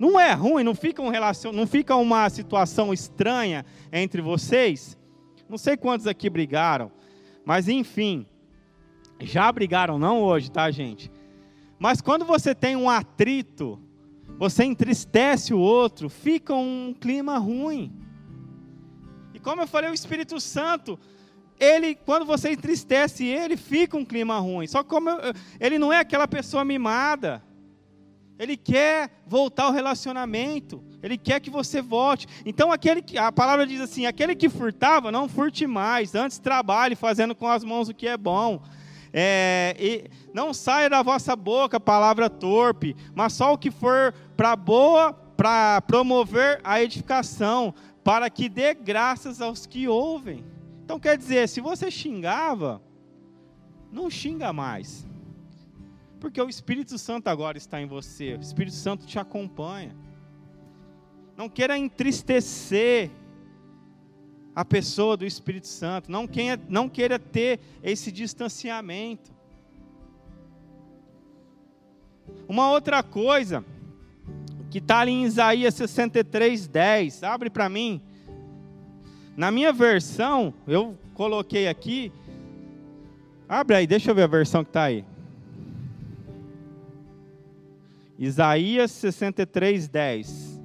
Não 0.01 0.19
é 0.19 0.33
ruim, 0.33 0.65
não 0.65 0.75
fica, 0.75 1.01
um 1.01 1.11
relacion... 1.11 1.53
não 1.53 1.65
fica 1.65 1.95
uma 1.95 2.29
situação 2.29 2.93
estranha 2.93 3.65
entre 3.93 4.21
vocês? 4.21 4.99
Não 5.49 5.57
sei 5.57 5.77
quantos 5.77 6.09
aqui 6.09 6.29
brigaram, 6.29 6.91
mas 7.45 7.69
enfim, 7.69 8.27
já 9.21 9.53
brigaram, 9.53 9.97
não 9.97 10.23
hoje, 10.23 10.51
tá, 10.51 10.69
gente? 10.73 11.09
Mas 11.79 12.01
quando 12.01 12.25
você 12.25 12.53
tem 12.53 12.75
um 12.75 12.91
atrito, 12.91 13.79
você 14.41 14.65
entristece 14.65 15.55
o 15.55 15.61
outro, 15.61 16.09
fica 16.09 16.53
um 16.53 16.93
clima 16.99 17.39
ruim 17.39 17.93
como 19.45 19.61
eu 19.61 19.67
falei, 19.67 19.91
o 19.91 19.95
Espírito 19.95 20.41
Santo, 20.41 20.99
ele, 21.61 21.95
quando 21.95 22.25
você 22.25 22.51
entristece 22.51 23.25
ele, 23.27 23.57
fica 23.57 23.97
um 23.97 24.05
clima 24.05 24.39
ruim. 24.39 24.67
Só 24.67 24.83
como 24.83 25.11
eu, 25.11 25.19
ele 25.61 25.79
não 25.79 25.93
é 25.93 25.99
aquela 25.99 26.27
pessoa 26.27 26.65
mimada. 26.65 27.43
Ele 28.39 28.57
quer 28.57 29.23
voltar 29.27 29.65
ao 29.65 29.73
relacionamento. 29.73 30.83
Ele 31.03 31.17
quer 31.17 31.39
que 31.41 31.51
você 31.51 31.81
volte. 31.81 32.27
Então 32.45 32.73
aquele 32.73 33.03
que 33.03 33.17
a 33.17 33.31
palavra 33.31 33.67
diz 33.67 33.81
assim: 33.81 34.07
aquele 34.07 34.35
que 34.35 34.49
furtava, 34.49 35.13
não 35.13 35.29
furte 35.29 35.67
mais. 35.67 36.15
Antes 36.15 36.39
trabalhe 36.39 36.97
fazendo 36.97 37.35
com 37.35 37.47
as 37.47 37.63
mãos 37.63 37.89
o 37.89 37.95
que 37.95 38.09
é 38.09 38.17
bom. 38.17 38.63
É, 39.13 40.09
não 40.33 40.53
saia 40.53 40.91
da 40.91 41.01
vossa 41.01 41.37
boca 41.37 41.79
palavra 41.79 42.29
torpe, 42.29 42.97
mas 43.15 43.35
só 43.35 43.53
o 43.53 43.59
que 43.59 43.71
for 43.71 44.13
para 44.37 44.57
boa, 44.57 45.13
para 45.37 45.81
promover 45.83 46.61
a 46.65 46.83
edificação, 46.83 47.73
para 48.05 48.29
que 48.29 48.51
dê 48.51 48.75
graças 48.75 49.41
aos 49.41 49.65
que 49.65 49.89
ouvem. 49.89 50.45
Então 50.85 51.01
quer 51.01 51.17
dizer, 51.17 51.49
se 51.49 51.61
você 51.61 51.91
xingava, 51.91 52.83
não 53.91 54.11
xinga 54.11 54.53
mais. 54.53 55.07
Porque 56.21 56.41
o 56.41 56.49
Espírito 56.49 56.99
Santo 56.99 57.29
agora 57.29 57.57
está 57.57 57.81
em 57.81 57.87
você, 57.87 58.35
o 58.35 58.41
Espírito 58.41 58.77
Santo 58.77 59.07
te 59.07 59.19
acompanha. 59.19 59.97
Não 61.35 61.49
queira 61.49 61.77
entristecer 61.79 63.11
a 64.55 64.65
pessoa 64.65 65.17
do 65.17 65.25
Espírito 65.25 65.67
Santo, 65.67 66.13
não 66.13 66.29
queira, 66.29 66.63
não 66.69 66.89
queira 66.89 67.19
ter 67.19 67.59
esse 67.83 68.13
distanciamento. 68.13 69.33
Uma 72.47 72.71
outra 72.71 73.03
coisa 73.03 73.65
que 74.75 74.79
está 74.79 74.99
ali 74.99 75.13
em 75.13 75.23
Isaías 75.23 75.73
63, 75.75 76.67
10. 76.67 77.23
Abre 77.23 77.49
para 77.49 77.69
mim. 77.69 78.03
Na 79.37 79.49
minha 79.49 79.73
versão, 79.73 80.53
eu 80.67 80.99
coloquei 81.15 81.69
aqui. 81.69 82.11
Abre 83.49 83.77
aí, 83.77 83.87
deixa 83.87 84.11
eu 84.11 84.17
ver 84.17 84.25
a 84.25 84.27
versão 84.27 84.65
que 84.65 84.71
está 84.71 84.83
aí. 84.83 85.05
Isaías 88.19 88.91
63, 88.91 89.87
10. 89.87 90.61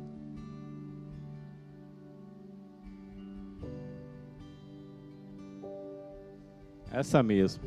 Essa 6.92 7.22
mesmo. 7.22 7.62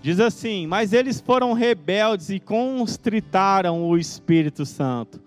Diz 0.00 0.20
assim: 0.20 0.68
Mas 0.68 0.92
eles 0.92 1.20
foram 1.20 1.54
rebeldes 1.54 2.30
e 2.30 2.38
constritaram 2.38 3.82
o 3.82 3.98
Espírito 3.98 4.64
Santo. 4.64 5.25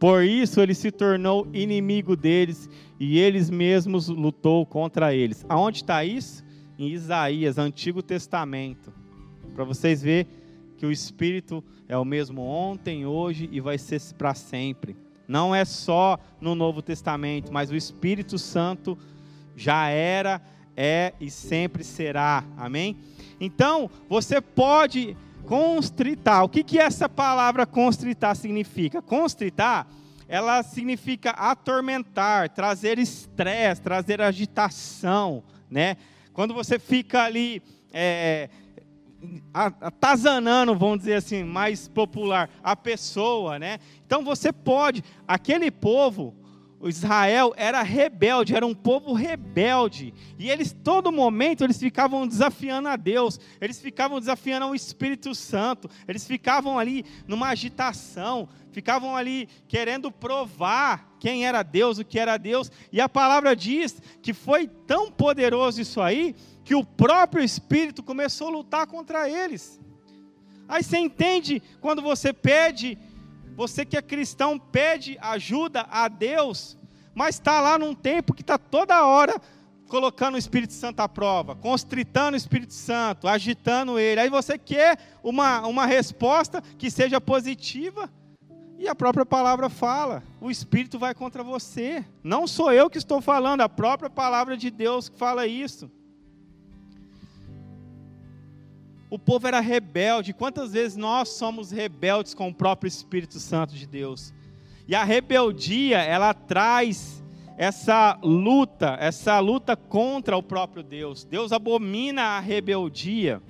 Por 0.00 0.24
isso 0.24 0.62
ele 0.62 0.74
se 0.74 0.90
tornou 0.90 1.46
inimigo 1.52 2.16
deles 2.16 2.70
e 2.98 3.18
eles 3.18 3.50
mesmos 3.50 4.08
lutou 4.08 4.64
contra 4.64 5.14
eles. 5.14 5.44
Aonde 5.46 5.82
está 5.82 6.02
isso? 6.02 6.42
Em 6.78 6.88
Isaías, 6.88 7.58
Antigo 7.58 8.02
Testamento. 8.02 8.90
Para 9.54 9.62
vocês 9.62 10.02
verem 10.02 10.26
que 10.78 10.86
o 10.86 10.90
Espírito 10.90 11.62
é 11.86 11.98
o 11.98 12.04
mesmo 12.06 12.40
ontem, 12.40 13.04
hoje 13.04 13.46
e 13.52 13.60
vai 13.60 13.76
ser 13.76 14.00
para 14.16 14.32
sempre. 14.32 14.96
Não 15.28 15.54
é 15.54 15.66
só 15.66 16.18
no 16.40 16.54
Novo 16.54 16.80
Testamento, 16.80 17.52
mas 17.52 17.70
o 17.70 17.76
Espírito 17.76 18.38
Santo 18.38 18.96
já 19.54 19.88
era, 19.88 20.40
é 20.74 21.12
e 21.20 21.30
sempre 21.30 21.84
será. 21.84 22.42
Amém? 22.56 22.96
Então, 23.38 23.90
você 24.08 24.40
pode 24.40 25.14
Constritar. 25.50 26.44
O 26.44 26.48
que, 26.48 26.62
que 26.62 26.78
essa 26.78 27.08
palavra 27.08 27.66
constritar 27.66 28.36
significa? 28.36 29.02
Constritar, 29.02 29.84
ela 30.28 30.62
significa 30.62 31.30
atormentar, 31.30 32.50
trazer 32.50 33.00
estresse, 33.00 33.82
trazer 33.82 34.20
agitação, 34.20 35.42
né? 35.68 35.96
Quando 36.32 36.54
você 36.54 36.78
fica 36.78 37.24
ali 37.24 37.60
é, 37.92 38.48
atazanando, 39.52 40.78
vamos 40.78 41.00
dizer 41.00 41.14
assim, 41.14 41.42
mais 41.42 41.88
popular, 41.88 42.48
a 42.62 42.76
pessoa, 42.76 43.58
né? 43.58 43.80
Então 44.06 44.22
você 44.22 44.52
pode, 44.52 45.02
aquele 45.26 45.68
povo, 45.68 46.32
Israel 46.88 47.52
era 47.56 47.82
rebelde, 47.82 48.56
era 48.56 48.66
um 48.66 48.74
povo 48.74 49.12
rebelde. 49.12 50.14
E 50.38 50.50
eles, 50.50 50.72
todo 50.72 51.12
momento, 51.12 51.62
eles 51.62 51.78
ficavam 51.78 52.26
desafiando 52.26 52.88
a 52.88 52.96
Deus, 52.96 53.38
eles 53.60 53.78
ficavam 53.78 54.18
desafiando 54.18 54.66
o 54.66 54.74
Espírito 54.74 55.34
Santo, 55.34 55.90
eles 56.08 56.26
ficavam 56.26 56.78
ali 56.78 57.04
numa 57.28 57.48
agitação, 57.48 58.48
ficavam 58.72 59.14
ali 59.14 59.46
querendo 59.68 60.10
provar 60.10 61.16
quem 61.20 61.46
era 61.46 61.62
Deus, 61.62 61.98
o 61.98 62.04
que 62.04 62.18
era 62.18 62.38
Deus. 62.38 62.72
E 62.90 62.98
a 62.98 63.08
palavra 63.08 63.54
diz 63.54 64.00
que 64.22 64.32
foi 64.32 64.66
tão 64.66 65.12
poderoso 65.12 65.82
isso 65.82 66.00
aí, 66.00 66.34
que 66.64 66.74
o 66.74 66.82
próprio 66.82 67.44
Espírito 67.44 68.02
começou 68.02 68.48
a 68.48 68.52
lutar 68.52 68.86
contra 68.86 69.28
eles. 69.28 69.78
Aí 70.66 70.84
você 70.84 70.98
entende 70.98 71.60
quando 71.80 72.00
você 72.00 72.32
pede 72.32 72.96
você 73.56 73.84
que 73.84 73.96
é 73.96 74.02
cristão 74.02 74.58
pede 74.58 75.18
ajuda 75.20 75.86
a 75.90 76.08
Deus, 76.08 76.76
mas 77.14 77.36
está 77.36 77.60
lá 77.60 77.78
num 77.78 77.94
tempo 77.94 78.34
que 78.34 78.42
está 78.42 78.58
toda 78.58 79.04
hora 79.04 79.40
colocando 79.88 80.36
o 80.36 80.38
Espírito 80.38 80.72
Santo 80.72 81.00
à 81.00 81.08
prova, 81.08 81.56
constritando 81.56 82.34
o 82.34 82.36
Espírito 82.36 82.72
Santo, 82.72 83.26
agitando 83.26 83.98
ele. 83.98 84.20
Aí 84.20 84.30
você 84.30 84.56
quer 84.56 84.98
uma, 85.22 85.66
uma 85.66 85.84
resposta 85.84 86.62
que 86.78 86.90
seja 86.90 87.20
positiva, 87.20 88.08
e 88.78 88.88
a 88.88 88.94
própria 88.94 89.26
palavra 89.26 89.68
fala: 89.68 90.22
o 90.40 90.50
Espírito 90.50 90.98
vai 90.98 91.14
contra 91.14 91.42
você. 91.42 92.02
Não 92.22 92.46
sou 92.46 92.72
eu 92.72 92.88
que 92.88 92.96
estou 92.96 93.20
falando, 93.20 93.60
a 93.60 93.68
própria 93.68 94.08
palavra 94.08 94.56
de 94.56 94.70
Deus 94.70 95.08
que 95.08 95.18
fala 95.18 95.46
isso. 95.46 95.90
O 99.10 99.18
povo 99.18 99.48
era 99.48 99.58
rebelde. 99.58 100.32
Quantas 100.32 100.72
vezes 100.72 100.96
nós 100.96 101.30
somos 101.30 101.72
rebeldes 101.72 102.32
com 102.32 102.48
o 102.48 102.54
próprio 102.54 102.86
Espírito 102.86 103.40
Santo 103.40 103.74
de 103.74 103.84
Deus? 103.84 104.32
E 104.86 104.94
a 104.94 105.02
rebeldia, 105.02 105.98
ela 105.98 106.32
traz 106.32 107.20
essa 107.56 108.18
luta, 108.22 108.96
essa 109.00 109.38
luta 109.40 109.76
contra 109.76 110.36
o 110.36 110.42
próprio 110.42 110.82
Deus. 110.82 111.24
Deus 111.24 111.52
abomina 111.52 112.22
a 112.22 112.40
rebeldia. 112.40 113.42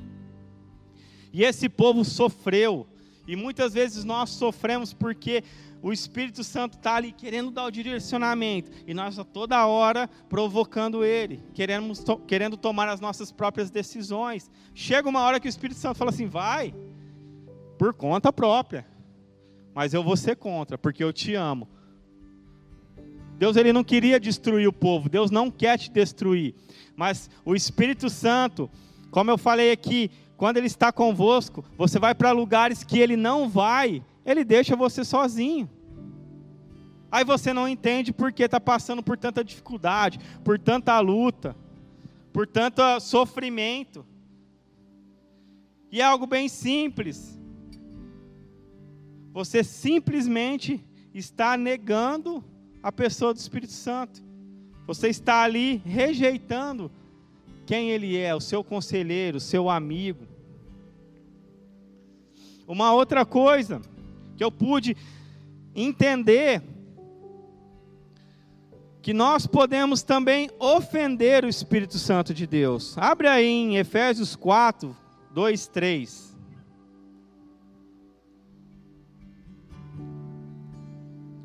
E 1.32 1.44
esse 1.44 1.68
povo 1.68 2.04
sofreu. 2.04 2.86
E 3.28 3.36
muitas 3.36 3.74
vezes 3.74 4.02
nós 4.02 4.30
sofremos 4.30 4.94
porque 4.94 5.44
o 5.82 5.92
Espírito 5.92 6.44
Santo 6.44 6.76
está 6.76 6.96
ali 6.96 7.10
querendo 7.12 7.50
dar 7.50 7.64
o 7.64 7.70
direcionamento, 7.70 8.70
e 8.86 8.92
nós 8.92 9.18
a 9.18 9.24
toda 9.24 9.66
hora 9.66 10.08
provocando 10.28 11.04
ele, 11.04 11.42
querendo, 11.54 11.94
to, 12.04 12.18
querendo 12.18 12.56
tomar 12.56 12.88
as 12.88 13.00
nossas 13.00 13.32
próprias 13.32 13.70
decisões. 13.70 14.50
Chega 14.74 15.08
uma 15.08 15.20
hora 15.20 15.40
que 15.40 15.48
o 15.48 15.48
Espírito 15.48 15.78
Santo 15.78 15.96
fala 15.96 16.10
assim: 16.10 16.26
vai, 16.26 16.74
por 17.78 17.94
conta 17.94 18.32
própria, 18.32 18.86
mas 19.74 19.94
eu 19.94 20.02
vou 20.02 20.16
ser 20.16 20.36
contra, 20.36 20.76
porque 20.76 21.02
eu 21.02 21.12
te 21.12 21.34
amo. 21.34 21.68
Deus 23.38 23.56
ele 23.56 23.72
não 23.72 23.82
queria 23.82 24.20
destruir 24.20 24.68
o 24.68 24.72
povo, 24.72 25.08
Deus 25.08 25.30
não 25.30 25.50
quer 25.50 25.78
te 25.78 25.90
destruir, 25.90 26.54
mas 26.94 27.30
o 27.42 27.54
Espírito 27.54 28.10
Santo, 28.10 28.68
como 29.10 29.30
eu 29.30 29.38
falei 29.38 29.72
aqui, 29.72 30.10
quando 30.36 30.58
ele 30.58 30.66
está 30.66 30.92
convosco, 30.92 31.64
você 31.76 31.98
vai 31.98 32.14
para 32.14 32.32
lugares 32.32 32.84
que 32.84 32.98
ele 32.98 33.16
não 33.16 33.48
vai, 33.48 34.02
ele 34.30 34.44
deixa 34.44 34.76
você 34.76 35.04
sozinho. 35.04 35.68
Aí 37.10 37.24
você 37.24 37.52
não 37.52 37.68
entende 37.68 38.12
porque 38.12 38.44
está 38.44 38.60
passando 38.60 39.02
por 39.02 39.18
tanta 39.18 39.42
dificuldade, 39.42 40.20
por 40.44 40.58
tanta 40.58 40.98
luta, 41.00 41.56
por 42.32 42.46
tanto 42.46 42.82
sofrimento. 43.00 44.06
E 45.90 46.00
é 46.00 46.04
algo 46.04 46.26
bem 46.26 46.48
simples. 46.48 47.38
Você 49.32 49.64
simplesmente 49.64 50.84
está 51.12 51.56
negando 51.56 52.44
a 52.82 52.92
pessoa 52.92 53.34
do 53.34 53.38
Espírito 53.38 53.72
Santo. 53.72 54.22
Você 54.86 55.08
está 55.08 55.42
ali 55.42 55.82
rejeitando 55.84 56.90
quem 57.66 57.90
ele 57.90 58.16
é, 58.16 58.34
o 58.34 58.40
seu 58.40 58.62
conselheiro, 58.62 59.38
o 59.38 59.40
seu 59.40 59.68
amigo. 59.68 60.26
Uma 62.66 62.92
outra 62.92 63.24
coisa 63.24 63.80
que 64.40 64.44
eu 64.44 64.50
pude 64.50 64.96
entender 65.74 66.62
que 69.02 69.12
nós 69.12 69.46
podemos 69.46 70.02
também 70.02 70.48
ofender 70.58 71.44
o 71.44 71.48
Espírito 71.48 71.98
Santo 71.98 72.32
de 72.32 72.46
Deus. 72.46 72.96
Abre 72.96 73.28
aí 73.28 73.46
em 73.46 73.76
Efésios 73.76 74.34
4, 74.34 74.96
2, 75.34 75.66
3. 75.66 76.38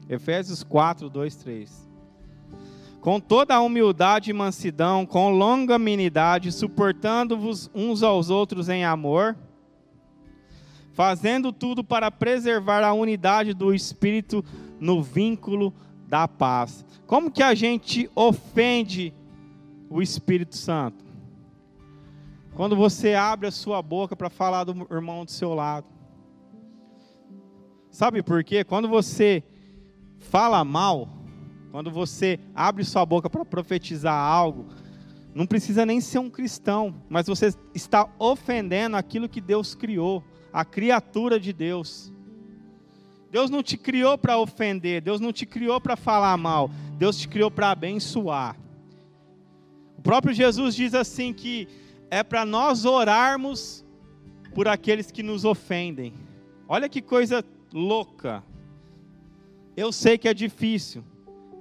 Efésios 0.07 0.63
4, 0.63 1.09
2, 1.09 1.35
3. 1.35 1.89
Com 3.01 3.19
toda 3.19 3.55
a 3.55 3.59
humildade 3.59 4.29
e 4.29 4.33
mansidão, 4.33 5.05
com 5.05 5.31
longanimidade, 5.31 6.49
suportando-vos 6.49 7.69
uns 7.75 8.01
aos 8.01 8.29
outros 8.29 8.69
em 8.69 8.85
amor, 8.85 9.35
fazendo 10.95 11.51
tudo 11.51 11.83
para 11.83 12.09
preservar 12.09 12.81
a 12.81 12.93
unidade 12.93 13.53
do 13.53 13.73
Espírito 13.73 14.43
no 14.79 15.03
vínculo 15.03 15.73
da 16.07 16.25
paz. 16.25 16.85
Como 17.05 17.29
que 17.29 17.43
a 17.43 17.53
gente 17.53 18.09
ofende 18.15 19.13
o 19.89 20.01
Espírito 20.01 20.55
Santo? 20.55 21.03
Quando 22.55 22.77
você 22.77 23.13
abre 23.13 23.45
a 23.45 23.51
sua 23.51 23.81
boca 23.81 24.15
para 24.15 24.29
falar 24.29 24.63
do 24.63 24.87
irmão 24.89 25.25
do 25.25 25.31
seu 25.31 25.53
lado. 25.53 25.85
Sabe 27.91 28.23
por 28.23 28.41
quê? 28.45 28.63
Quando 28.63 28.87
você 28.87 29.43
fala 30.17 30.63
mal, 30.63 31.09
quando 31.71 31.91
você 31.91 32.39
abre 32.55 32.85
sua 32.85 33.05
boca 33.05 33.29
para 33.29 33.43
profetizar 33.43 34.15
algo, 34.15 34.65
não 35.33 35.45
precisa 35.45 35.85
nem 35.85 35.99
ser 35.99 36.19
um 36.19 36.29
cristão, 36.29 36.95
mas 37.09 37.27
você 37.27 37.53
está 37.73 38.09
ofendendo 38.17 38.95
aquilo 38.95 39.27
que 39.27 39.41
Deus 39.41 39.75
criou 39.75 40.23
a 40.55 40.63
criatura 40.63 41.37
de 41.37 41.51
Deus. 41.51 42.13
Deus 43.29 43.49
não 43.49 43.61
te 43.61 43.75
criou 43.75 44.17
para 44.17 44.37
ofender, 44.37 45.01
Deus 45.01 45.19
não 45.19 45.33
te 45.33 45.45
criou 45.45 45.81
para 45.81 45.97
falar 45.97 46.37
mal, 46.37 46.71
Deus 46.97 47.17
te 47.17 47.27
criou 47.27 47.51
para 47.51 47.71
abençoar. 47.71 48.55
O 49.97 50.01
próprio 50.01 50.33
Jesus 50.33 50.73
diz 50.73 50.93
assim 50.93 51.33
que 51.33 51.67
é 52.09 52.23
para 52.23 52.45
nós 52.45 52.85
orarmos 52.85 53.83
por 54.53 54.65
aqueles 54.65 55.11
que 55.11 55.21
nos 55.21 55.43
ofendem. 55.43 56.13
Olha 56.69 56.87
que 56.87 57.01
coisa 57.01 57.43
louca. 57.73 58.41
Eu 59.75 59.91
sei 59.91 60.17
que 60.17 60.29
é 60.29 60.33
difícil. 60.33 61.03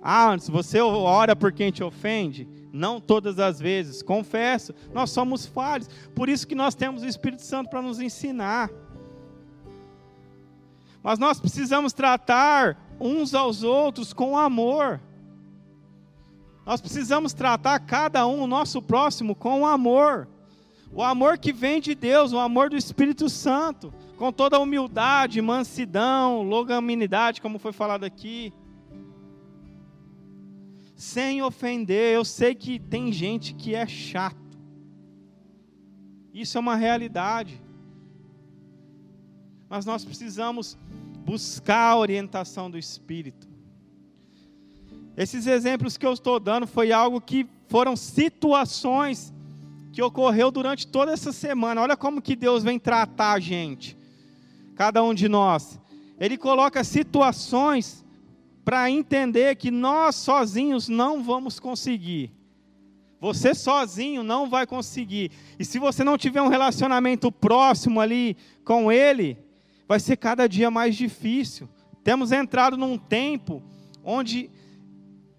Ah, 0.01 0.31
antes 0.31 0.49
você 0.49 0.81
ora 0.81 1.35
por 1.35 1.53
quem 1.53 1.73
te 1.73 1.83
ofende? 1.83 2.47
Não 2.73 3.01
todas 3.01 3.41
as 3.41 3.59
vezes, 3.59 4.05
confesso. 4.05 4.73
Nós 4.93 5.11
somos 5.11 5.47
falhos. 5.47 5.89
Por 6.15 6.29
isso 6.29 6.47
que 6.47 6.55
nós 6.55 6.77
temos 6.77 7.03
o 7.03 7.09
Espírito 7.09 7.43
Santo 7.43 7.71
para 7.71 7.83
nos 7.83 8.01
ensinar. 8.01 8.71
Mas 11.05 11.19
nós 11.19 11.39
precisamos 11.39 11.93
tratar 11.93 12.79
uns 12.99 13.35
aos 13.35 13.63
outros 13.63 14.15
com 14.15 14.39
amor. 14.39 15.03
Nós 16.65 16.81
precisamos 16.81 17.35
tratar 17.35 17.79
cada 17.81 18.27
um, 18.27 18.41
o 18.41 18.47
nosso 18.47 18.81
próximo, 18.81 19.35
com 19.35 19.67
amor. 19.67 20.27
O 20.91 21.03
amor 21.03 21.37
que 21.37 21.53
vem 21.53 21.79
de 21.79 21.95
Deus, 21.95 22.33
o 22.33 22.39
amor 22.39 22.71
do 22.71 22.77
Espírito 22.77 23.29
Santo, 23.29 23.93
com 24.17 24.33
toda 24.33 24.57
a 24.57 24.61
humildade, 24.61 25.43
mansidão, 25.43 26.43
longanimidade, 26.43 27.43
como 27.43 27.59
foi 27.59 27.73
falado 27.73 28.05
aqui. 28.05 28.51
Sem 30.97 31.43
ofender, 31.43 32.15
eu 32.15 32.25
sei 32.25 32.55
que 32.55 32.79
tem 32.79 33.13
gente 33.13 33.53
que 33.53 33.75
é 33.75 33.87
chato. 33.87 34.39
Isso 36.33 36.57
é 36.57 36.61
uma 36.61 36.77
realidade. 36.77 37.63
Mas 39.75 39.85
nós 39.85 40.05
precisamos 40.05 40.79
buscar 41.25 41.91
a 41.91 41.97
orientação 41.97 42.71
do 42.71 42.79
Espírito. 42.79 43.49
Esses 45.17 45.49
exemplos 45.49 45.97
que 45.97 46.07
eu 46.07 46.13
estou 46.13 46.39
dando 46.39 46.65
foi 46.65 46.93
algo 46.93 47.21
que 47.21 47.45
foram 47.67 47.97
situações 47.97 49.35
que 49.93 50.01
ocorreu 50.01 50.53
durante 50.53 50.87
toda 50.87 51.11
essa 51.11 51.33
semana. 51.33 51.81
Olha 51.81 51.97
como 51.97 52.23
que 52.23 52.37
Deus 52.37 52.63
vem 52.63 52.79
tratar 52.79 53.33
a 53.33 53.41
gente, 53.41 53.97
cada 54.77 55.03
um 55.03 55.13
de 55.13 55.29
nós. 55.29 55.81
Ele 56.21 56.39
coloca 56.39 56.85
situações 56.85 58.05
para 58.65 58.89
entender 58.89 59.57
que 59.57 59.73
nós 59.73 60.15
sozinhos 60.15 60.87
não 60.87 61.21
vamos 61.21 61.59
conseguir. 61.59 62.33
Você 63.21 63.53
sozinho 63.53 64.23
não 64.23 64.49
vai 64.49 64.69
conseguir. 64.69 65.33
E 65.59 65.65
se 65.65 65.81
você 65.81 66.05
não 66.05 66.17
tiver 66.17 66.43
um 66.43 66.49
relacionamento 66.49 67.33
próximo 67.33 68.01
ali 68.01 68.37
com 68.65 68.93
Ele, 68.93 69.44
vai 69.87 70.01
ser 70.01 70.17
cada 70.17 70.49
dia 70.49 70.71
mais 70.71 70.97
difícil. 70.97 71.69
Temos 72.03 72.33
entrado 72.33 72.77
num 72.77 72.99
tempo 72.99 73.63
onde 74.03 74.51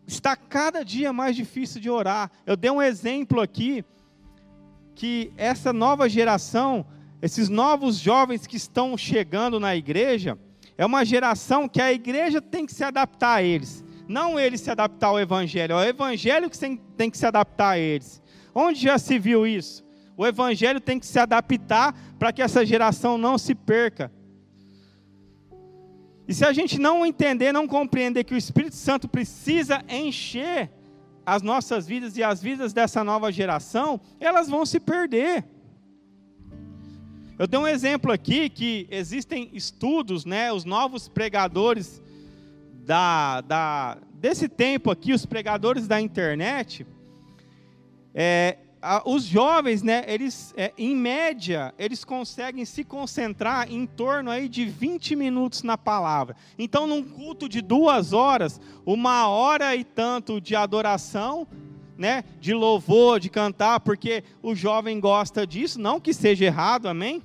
está 0.07 0.35
cada 0.35 0.83
dia 0.83 1.11
mais 1.11 1.35
difícil 1.35 1.81
de 1.81 1.89
orar. 1.89 2.31
Eu 2.45 2.55
dei 2.55 2.71
um 2.71 2.81
exemplo 2.81 3.41
aqui 3.41 3.83
que 4.93 5.31
essa 5.35 5.73
nova 5.73 6.07
geração, 6.07 6.85
esses 7.21 7.49
novos 7.49 7.97
jovens 7.97 8.47
que 8.47 8.55
estão 8.55 8.97
chegando 8.97 9.59
na 9.59 9.75
igreja, 9.75 10.37
é 10.77 10.85
uma 10.85 11.05
geração 11.05 11.67
que 11.67 11.81
a 11.81 11.91
igreja 11.91 12.41
tem 12.41 12.65
que 12.65 12.73
se 12.73 12.83
adaptar 12.83 13.35
a 13.35 13.43
eles. 13.43 13.83
Não 14.07 14.39
eles 14.39 14.61
se 14.61 14.69
adaptar 14.69 15.07
ao 15.07 15.19
evangelho, 15.19 15.73
é 15.73 15.75
o 15.75 15.89
evangelho 15.89 16.49
que 16.49 16.57
tem 16.95 17.09
que 17.09 17.17
se 17.17 17.25
adaptar 17.25 17.71
a 17.71 17.79
eles. 17.79 18.21
Onde 18.53 18.81
já 18.81 18.97
se 18.97 19.17
viu 19.17 19.47
isso? 19.47 19.83
O 20.15 20.25
evangelho 20.25 20.79
tem 20.79 20.99
que 20.99 21.05
se 21.05 21.19
adaptar 21.19 21.93
para 22.17 22.31
que 22.31 22.41
essa 22.41 22.65
geração 22.65 23.17
não 23.17 23.37
se 23.37 23.53
perca. 23.53 24.11
E 26.27 26.33
se 26.33 26.43
a 26.43 26.51
gente 26.51 26.79
não 26.79 27.05
entender, 27.05 27.51
não 27.51 27.67
compreender 27.67 28.23
que 28.23 28.33
o 28.33 28.37
Espírito 28.37 28.75
Santo 28.75 29.07
precisa 29.07 29.83
encher 29.87 30.71
as 31.25 31.41
nossas 31.41 31.87
vidas 31.87 32.17
e 32.17 32.23
as 32.23 32.41
vidas 32.41 32.73
dessa 32.73 33.03
nova 33.03 33.31
geração, 33.31 33.99
elas 34.19 34.47
vão 34.47 34.65
se 34.65 34.79
perder. 34.79 35.45
Eu 37.37 37.47
dei 37.47 37.59
um 37.59 37.67
exemplo 37.67 38.11
aqui 38.11 38.49
que 38.49 38.87
existem 38.89 39.49
estudos, 39.53 40.23
né, 40.23 40.53
os 40.53 40.63
novos 40.63 41.07
pregadores 41.07 42.01
da, 42.85 43.41
da, 43.41 43.97
desse 44.13 44.47
tempo 44.47 44.89
aqui, 44.89 45.11
os 45.13 45.25
pregadores 45.25 45.87
da 45.87 45.99
internet, 45.99 46.85
é, 48.13 48.59
os 49.05 49.23
jovens, 49.23 49.81
né, 49.81 50.03
eles, 50.07 50.53
é, 50.55 50.71
em 50.77 50.95
média, 50.95 51.73
eles 51.77 52.03
conseguem 52.03 52.65
se 52.65 52.83
concentrar 52.83 53.71
em 53.71 53.85
torno 53.85 54.29
aí 54.29 54.47
de 54.47 54.65
20 54.65 55.15
minutos 55.15 55.63
na 55.63 55.77
palavra. 55.77 56.35
Então, 56.57 56.85
num 56.85 57.03
culto 57.03 57.49
de 57.49 57.61
duas 57.61 58.13
horas, 58.13 58.61
uma 58.85 59.27
hora 59.27 59.75
e 59.75 59.83
tanto 59.83 60.39
de 60.39 60.55
adoração, 60.55 61.47
né, 61.97 62.23
de 62.39 62.53
louvor, 62.53 63.19
de 63.19 63.29
cantar, 63.29 63.79
porque 63.79 64.23
o 64.43 64.53
jovem 64.53 64.99
gosta 64.99 65.47
disso, 65.47 65.79
não 65.79 65.99
que 65.99 66.13
seja 66.13 66.45
errado, 66.45 66.87
amém? 66.87 67.23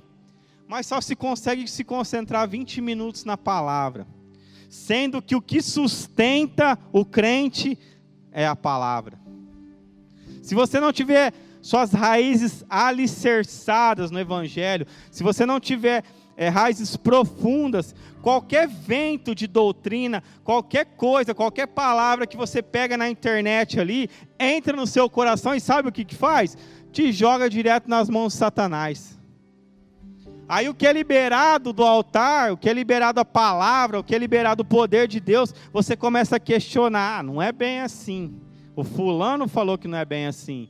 Mas 0.67 0.87
só 0.87 1.01
se 1.01 1.15
consegue 1.15 1.67
se 1.69 1.85
concentrar 1.85 2.49
20 2.49 2.81
minutos 2.81 3.25
na 3.25 3.37
palavra, 3.37 4.07
sendo 4.69 5.21
que 5.21 5.37
o 5.37 5.43
que 5.43 5.61
sustenta 5.61 6.79
o 6.93 7.05
crente 7.05 7.77
é 8.33 8.47
a 8.47 8.57
palavra. 8.57 9.19
Se 10.43 10.55
você 10.55 10.81
não 10.81 10.93
tiver 10.93 11.33
suas 11.63 11.93
raízes 11.93 12.65
alicerçadas 12.69 14.11
no 14.11 14.19
Evangelho, 14.19 14.87
se 15.11 15.23
você 15.23 15.45
não 15.45 15.61
tiver 15.61 16.05
é, 16.37 16.49
raízes 16.49 16.97
profundas, 16.97 17.95
qualquer 18.23 18.67
vento 18.67 19.35
de 19.35 19.47
doutrina, 19.47 20.23
qualquer 20.43 20.87
coisa, 20.87 21.35
qualquer 21.35 21.67
palavra 21.67 22.27
que 22.27 22.37
você 22.37 22.63
pega 22.63 22.97
na 22.97 23.11
internet 23.11 23.79
ali, 23.79 24.09
entra 24.39 24.75
no 24.75 24.87
seu 24.87 25.09
coração 25.11 25.55
e 25.55 25.61
sabe 25.61 25.89
o 25.89 25.93
que, 25.93 26.05
que 26.05 26.15
faz? 26.15 26.57
Te 26.91 27.13
joga 27.13 27.51
direto 27.51 27.89
nas 27.89 28.09
mãos 28.09 28.33
de 28.33 28.39
Satanás. 28.39 29.21
Aí 30.49 30.69
o 30.69 30.75
que 30.75 30.87
é 30.87 30.93
liberado 30.93 31.73
do 31.73 31.85
altar, 31.85 32.53
o 32.53 32.57
que 32.57 32.69
é 32.69 32.73
liberado 32.73 33.21
a 33.21 33.25
palavra, 33.25 34.01
o 34.01 34.03
que 34.03 34.15
é 34.15 34.19
liberado 34.19 34.63
o 34.63 34.67
poder 34.67 35.07
de 35.07 35.21
Deus, 35.21 35.55
você 35.73 35.95
começa 35.95 36.37
a 36.37 36.41
questionar, 36.41 37.19
ah, 37.19 37.23
não 37.23 37.41
é 37.41 37.53
bem 37.53 37.83
assim. 37.83 38.35
O 38.75 38.83
fulano 38.83 39.47
falou 39.47 39.77
que 39.77 39.87
não 39.87 39.99
é 39.99 40.05
bem 40.05 40.27
assim 40.27 40.69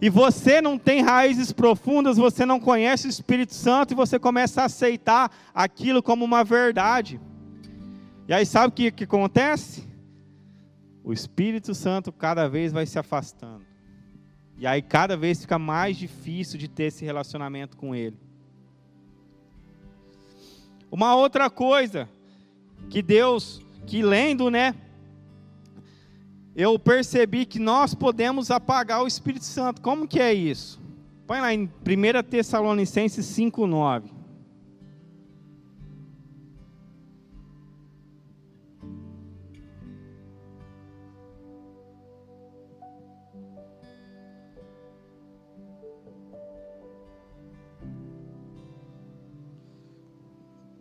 e 0.00 0.10
você 0.10 0.60
não 0.60 0.78
tem 0.78 1.00
raízes 1.00 1.52
profundas, 1.52 2.18
você 2.18 2.44
não 2.44 2.60
conhece 2.60 3.06
o 3.06 3.10
Espírito 3.10 3.54
Santo 3.54 3.92
e 3.92 3.96
você 3.96 4.18
começa 4.18 4.62
a 4.62 4.66
aceitar 4.66 5.30
aquilo 5.54 6.02
como 6.02 6.24
uma 6.24 6.44
verdade. 6.44 7.20
E 8.28 8.34
aí 8.34 8.44
sabe 8.44 8.68
o 8.68 8.72
que, 8.72 8.90
que 8.90 9.04
acontece? 9.04 9.86
O 11.02 11.12
Espírito 11.12 11.74
Santo 11.74 12.12
cada 12.12 12.48
vez 12.48 12.72
vai 12.72 12.84
se 12.84 12.98
afastando. 12.98 13.64
E 14.58 14.66
aí 14.66 14.82
cada 14.82 15.16
vez 15.16 15.40
fica 15.40 15.58
mais 15.58 15.96
difícil 15.96 16.58
de 16.58 16.68
ter 16.68 16.84
esse 16.84 17.04
relacionamento 17.04 17.76
com 17.76 17.94
Ele. 17.94 18.18
Uma 20.90 21.14
outra 21.14 21.48
coisa 21.48 22.08
que 22.90 23.02
Deus, 23.02 23.62
que 23.86 24.02
lendo, 24.02 24.50
né, 24.50 24.74
eu 26.56 26.78
percebi 26.78 27.44
que 27.44 27.58
nós 27.58 27.94
podemos 27.94 28.50
apagar 28.50 29.02
o 29.02 29.06
Espírito 29.06 29.44
Santo. 29.44 29.82
Como 29.82 30.08
que 30.08 30.18
é 30.18 30.32
isso? 30.32 30.80
Põe 31.26 31.40
lá 31.42 31.52
em 31.52 31.64
1 31.64 32.22
Tessalonicenses 32.30 33.26
5,9. 33.26 34.16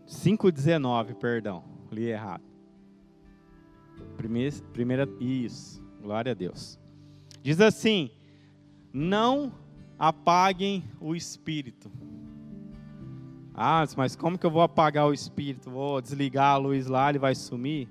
Cinco 0.08 0.52
dezenove, 0.52 1.14
perdão, 1.14 1.64
li 1.92 2.06
errado. 2.06 2.55
Primeira, 4.26 4.56
primeira, 4.74 5.10
isso, 5.20 5.84
glória 6.02 6.32
a 6.32 6.36
Deus. 6.36 6.80
Diz 7.44 7.62
assim: 7.62 8.10
não 8.92 9.54
apaguem 10.00 10.84
o 11.00 11.16
espírito. 11.16 11.92
Ah, 13.54 13.86
mas 13.96 14.16
como 14.16 14.36
que 14.36 14.44
eu 14.44 14.50
vou 14.50 14.64
apagar 14.64 15.06
o 15.06 15.14
espírito? 15.14 15.70
Vou 15.70 16.02
desligar 16.02 16.56
a 16.56 16.58
luz 16.58 16.88
lá, 16.88 17.08
ele 17.08 17.20
vai 17.20 17.36
sumir? 17.36 17.88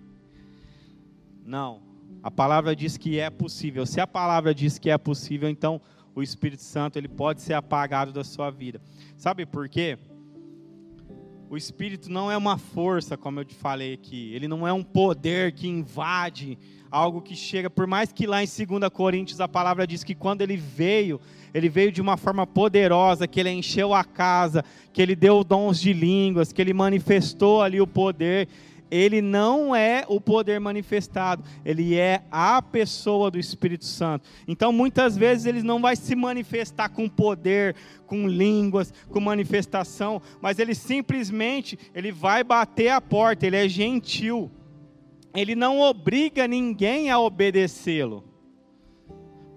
Não. 1.47 1.81
A 2.21 2.33
palavra 2.33 2.75
diz 2.75 2.97
que 2.97 3.21
é 3.21 3.31
possível. 3.31 3.87
Se 3.87 4.01
a 4.01 4.07
palavra 4.07 4.53
diz 4.53 4.77
que 4.77 4.91
é 4.91 4.99
possível, 4.99 5.49
então 5.49 5.81
o 6.17 6.23
Espírito 6.23 6.63
Santo 6.63 6.97
ele 6.97 7.07
pode 7.07 7.43
ser 7.43 7.55
apagado 7.55 8.13
da 8.13 8.25
sua 8.25 8.51
vida. 8.51 8.81
Sabe 9.17 9.47
por 9.47 9.69
quê? 9.69 9.97
O 11.51 11.57
Espírito 11.57 12.11
não 12.11 12.31
é 12.31 12.37
uma 12.37 12.57
força, 12.57 13.17
como 13.17 13.39
eu 13.39 13.45
te 13.45 13.55
falei 13.55 13.95
aqui. 13.95 14.33
Ele 14.35 14.49
não 14.49 14.67
é 14.67 14.73
um 14.73 14.83
poder 14.83 15.53
que 15.53 15.69
invade, 15.69 16.59
algo 16.91 17.21
que 17.21 17.37
chega. 17.37 17.69
Por 17.69 17.87
mais 17.87 18.13
que 18.13 18.27
lá 18.27 18.43
em 18.43 18.47
2 18.47 18.89
Coríntios 18.91 19.41
a 19.41 19.47
palavra 19.47 19.87
diz 19.87 20.03
que 20.03 20.15
quando 20.15 20.41
ele 20.41 20.57
veio, 20.57 21.21
ele 21.53 21.69
veio 21.69 21.93
de 21.93 22.01
uma 22.01 22.17
forma 22.17 22.47
poderosa, 22.47 23.29
que 23.29 23.39
ele 23.39 23.51
encheu 23.51 23.93
a 23.93 24.03
casa, 24.03 24.65
que 24.93 25.03
ele 25.03 25.15
deu 25.15 25.45
dons 25.45 25.81
de 25.81 25.93
línguas, 25.93 26.53
que 26.53 26.63
ele 26.63 26.73
manifestou 26.73 27.63
ali 27.63 27.81
o 27.81 27.87
poder 27.87 28.49
ele 28.91 29.21
não 29.21 29.75
é 29.75 30.05
o 30.09 30.21
poder 30.21 30.61
manifestado, 30.61 31.43
ele 31.65 31.97
é 31.97 32.23
a 32.31 32.61
pessoa 32.63 33.31
do 33.31 33.39
Espírito 33.39 33.85
Santo. 33.85 34.29
Então, 34.47 34.73
muitas 34.73 35.17
vezes 35.17 35.47
ele 35.47 35.63
não 35.63 35.81
vai 35.81 35.97
se 35.97 36.15
manifestar 36.15 36.89
com 36.89 37.09
poder, 37.09 37.75
com 38.07 38.29
línguas, 38.29 38.93
com 39.11 39.21
manifestação, 39.21 40.21
mas 40.41 40.59
ele 40.59 40.75
simplesmente 40.75 41.79
ele 41.95 42.13
vai 42.13 42.45
bater 42.45 42.89
a 42.91 43.01
porta, 43.01 43.47
ele 43.47 43.57
é 43.57 43.69
gentil. 43.69 44.51
Ele 45.35 45.57
não 45.57 45.81
obriga 45.81 46.47
ninguém 46.47 47.11
a 47.11 47.19
obedecê-lo. 47.19 48.23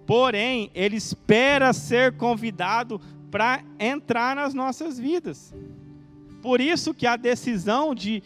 Porém, 0.07 0.71
ele 0.73 0.95
espera 0.95 1.71
ser 1.73 2.13
convidado 2.13 2.99
para 3.29 3.61
entrar 3.79 4.35
nas 4.35 4.53
nossas 4.53 4.97
vidas. 4.97 5.53
Por 6.41 6.61
isso 6.61 6.93
que 6.93 7.05
a 7.05 7.15
decisão 7.15 7.93
de 7.93 8.23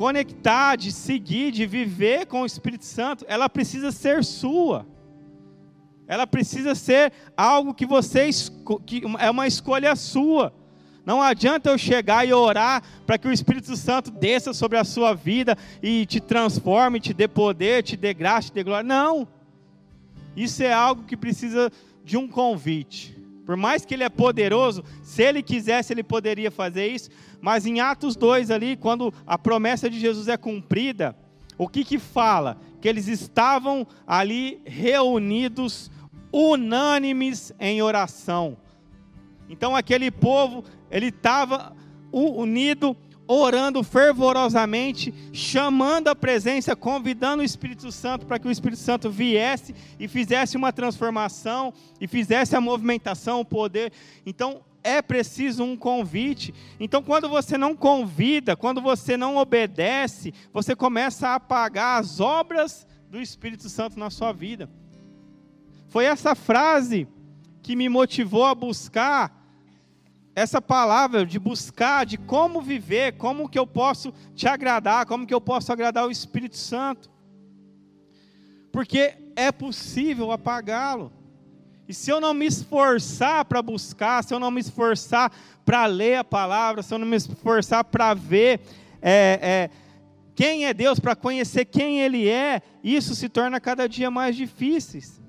conectar, 0.00 0.76
de 0.76 0.90
seguir, 0.90 1.52
de 1.52 1.66
viver 1.66 2.24
com 2.24 2.40
o 2.40 2.46
Espírito 2.46 2.86
Santo, 2.86 3.22
ela 3.28 3.50
precisa 3.50 3.92
ser 3.92 4.24
sua. 4.24 4.86
Ela 6.08 6.26
precisa 6.26 6.74
ser 6.74 7.12
algo 7.36 7.74
que 7.74 7.84
você 7.84 8.30
que 8.86 9.02
é 9.18 9.30
uma 9.30 9.46
escolha 9.46 9.94
sua. 9.94 10.54
Não 11.04 11.20
adianta 11.20 11.68
eu 11.68 11.76
chegar 11.76 12.26
e 12.26 12.32
orar 12.32 12.82
para 13.06 13.18
que 13.18 13.28
o 13.28 13.32
Espírito 13.32 13.76
Santo 13.76 14.10
desça 14.10 14.54
sobre 14.54 14.78
a 14.78 14.84
sua 14.84 15.12
vida 15.12 15.54
e 15.82 16.06
te 16.06 16.18
transforme, 16.18 16.98
te 16.98 17.12
dê 17.12 17.28
poder, 17.28 17.82
te 17.82 17.94
dê 17.94 18.14
graça, 18.14 18.48
te 18.48 18.54
dê 18.54 18.64
glória. 18.64 18.88
Não. 18.88 19.28
Isso 20.34 20.62
é 20.62 20.72
algo 20.72 21.02
que 21.02 21.14
precisa 21.14 21.70
de 22.02 22.16
um 22.16 22.26
convite. 22.26 23.19
Por 23.50 23.56
mais 23.56 23.84
que 23.84 23.94
ele 23.94 24.04
é 24.04 24.08
poderoso, 24.08 24.84
se 25.02 25.24
ele 25.24 25.42
quisesse, 25.42 25.92
ele 25.92 26.04
poderia 26.04 26.52
fazer 26.52 26.86
isso. 26.86 27.10
Mas 27.40 27.66
em 27.66 27.80
Atos 27.80 28.14
2 28.14 28.48
ali, 28.48 28.76
quando 28.76 29.12
a 29.26 29.36
promessa 29.36 29.90
de 29.90 29.98
Jesus 29.98 30.28
é 30.28 30.36
cumprida, 30.36 31.16
o 31.58 31.66
que 31.66 31.84
que 31.84 31.98
fala? 31.98 32.56
Que 32.80 32.88
eles 32.88 33.08
estavam 33.08 33.84
ali 34.06 34.62
reunidos, 34.64 35.90
unânimes 36.32 37.52
em 37.58 37.82
oração. 37.82 38.56
Então 39.48 39.74
aquele 39.74 40.12
povo, 40.12 40.62
ele 40.88 41.08
estava 41.08 41.74
unido 42.12 42.96
orando 43.32 43.84
fervorosamente, 43.84 45.14
chamando 45.32 46.08
a 46.08 46.16
presença, 46.16 46.74
convidando 46.74 47.42
o 47.42 47.46
Espírito 47.46 47.92
Santo 47.92 48.26
para 48.26 48.40
que 48.40 48.48
o 48.48 48.50
Espírito 48.50 48.80
Santo 48.80 49.08
viesse 49.08 49.72
e 50.00 50.08
fizesse 50.08 50.56
uma 50.56 50.72
transformação 50.72 51.72
e 52.00 52.08
fizesse 52.08 52.56
a 52.56 52.60
movimentação, 52.60 53.38
o 53.38 53.44
poder. 53.44 53.92
Então, 54.26 54.62
é 54.82 55.00
preciso 55.00 55.62
um 55.62 55.76
convite. 55.76 56.52
Então, 56.80 57.04
quando 57.04 57.28
você 57.28 57.56
não 57.56 57.76
convida, 57.76 58.56
quando 58.56 58.80
você 58.80 59.16
não 59.16 59.36
obedece, 59.36 60.34
você 60.52 60.74
começa 60.74 61.28
a 61.28 61.34
apagar 61.36 62.00
as 62.00 62.18
obras 62.18 62.84
do 63.08 63.20
Espírito 63.20 63.68
Santo 63.68 63.96
na 63.96 64.10
sua 64.10 64.32
vida. 64.32 64.68
Foi 65.88 66.04
essa 66.04 66.34
frase 66.34 67.06
que 67.62 67.76
me 67.76 67.88
motivou 67.88 68.44
a 68.44 68.56
buscar 68.56 69.39
essa 70.40 70.60
palavra 70.60 71.26
de 71.26 71.38
buscar, 71.38 72.06
de 72.06 72.16
como 72.16 72.62
viver, 72.62 73.12
como 73.18 73.48
que 73.48 73.58
eu 73.58 73.66
posso 73.66 74.12
te 74.34 74.48
agradar, 74.48 75.04
como 75.04 75.26
que 75.26 75.34
eu 75.34 75.40
posso 75.40 75.70
agradar 75.70 76.06
o 76.06 76.10
Espírito 76.10 76.56
Santo. 76.56 77.10
Porque 78.72 79.14
é 79.36 79.52
possível 79.52 80.32
apagá-lo. 80.32 81.12
E 81.86 81.92
se 81.92 82.10
eu 82.10 82.20
não 82.20 82.32
me 82.32 82.46
esforçar 82.46 83.44
para 83.44 83.60
buscar, 83.60 84.24
se 84.24 84.32
eu 84.32 84.40
não 84.40 84.50
me 84.50 84.60
esforçar 84.60 85.30
para 85.64 85.84
ler 85.86 86.16
a 86.16 86.24
palavra, 86.24 86.82
se 86.82 86.94
eu 86.94 86.98
não 86.98 87.06
me 87.06 87.16
esforçar 87.16 87.84
para 87.84 88.14
ver 88.14 88.60
é, 89.02 89.38
é, 89.42 89.70
quem 90.34 90.64
é 90.64 90.72
Deus, 90.72 90.98
para 90.98 91.14
conhecer 91.14 91.66
quem 91.66 92.00
Ele 92.00 92.28
é, 92.28 92.62
isso 92.82 93.14
se 93.14 93.28
torna 93.28 93.60
cada 93.60 93.86
dia 93.86 94.10
mais 94.10 94.36
difícil. 94.36 95.20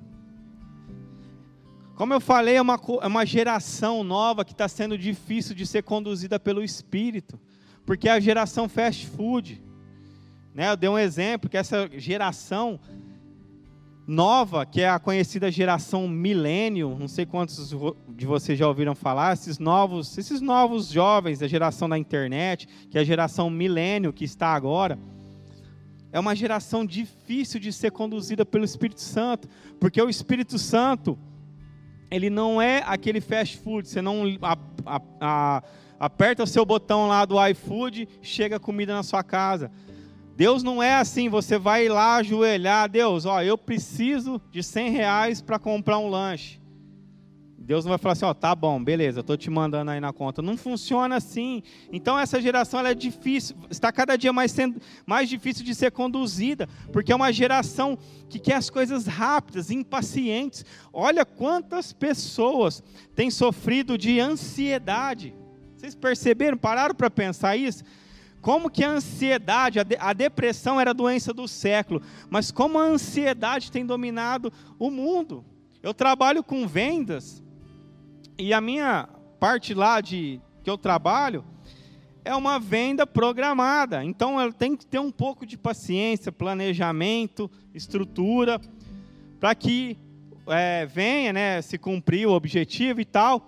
Como 2.02 2.16
eu 2.16 2.20
falei, 2.20 2.56
é 2.56 2.62
uma, 2.64 2.80
é 3.04 3.06
uma 3.06 3.24
geração 3.24 4.04
nova 4.04 4.43
que 4.43 4.54
está 4.54 4.68
sendo 4.68 4.97
difícil 4.97 5.54
de 5.54 5.68
ser 5.68 5.84
conduzida 5.84 6.39
pelo 6.39 6.64
Espírito, 6.64 7.39
porque 7.86 8.10
é 8.10 8.12
a 8.14 8.20
geração 8.20 8.68
fast 8.68 9.06
food. 9.06 9.62
Né? 10.52 10.72
Eu 10.72 10.76
dei 10.76 10.89
um 10.89 10.97
exemplo 10.97 11.47
que 11.47 11.56
essa 11.56 11.88
geração 11.99 12.80
nova, 14.08 14.66
que 14.66 14.82
é 14.82 14.89
a 14.89 14.97
conhecida 14.97 15.52
geração 15.52 16.08
milênio, 16.08 16.97
não 16.99 17.08
sei 17.08 17.24
quantos 17.24 17.72
de 18.10 18.26
vocês 18.26 18.58
já 18.58 18.68
ouviram 18.68 18.95
falar, 18.95 19.34
esses 19.34 19.60
novos, 19.60 20.18
esses 20.18 20.41
novos 20.41 20.88
jovens 20.88 21.38
da 21.38 21.47
geração 21.47 21.88
da 21.88 21.99
internet, 21.99 22.68
que 22.89 22.97
é 22.97 23.02
a 23.02 23.06
geração 23.06 23.47
milênio 23.47 24.12
que 24.12 24.26
está 24.26 24.47
agora, 24.47 24.97
é 26.12 26.20
uma 26.20 26.36
geração 26.36 26.84
difícil 26.84 27.60
de 27.60 27.72
ser 27.72 27.91
conduzida 27.91 28.43
pelo 28.43 28.66
Espírito 28.66 29.02
Santo, 29.02 29.47
porque 29.80 30.02
o 30.02 30.10
Espírito 30.10 30.58
Santo, 30.58 31.16
ele 32.12 32.30
não 32.30 32.62
é 32.62 32.84
aquele 32.86 33.22
fast 33.22 33.57
food, 33.57 33.88
você 33.88 34.01
não 34.01 34.24
a, 34.41 34.57
a, 34.86 35.01
a, 35.20 35.64
aperta 35.97 36.43
o 36.43 36.47
seu 36.47 36.66
botão 36.66 37.07
lá 37.07 37.26
do 37.26 37.36
iFood, 37.47 38.07
chega 38.22 38.59
comida 38.59 38.93
na 38.93 39.01
sua 39.01 39.24
casa. 39.24 39.72
Deus 40.36 40.62
não 40.62 40.84
é 40.84 40.95
assim, 40.95 41.30
você 41.30 41.57
vai 41.57 41.88
lá 41.88 42.18
ajoelhar, 42.18 42.89
Deus, 42.89 43.26
ó, 43.26 43.41
eu 43.41 43.57
preciso 43.57 44.41
de 44.51 44.62
100 44.62 44.91
reais 44.91 45.41
para 45.41 45.57
comprar 45.57 45.97
um 45.97 46.09
lanche. 46.09 46.61
Deus 47.72 47.86
não 47.86 47.92
vai 47.92 47.98
falar 47.98 48.12
assim, 48.12 48.26
ó, 48.26 48.34
tá 48.34 48.54
bom, 48.54 48.84
beleza, 48.84 49.20
eu 49.20 49.22
estou 49.22 49.38
te 49.38 49.50
mandando 49.50 49.92
aí 49.92 50.02
na 50.02 50.12
conta. 50.12 50.42
Não 50.42 50.58
funciona 50.58 51.16
assim. 51.16 51.64
Então 51.90 52.20
essa 52.20 52.42
geração 52.42 52.82
ela 52.82 52.90
é 52.90 52.94
difícil, 52.94 53.56
está 53.70 53.94
cada 53.94 54.18
dia 54.18 54.34
mais 54.34 54.52
sendo 54.52 54.82
mais 55.06 55.30
difícil 55.30 55.64
de 55.64 55.74
ser 55.74 55.90
conduzida, 55.90 56.68
porque 56.92 57.14
é 57.14 57.16
uma 57.16 57.32
geração 57.32 57.98
que 58.28 58.40
quer 58.40 58.56
as 58.56 58.70
coisas 58.70 59.08
rápidas, 59.08 59.72
impacientes. 59.72 60.66
Olha 60.92 61.24
quantas 61.24 61.94
pessoas 61.94 62.84
têm 63.16 63.32
sofrido 63.32 63.98
de 63.98 64.20
ansiedade. 64.20 65.34
Vocês 65.78 65.96
perceberam? 65.96 66.58
Pararam 66.58 66.94
para 66.94 67.10
pensar 67.10 67.56
isso? 67.56 67.86
Como 68.42 68.70
que 68.70 68.84
a 68.84 68.90
ansiedade, 68.90 69.80
a, 69.80 69.84
de, 69.84 69.96
a 69.98 70.12
depressão 70.12 70.78
era 70.78 70.90
a 70.90 70.94
doença 70.94 71.34
do 71.34 71.48
século, 71.48 72.02
mas 72.30 72.52
como 72.52 72.78
a 72.78 72.84
ansiedade 72.84 73.72
tem 73.72 73.86
dominado 73.86 74.52
o 74.78 74.92
mundo. 74.92 75.46
Eu 75.82 75.94
trabalho 75.94 76.44
com 76.44 76.68
vendas 76.68 77.42
e 78.42 78.54
a 78.56 78.60
minha 78.60 79.08
parte 79.39 79.72
lá 79.72 80.02
de 80.02 80.42
que 80.64 80.70
eu 80.70 80.76
trabalho 80.76 81.46
é 82.26 82.36
uma 82.36 82.60
venda 82.60 83.06
programada. 83.06 84.04
Então 84.04 84.42
ela 84.42 84.52
tem 84.52 84.76
que 84.76 84.84
ter 84.84 84.98
um 84.98 85.12
pouco 85.12 85.46
de 85.46 85.56
paciência, 85.56 86.32
planejamento, 86.32 87.52
estrutura, 87.72 88.60
para 89.39 89.54
que 89.54 89.96
é, 90.48 90.88
venha 90.88 91.32
né, 91.32 91.62
se 91.62 91.78
cumprir 91.78 92.28
o 92.28 92.32
objetivo 92.32 93.00
e 93.00 93.06
tal. 93.06 93.48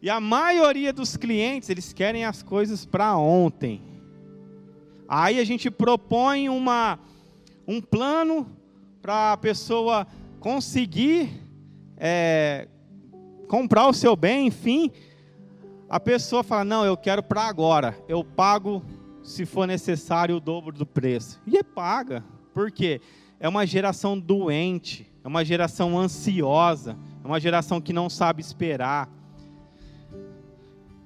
E 0.00 0.08
a 0.08 0.20
maioria 0.20 0.92
dos 0.92 1.16
clientes, 1.16 1.68
eles 1.68 1.92
querem 1.92 2.24
as 2.24 2.44
coisas 2.44 2.86
para 2.86 3.16
ontem. 3.16 3.82
Aí 5.08 5.40
a 5.40 5.44
gente 5.44 5.68
propõe 5.72 6.48
uma, 6.48 7.00
um 7.66 7.80
plano 7.80 8.48
para 9.02 9.32
a 9.32 9.36
pessoa 9.36 10.06
conseguir 10.38 11.30
é, 11.96 12.68
comprar 13.46 13.88
o 13.88 13.92
seu 13.92 14.16
bem, 14.16 14.48
enfim, 14.48 14.90
a 15.88 15.98
pessoa 16.00 16.42
fala: 16.42 16.64
Não, 16.64 16.84
eu 16.84 16.96
quero 16.96 17.22
para 17.22 17.42
agora, 17.42 17.98
eu 18.08 18.24
pago, 18.24 18.82
se 19.22 19.46
for 19.46 19.66
necessário, 19.66 20.36
o 20.36 20.40
dobro 20.40 20.76
do 20.76 20.86
preço. 20.86 21.40
E 21.46 21.56
é 21.56 21.62
paga, 21.62 22.24
por 22.52 22.70
quê? 22.70 23.00
É 23.38 23.48
uma 23.48 23.66
geração 23.66 24.18
doente, 24.18 25.10
é 25.22 25.28
uma 25.28 25.44
geração 25.44 25.98
ansiosa, 25.98 26.96
é 27.22 27.26
uma 27.26 27.40
geração 27.40 27.80
que 27.80 27.92
não 27.92 28.08
sabe 28.08 28.40
esperar. 28.40 29.08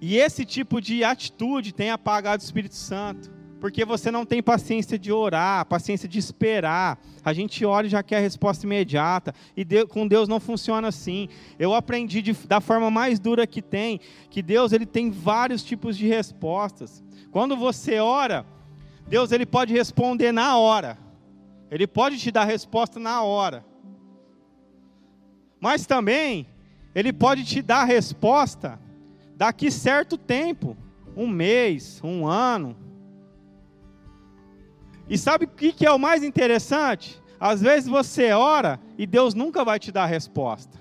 E 0.01 0.16
esse 0.16 0.45
tipo 0.47 0.80
de 0.80 1.05
atitude 1.05 1.74
tem 1.74 1.91
apagado 1.91 2.43
o 2.43 2.45
Espírito 2.45 2.74
Santo 2.74 3.39
porque 3.61 3.84
você 3.84 4.11
não 4.11 4.24
tem 4.24 4.42
paciência 4.42 4.98
de 4.98 5.12
orar, 5.12 5.66
paciência 5.66 6.08
de 6.08 6.18
esperar. 6.18 6.98
A 7.22 7.32
gente 7.34 7.64
ora 7.64 7.86
e 7.86 7.90
já 7.90 8.02
quer 8.02 8.16
a 8.16 8.20
resposta 8.20 8.64
imediata, 8.64 9.34
e 9.54 9.64
Deus, 9.64 9.88
com 9.88 10.08
Deus 10.08 10.26
não 10.26 10.40
funciona 10.40 10.88
assim. 10.88 11.28
Eu 11.58 11.74
aprendi 11.74 12.22
de, 12.22 12.32
da 12.32 12.61
forma 12.61 12.90
mais 12.90 13.20
dura 13.20 13.46
que 13.46 13.61
tem, 13.61 14.00
que 14.30 14.40
Deus 14.40 14.72
ele 14.72 14.86
tem 14.86 15.11
vários 15.11 15.62
tipos 15.62 15.96
de 15.96 16.06
respostas. 16.06 17.04
Quando 17.30 17.54
você 17.56 18.00
ora, 18.00 18.46
Deus 19.06 19.30
ele 19.30 19.44
pode 19.44 19.74
responder 19.74 20.32
na 20.32 20.56
hora. 20.56 20.96
Ele 21.70 21.86
pode 21.86 22.18
te 22.18 22.30
dar 22.30 22.44
resposta 22.44 22.98
na 22.98 23.22
hora. 23.22 23.64
Mas 25.61 25.86
também 25.86 26.46
ele 26.94 27.12
pode 27.12 27.44
te 27.44 27.61
dar 27.61 27.84
resposta 27.84 28.80
daqui 29.36 29.70
certo 29.70 30.16
tempo, 30.16 30.76
um 31.14 31.28
mês, 31.28 32.00
um 32.02 32.26
ano, 32.26 32.74
e 35.11 35.18
sabe 35.18 35.44
o 35.44 35.48
que 35.48 35.84
é 35.84 35.90
o 35.90 35.98
mais 35.98 36.22
interessante? 36.22 37.20
Às 37.40 37.61
vezes 37.61 37.88
você 37.88 38.30
ora 38.30 38.78
e 38.96 39.08
Deus 39.08 39.34
nunca 39.34 39.64
vai 39.64 39.76
te 39.76 39.90
dar 39.90 40.04
a 40.04 40.06
resposta. 40.06 40.78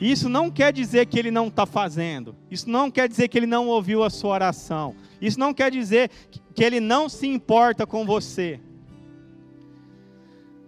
Isso 0.00 0.26
não 0.26 0.50
quer 0.50 0.72
dizer 0.72 1.06
que 1.06 1.18
Ele 1.18 1.30
não 1.30 1.48
está 1.48 1.66
fazendo. 1.66 2.34
Isso 2.50 2.70
não 2.70 2.90
quer 2.90 3.06
dizer 3.06 3.28
que 3.28 3.36
Ele 3.36 3.46
não 3.46 3.68
ouviu 3.68 4.02
a 4.02 4.08
sua 4.08 4.32
oração. 4.32 4.94
Isso 5.20 5.38
não 5.38 5.52
quer 5.52 5.70
dizer 5.70 6.10
que 6.54 6.64
Ele 6.64 6.80
não 6.80 7.06
se 7.06 7.26
importa 7.26 7.86
com 7.86 8.06
você. 8.06 8.60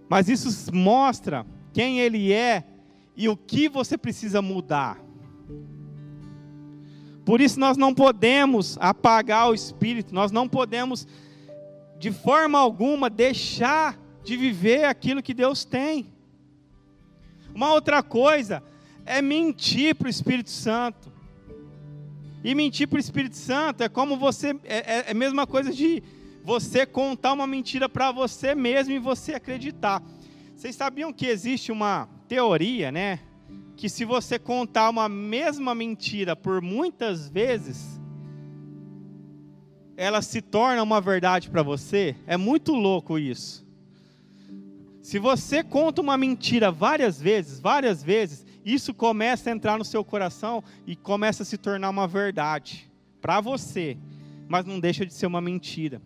Mas 0.06 0.28
isso 0.28 0.70
mostra 0.74 1.46
quem 1.72 1.98
Ele 1.98 2.30
é 2.30 2.64
e 3.16 3.26
o 3.26 3.36
que 3.36 3.70
você 3.70 3.96
precisa 3.96 4.42
mudar. 4.42 4.98
Por 7.24 7.40
isso 7.40 7.58
nós 7.58 7.76
não 7.78 7.94
podemos 7.94 8.76
apagar 8.80 9.50
o 9.50 9.54
Espírito, 9.54 10.14
nós 10.14 10.30
não 10.30 10.46
podemos 10.46 11.06
de 11.98 12.12
forma 12.12 12.58
alguma 12.58 13.10
deixar 13.10 13.98
de 14.22 14.36
viver 14.36 14.84
aquilo 14.84 15.22
que 15.22 15.34
Deus 15.34 15.64
tem. 15.64 16.06
Uma 17.54 17.72
outra 17.72 18.02
coisa 18.02 18.62
é 19.04 19.20
mentir 19.20 19.94
para 19.94 20.06
o 20.06 20.10
Espírito 20.10 20.50
Santo. 20.50 21.12
E 22.44 22.54
mentir 22.54 22.86
para 22.86 22.98
o 22.98 23.00
Espírito 23.00 23.36
Santo 23.36 23.82
é 23.82 23.88
como 23.88 24.16
você. 24.16 24.54
É, 24.64 24.76
é, 24.76 25.04
é 25.08 25.10
a 25.10 25.14
mesma 25.14 25.46
coisa 25.46 25.72
de 25.72 26.02
você 26.44 26.86
contar 26.86 27.32
uma 27.32 27.46
mentira 27.46 27.88
para 27.88 28.12
você 28.12 28.54
mesmo 28.54 28.94
e 28.94 28.98
você 28.98 29.34
acreditar. 29.34 30.02
Vocês 30.54 30.76
sabiam 30.76 31.12
que 31.12 31.26
existe 31.26 31.72
uma 31.72 32.08
teoria, 32.28 32.92
né? 32.92 33.20
Que 33.76 33.88
se 33.88 34.04
você 34.04 34.38
contar 34.38 34.88
uma 34.90 35.08
mesma 35.08 35.74
mentira 35.74 36.36
por 36.36 36.60
muitas 36.60 37.28
vezes, 37.28 37.97
ela 39.98 40.22
se 40.22 40.40
torna 40.40 40.80
uma 40.80 41.00
verdade 41.00 41.50
para 41.50 41.60
você, 41.60 42.14
é 42.24 42.36
muito 42.36 42.72
louco 42.72 43.18
isso. 43.18 43.66
Se 45.02 45.18
você 45.18 45.64
conta 45.64 46.00
uma 46.00 46.16
mentira 46.16 46.70
várias 46.70 47.20
vezes, 47.20 47.58
várias 47.58 48.00
vezes, 48.00 48.46
isso 48.64 48.94
começa 48.94 49.50
a 49.50 49.52
entrar 49.52 49.76
no 49.76 49.84
seu 49.84 50.04
coração 50.04 50.62
e 50.86 50.94
começa 50.94 51.42
a 51.42 51.46
se 51.46 51.58
tornar 51.58 51.90
uma 51.90 52.06
verdade 52.06 52.88
para 53.20 53.40
você, 53.40 53.98
mas 54.46 54.64
não 54.64 54.78
deixa 54.78 55.04
de 55.04 55.12
ser 55.12 55.26
uma 55.26 55.40
mentira. 55.40 56.00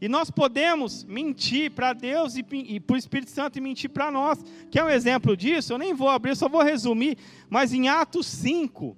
E 0.00 0.08
nós 0.08 0.32
podemos 0.32 1.04
mentir 1.04 1.70
para 1.70 1.92
Deus 1.92 2.34
e, 2.34 2.44
e 2.50 2.80
para 2.80 2.94
o 2.94 2.98
Espírito 2.98 3.30
Santo 3.30 3.56
e 3.56 3.60
mentir 3.60 3.90
para 3.90 4.10
nós. 4.10 4.44
Quer 4.68 4.82
um 4.82 4.90
exemplo 4.90 5.36
disso? 5.36 5.72
Eu 5.72 5.78
nem 5.78 5.94
vou 5.94 6.08
abrir, 6.08 6.34
só 6.34 6.48
vou 6.48 6.62
resumir. 6.62 7.16
Mas 7.48 7.72
em 7.72 7.88
Atos 7.88 8.26
5, 8.26 8.96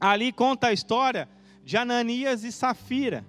ali 0.00 0.30
conta 0.30 0.68
a 0.68 0.72
história 0.72 1.28
de 1.64 1.76
Ananias 1.76 2.44
e 2.44 2.52
Safira 2.52 3.24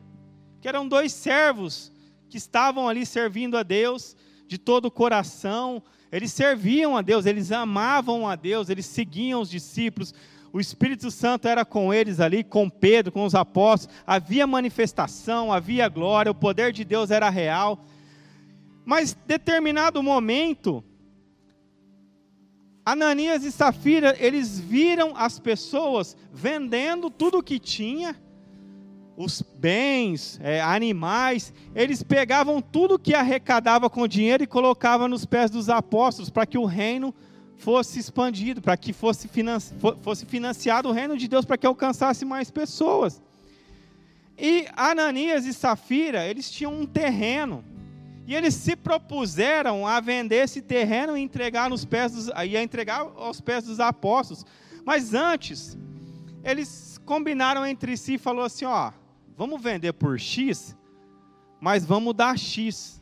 que 0.61 0.67
eram 0.67 0.87
dois 0.87 1.11
servos 1.11 1.91
que 2.29 2.37
estavam 2.37 2.87
ali 2.87 3.05
servindo 3.05 3.57
a 3.57 3.63
Deus 3.63 4.15
de 4.47 4.57
todo 4.57 4.85
o 4.85 4.91
coração. 4.91 5.81
Eles 6.11 6.31
serviam 6.31 6.95
a 6.95 7.01
Deus, 7.01 7.25
eles 7.25 7.51
amavam 7.51 8.27
a 8.27 8.35
Deus, 8.35 8.69
eles 8.69 8.85
seguiam 8.85 9.41
os 9.41 9.49
discípulos. 9.49 10.13
O 10.53 10.59
Espírito 10.59 11.09
Santo 11.09 11.47
era 11.47 11.65
com 11.65 11.93
eles 11.93 12.19
ali, 12.19 12.43
com 12.43 12.69
Pedro, 12.69 13.11
com 13.11 13.25
os 13.25 13.33
apóstolos. 13.33 13.97
Havia 14.05 14.45
manifestação, 14.45 15.51
havia 15.51 15.89
glória, 15.89 16.31
o 16.31 16.35
poder 16.35 16.71
de 16.71 16.85
Deus 16.85 17.09
era 17.09 17.29
real. 17.29 17.83
Mas 18.85 19.17
determinado 19.25 20.03
momento, 20.03 20.83
Ananias 22.85 23.43
e 23.43 23.51
Safira, 23.51 24.15
eles 24.19 24.59
viram 24.59 25.13
as 25.15 25.39
pessoas 25.39 26.17
vendendo 26.31 27.09
tudo 27.09 27.39
o 27.39 27.43
que 27.43 27.57
tinha, 27.57 28.15
os 29.23 29.41
bens, 29.41 30.39
é, 30.41 30.61
animais, 30.61 31.53
eles 31.75 32.01
pegavam 32.01 32.61
tudo 32.61 32.97
que 32.97 33.13
arrecadava 33.13 33.89
com 33.89 34.07
dinheiro 34.07 34.43
e 34.43 34.47
colocavam 34.47 35.07
nos 35.07 35.25
pés 35.25 35.51
dos 35.51 35.69
apóstolos 35.69 36.29
para 36.29 36.45
que 36.45 36.57
o 36.57 36.65
reino 36.65 37.13
fosse 37.57 37.99
expandido, 37.99 38.61
para 38.61 38.75
que 38.75 38.91
fosse, 38.91 39.27
financi 39.27 39.73
fosse 40.01 40.25
financiado 40.25 40.89
o 40.89 40.91
reino 40.91 41.15
de 41.15 41.27
Deus, 41.27 41.45
para 41.45 41.57
que 41.57 41.67
alcançasse 41.67 42.25
mais 42.25 42.49
pessoas. 42.49 43.21
E 44.37 44.65
Ananias 44.75 45.45
e 45.45 45.53
Safira, 45.53 46.25
eles 46.25 46.49
tinham 46.49 46.73
um 46.73 46.85
terreno. 46.85 47.63
E 48.25 48.33
eles 48.33 48.53
se 48.55 48.75
propuseram 48.75 49.85
a 49.85 49.99
vender 49.99 50.43
esse 50.43 50.61
terreno 50.61 51.17
e 51.17 51.21
entregar 51.21 51.69
nos 51.69 51.85
pés 51.85 52.11
dos, 52.13 52.27
e 52.27 52.57
a 52.57 52.63
entregar 52.63 53.01
aos 53.01 53.41
pés 53.41 53.65
dos 53.65 53.79
apóstolos. 53.79 54.45
Mas 54.85 55.13
antes, 55.13 55.77
eles 56.43 56.99
combinaram 57.05 57.65
entre 57.65 57.95
si 57.97 58.15
e 58.15 58.17
falou 58.17 58.45
assim, 58.45 58.65
ó, 58.65 58.91
vamos 59.41 59.59
vender 59.59 59.93
por 59.93 60.19
X, 60.19 60.77
mas 61.59 61.83
vamos 61.83 62.13
dar 62.13 62.37
X. 62.37 63.01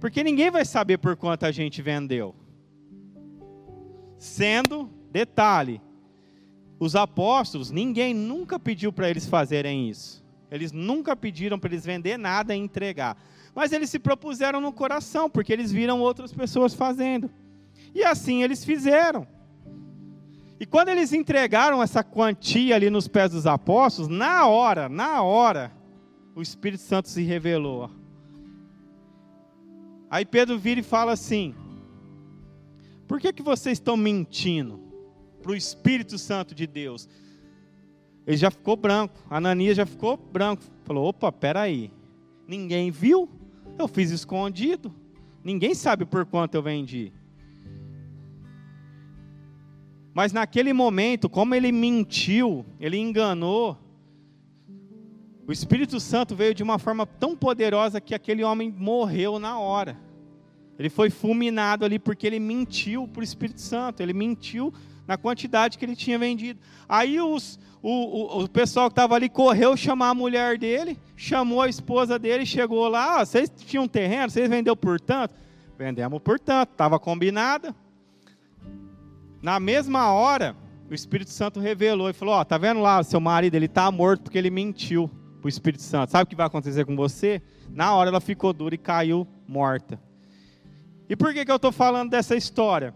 Porque 0.00 0.24
ninguém 0.24 0.50
vai 0.50 0.64
saber 0.64 0.96
por 0.96 1.14
quanto 1.14 1.44
a 1.44 1.52
gente 1.52 1.82
vendeu. 1.82 2.34
Sendo, 4.16 4.88
detalhe, 5.12 5.78
os 6.80 6.96
apóstolos, 6.96 7.70
ninguém 7.70 8.14
nunca 8.14 8.58
pediu 8.58 8.90
para 8.90 9.10
eles 9.10 9.28
fazerem 9.28 9.90
isso. 9.90 10.24
Eles 10.50 10.72
nunca 10.72 11.14
pediram 11.14 11.58
para 11.58 11.68
eles 11.68 11.84
vender 11.84 12.16
nada 12.16 12.56
e 12.56 12.58
entregar. 12.58 13.22
Mas 13.54 13.72
eles 13.72 13.90
se 13.90 13.98
propuseram 13.98 14.58
no 14.58 14.72
coração, 14.72 15.28
porque 15.28 15.52
eles 15.52 15.70
viram 15.70 16.00
outras 16.00 16.32
pessoas 16.32 16.72
fazendo. 16.72 17.30
E 17.94 18.02
assim 18.02 18.42
eles 18.42 18.64
fizeram. 18.64 19.26
E 20.58 20.64
quando 20.64 20.88
eles 20.88 21.12
entregaram 21.12 21.82
essa 21.82 22.02
quantia 22.02 22.74
ali 22.74 22.88
nos 22.88 23.06
pés 23.06 23.30
dos 23.30 23.46
apóstolos, 23.46 24.08
na 24.08 24.46
hora, 24.46 24.88
na 24.88 25.22
hora, 25.22 25.72
o 26.34 26.40
Espírito 26.40 26.82
Santo 26.82 27.08
se 27.08 27.22
revelou. 27.22 27.90
Aí 30.10 30.24
Pedro 30.24 30.58
vira 30.58 30.80
e 30.80 30.82
fala 30.82 31.12
assim: 31.12 31.54
Por 33.06 33.20
que, 33.20 33.32
que 33.32 33.42
vocês 33.42 33.76
estão 33.76 33.96
mentindo 33.96 34.80
para 35.42 35.52
o 35.52 35.56
Espírito 35.56 36.16
Santo 36.16 36.54
de 36.54 36.66
Deus? 36.66 37.08
Ele 38.26 38.36
já 38.36 38.50
ficou 38.50 38.76
branco. 38.76 39.14
Ananias 39.30 39.76
já 39.76 39.86
ficou 39.86 40.16
branco. 40.16 40.62
Falou: 40.84 41.08
opa, 41.08 41.30
peraí. 41.30 41.92
Ninguém 42.46 42.90
viu? 42.90 43.28
Eu 43.78 43.86
fiz 43.86 44.10
escondido. 44.10 44.92
Ninguém 45.44 45.74
sabe 45.74 46.04
por 46.04 46.26
quanto 46.26 46.54
eu 46.54 46.62
vendi. 46.62 47.12
Mas 50.16 50.32
naquele 50.32 50.72
momento, 50.72 51.28
como 51.28 51.54
ele 51.54 51.70
mentiu, 51.70 52.64
ele 52.80 52.96
enganou, 52.96 53.76
o 55.46 55.52
Espírito 55.52 56.00
Santo 56.00 56.34
veio 56.34 56.54
de 56.54 56.62
uma 56.62 56.78
forma 56.78 57.04
tão 57.04 57.36
poderosa 57.36 58.00
que 58.00 58.14
aquele 58.14 58.42
homem 58.42 58.74
morreu 58.74 59.38
na 59.38 59.58
hora. 59.58 59.94
Ele 60.78 60.88
foi 60.88 61.10
fulminado 61.10 61.84
ali 61.84 61.98
porque 61.98 62.26
ele 62.26 62.40
mentiu 62.40 63.06
para 63.06 63.20
o 63.20 63.22
Espírito 63.22 63.60
Santo, 63.60 64.00
ele 64.00 64.14
mentiu 64.14 64.72
na 65.06 65.18
quantidade 65.18 65.76
que 65.76 65.84
ele 65.84 65.94
tinha 65.94 66.18
vendido. 66.18 66.58
Aí 66.88 67.20
os, 67.20 67.60
o, 67.82 67.90
o, 67.90 68.44
o 68.44 68.48
pessoal 68.48 68.88
que 68.88 68.92
estava 68.92 69.16
ali 69.16 69.28
correu 69.28 69.76
chamar 69.76 70.08
a 70.08 70.14
mulher 70.14 70.56
dele, 70.56 70.98
chamou 71.14 71.60
a 71.60 71.68
esposa 71.68 72.18
dele, 72.18 72.46
chegou 72.46 72.88
lá, 72.88 73.22
vocês 73.22 73.52
tinham 73.54 73.86
terreno, 73.86 74.30
vocês 74.30 74.48
vendeu 74.48 74.74
por 74.74 74.98
tanto? 74.98 75.34
Vendemos 75.76 76.22
por 76.22 76.40
tanto, 76.40 76.72
estava 76.72 76.98
combinado. 76.98 77.74
Na 79.46 79.60
mesma 79.60 80.12
hora, 80.12 80.56
o 80.90 80.92
Espírito 80.92 81.30
Santo 81.30 81.60
revelou 81.60 82.10
e 82.10 82.12
falou: 82.12 82.34
Ó, 82.34 82.44
tá 82.44 82.58
vendo 82.58 82.80
lá, 82.80 83.00
seu 83.04 83.20
marido, 83.20 83.54
ele 83.54 83.66
está 83.66 83.88
morto 83.92 84.24
porque 84.24 84.36
ele 84.36 84.50
mentiu 84.50 85.08
para 85.40 85.46
o 85.46 85.48
Espírito 85.48 85.84
Santo. 85.84 86.10
Sabe 86.10 86.24
o 86.24 86.26
que 86.26 86.34
vai 86.34 86.48
acontecer 86.48 86.84
com 86.84 86.96
você? 86.96 87.40
Na 87.70 87.94
hora 87.94 88.10
ela 88.10 88.20
ficou 88.20 88.52
dura 88.52 88.74
e 88.74 88.78
caiu 88.78 89.24
morta. 89.46 90.00
E 91.08 91.14
por 91.14 91.32
que, 91.32 91.44
que 91.44 91.50
eu 91.52 91.54
estou 91.54 91.70
falando 91.70 92.10
dessa 92.10 92.34
história? 92.34 92.92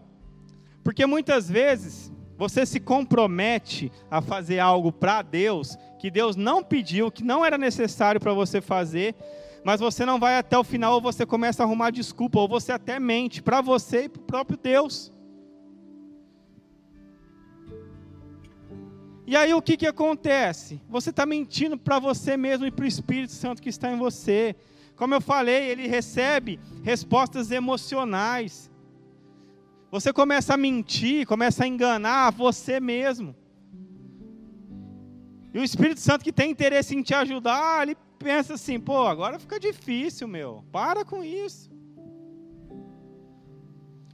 Porque 0.83 1.05
muitas 1.05 1.49
vezes 1.49 2.11
você 2.37 2.65
se 2.65 2.81
compromete 2.81 3.89
a 4.09 4.21
fazer 4.21 4.59
algo 4.59 4.91
para 4.91 5.21
Deus 5.21 5.77
que 5.99 6.11
Deus 6.11 6.35
não 6.35 6.61
pediu, 6.61 7.09
que 7.09 7.23
não 7.23 7.45
era 7.45 7.57
necessário 7.57 8.19
para 8.19 8.33
você 8.33 8.59
fazer, 8.59 9.15
mas 9.63 9.79
você 9.79 10.05
não 10.05 10.19
vai 10.19 10.37
até 10.37 10.57
o 10.57 10.65
final, 10.65 10.95
ou 10.95 11.01
você 11.01 11.25
começa 11.25 11.63
a 11.63 11.65
arrumar 11.65 11.91
desculpa, 11.91 12.41
ou 12.41 12.47
você 12.49 12.73
até 12.73 12.99
mente 12.99 13.41
para 13.41 13.61
você 13.61 14.03
e 14.03 14.09
para 14.09 14.19
o 14.19 14.25
próprio 14.25 14.59
Deus. 14.61 15.13
E 19.31 19.35
aí 19.37 19.53
o 19.53 19.61
que, 19.61 19.77
que 19.77 19.87
acontece? 19.87 20.81
Você 20.89 21.09
está 21.09 21.25
mentindo 21.25 21.77
para 21.77 21.99
você 21.99 22.35
mesmo 22.35 22.65
e 22.65 22.71
para 22.71 22.83
o 22.83 22.87
Espírito 22.87 23.31
Santo 23.31 23.61
que 23.61 23.69
está 23.69 23.89
em 23.89 23.97
você. 23.97 24.53
Como 24.97 25.13
eu 25.13 25.21
falei, 25.21 25.69
ele 25.69 25.87
recebe 25.87 26.59
respostas 26.83 27.49
emocionais. 27.49 28.69
Você 29.89 30.11
começa 30.11 30.53
a 30.53 30.57
mentir, 30.57 31.25
começa 31.25 31.63
a 31.63 31.67
enganar 31.67 32.33
você 32.33 32.77
mesmo. 32.81 33.33
E 35.53 35.59
o 35.59 35.63
Espírito 35.63 36.01
Santo 36.01 36.25
que 36.25 36.33
tem 36.33 36.51
interesse 36.51 36.93
em 36.93 37.01
te 37.01 37.13
ajudar, 37.13 37.83
ele 37.83 37.95
pensa 38.19 38.55
assim: 38.55 38.77
pô, 38.81 39.07
agora 39.07 39.39
fica 39.39 39.57
difícil, 39.57 40.27
meu. 40.27 40.65
Para 40.73 41.05
com 41.05 41.23
isso. 41.23 41.71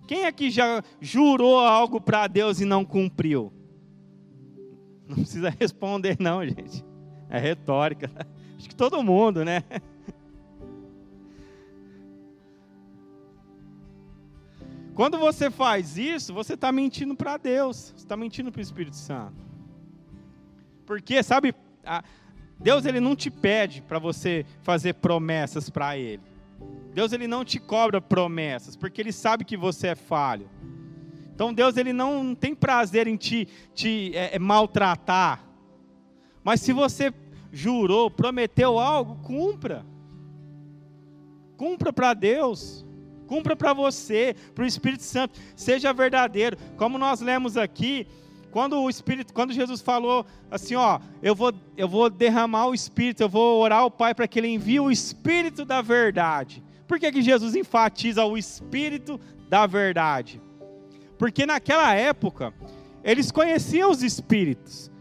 Quem 0.07 0.25
aqui 0.25 0.51
já 0.51 0.83
jurou 1.01 1.57
algo 1.57 1.99
para 1.99 2.27
Deus 2.27 2.61
e 2.61 2.65
não 2.65 2.85
cumpriu? 2.85 3.56
Não 5.07 5.15
precisa 5.15 5.49
responder, 5.59 6.17
não, 6.19 6.45
gente. 6.45 6.83
É 7.29 7.39
retórica. 7.39 8.09
Acho 8.57 8.69
que 8.69 8.75
todo 8.75 9.03
mundo, 9.03 9.45
né? 9.45 9.63
Quando 14.93 15.17
você 15.19 15.51
faz 15.51 15.97
isso, 15.97 16.33
você 16.33 16.55
está 16.55 16.71
mentindo 16.71 17.15
para 17.15 17.37
Deus, 17.37 17.93
você 17.95 18.03
está 18.03 18.17
mentindo 18.17 18.51
para 18.51 18.59
o 18.59 18.63
Espírito 18.63 18.95
Santo. 18.95 19.45
Porque, 20.87 21.21
sabe, 21.21 21.53
Deus 22.59 22.85
ele 22.85 22.99
não 22.99 23.15
te 23.15 23.29
pede 23.29 23.81
para 23.83 23.99
você 23.99 24.43
fazer 24.63 24.95
promessas 24.95 25.69
para 25.69 25.97
Ele. 25.97 26.23
Deus 26.93 27.13
ele 27.13 27.27
não 27.27 27.45
te 27.45 27.59
cobra 27.59 28.01
promessas, 28.01 28.75
porque 28.75 28.99
Ele 28.99 29.11
sabe 29.11 29.45
que 29.45 29.55
você 29.55 29.89
é 29.89 29.95
falho. 29.95 30.49
Então 31.37 31.53
Deus 31.53 31.77
ele 31.77 31.93
não 31.93 32.33
tem 32.33 32.55
prazer 32.55 33.05
em 33.05 33.15
te, 33.15 33.47
te 33.75 34.11
é, 34.15 34.35
é, 34.35 34.39
maltratar. 34.39 35.45
Mas 36.43 36.61
se 36.61 36.73
você 36.73 37.13
jurou, 37.51 38.09
prometeu 38.09 38.79
algo, 38.79 39.17
cumpra. 39.21 39.85
Cumpra 41.55 41.93
para 41.93 42.15
Deus. 42.15 42.83
Cumpra 43.27 43.55
para 43.55 43.71
você, 43.71 44.35
para 44.55 44.63
o 44.63 44.67
Espírito 44.67 45.03
Santo, 45.03 45.39
seja 45.55 45.93
verdadeiro. 45.93 46.57
Como 46.75 46.97
nós 46.97 47.21
lemos 47.21 47.55
aqui, 47.55 48.07
quando 48.49 48.81
o 48.81 48.89
Espírito, 48.89 49.31
quando 49.31 49.53
Jesus 49.53 49.79
falou 49.79 50.25
assim, 50.49 50.73
ó, 50.73 50.99
eu 51.21 51.35
vou, 51.35 51.53
eu 51.75 51.87
vou 51.87 52.09
derramar 52.09 52.65
o 52.65 52.73
Espírito, 52.73 53.21
eu 53.21 53.29
vou 53.29 53.61
orar 53.61 53.81
ao 53.81 53.91
Pai 53.91 54.15
para 54.15 54.27
que 54.27 54.39
Ele 54.39 54.47
envie 54.47 54.79
o 54.79 54.89
Espírito 54.89 55.63
da 55.63 55.83
verdade. 55.83 56.63
Por 56.87 56.99
que, 56.99 57.11
que 57.11 57.21
Jesus 57.21 57.55
enfatiza 57.55 58.25
o 58.25 58.35
Espírito 58.35 59.19
da 59.47 59.67
verdade? 59.67 60.41
Porque 61.17 61.45
naquela 61.45 61.93
época, 61.93 62.53
eles 63.03 63.31
conheciam 63.31 63.91
os 63.91 64.03
espíritos. 64.03 64.91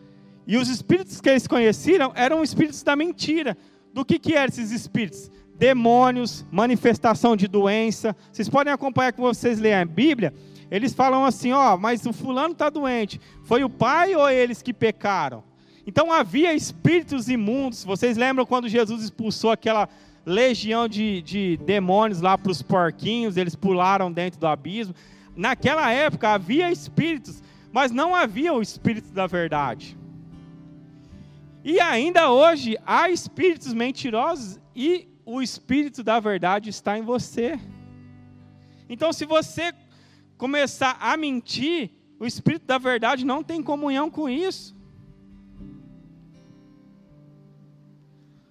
E 0.46 0.56
os 0.56 0.68
espíritos 0.68 1.20
que 1.20 1.28
eles 1.28 1.46
conheciam 1.46 2.12
eram 2.14 2.42
espíritos 2.42 2.82
da 2.82 2.94
mentira. 2.94 3.56
Do 3.92 4.04
que, 4.04 4.18
que 4.18 4.34
eram 4.34 4.48
esses 4.48 4.70
espíritos? 4.70 5.30
demônios, 5.58 6.44
manifestação 6.50 7.36
de 7.36 7.48
doença. 7.48 8.14
Vocês 8.30 8.48
podem 8.48 8.72
acompanhar 8.72 9.12
que 9.12 9.20
vocês 9.20 9.58
leem 9.58 9.74
a 9.74 9.84
Bíblia. 9.84 10.32
Eles 10.70 10.94
falam 10.94 11.24
assim: 11.24 11.52
ó, 11.52 11.76
mas 11.76 12.04
o 12.06 12.12
fulano 12.12 12.52
está 12.52 12.70
doente. 12.70 13.20
Foi 13.44 13.64
o 13.64 13.70
pai 13.70 14.14
ou 14.14 14.28
eles 14.28 14.62
que 14.62 14.72
pecaram? 14.72 15.42
Então 15.86 16.12
havia 16.12 16.54
espíritos 16.54 17.28
imundos. 17.28 17.84
Vocês 17.84 18.16
lembram 18.16 18.44
quando 18.44 18.68
Jesus 18.68 19.02
expulsou 19.02 19.50
aquela 19.50 19.88
legião 20.24 20.88
de, 20.88 21.22
de 21.22 21.56
demônios 21.58 22.20
lá 22.20 22.36
para 22.36 22.50
os 22.50 22.62
porquinhos? 22.62 23.36
Eles 23.36 23.54
pularam 23.54 24.10
dentro 24.10 24.40
do 24.40 24.46
abismo. 24.46 24.94
Naquela 25.37 25.93
época 25.93 26.30
havia 26.30 26.72
espíritos, 26.72 27.43
mas 27.70 27.93
não 27.93 28.14
havia 28.14 28.53
o 28.53 28.62
espírito 28.62 29.12
da 29.12 29.26
verdade. 29.26 29.97
E 31.62 31.78
ainda 31.78 32.30
hoje 32.30 32.78
há 32.87 33.11
espíritos 33.11 33.72
mentirosos 33.74 34.59
e 34.74 35.09
o 35.26 35.43
Espírito 35.43 36.05
da 36.05 36.20
verdade 36.20 36.70
está 36.70 36.97
em 36.97 37.03
você. 37.03 37.59
Então, 38.89 39.12
se 39.12 39.26
você 39.26 39.74
começar 40.39 40.97
a 41.01 41.16
mentir, 41.16 41.91
o 42.20 42.24
Espírito 42.24 42.64
da 42.64 42.78
verdade 42.78 43.26
não 43.26 43.43
tem 43.43 43.61
comunhão 43.61 44.09
com 44.09 44.28
isso. 44.28 44.76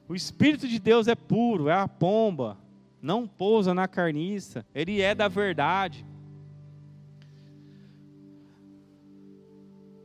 O 0.09 0.13
Espírito 0.13 0.67
de 0.67 0.77
Deus 0.77 1.07
é 1.07 1.15
puro, 1.15 1.69
é 1.69 1.73
a 1.73 1.87
pomba, 1.87 2.57
não 3.01 3.25
pousa 3.25 3.73
na 3.73 3.87
carniça, 3.87 4.65
ele 4.75 5.01
é 5.01 5.15
da 5.15 5.29
verdade. 5.29 6.05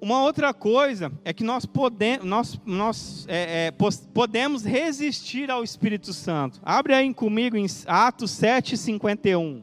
Uma 0.01 0.23
outra 0.23 0.55
coisa 0.55 1.13
é 1.25 1.33
que 1.33 1.45
nós, 1.45 1.67
pode, 1.67 2.19
nós, 2.23 2.59
nós 2.65 3.27
é, 3.29 3.67
é, 3.67 3.73
podemos 4.15 4.65
resistir 4.65 5.51
ao 5.51 5.63
Espírito 5.63 6.13
Santo. 6.13 6.59
Abre 6.63 6.95
aí 6.95 7.13
comigo 7.13 7.57
em 7.57 7.67
Atos 7.87 8.31
7, 8.31 8.77
51. 8.77 9.63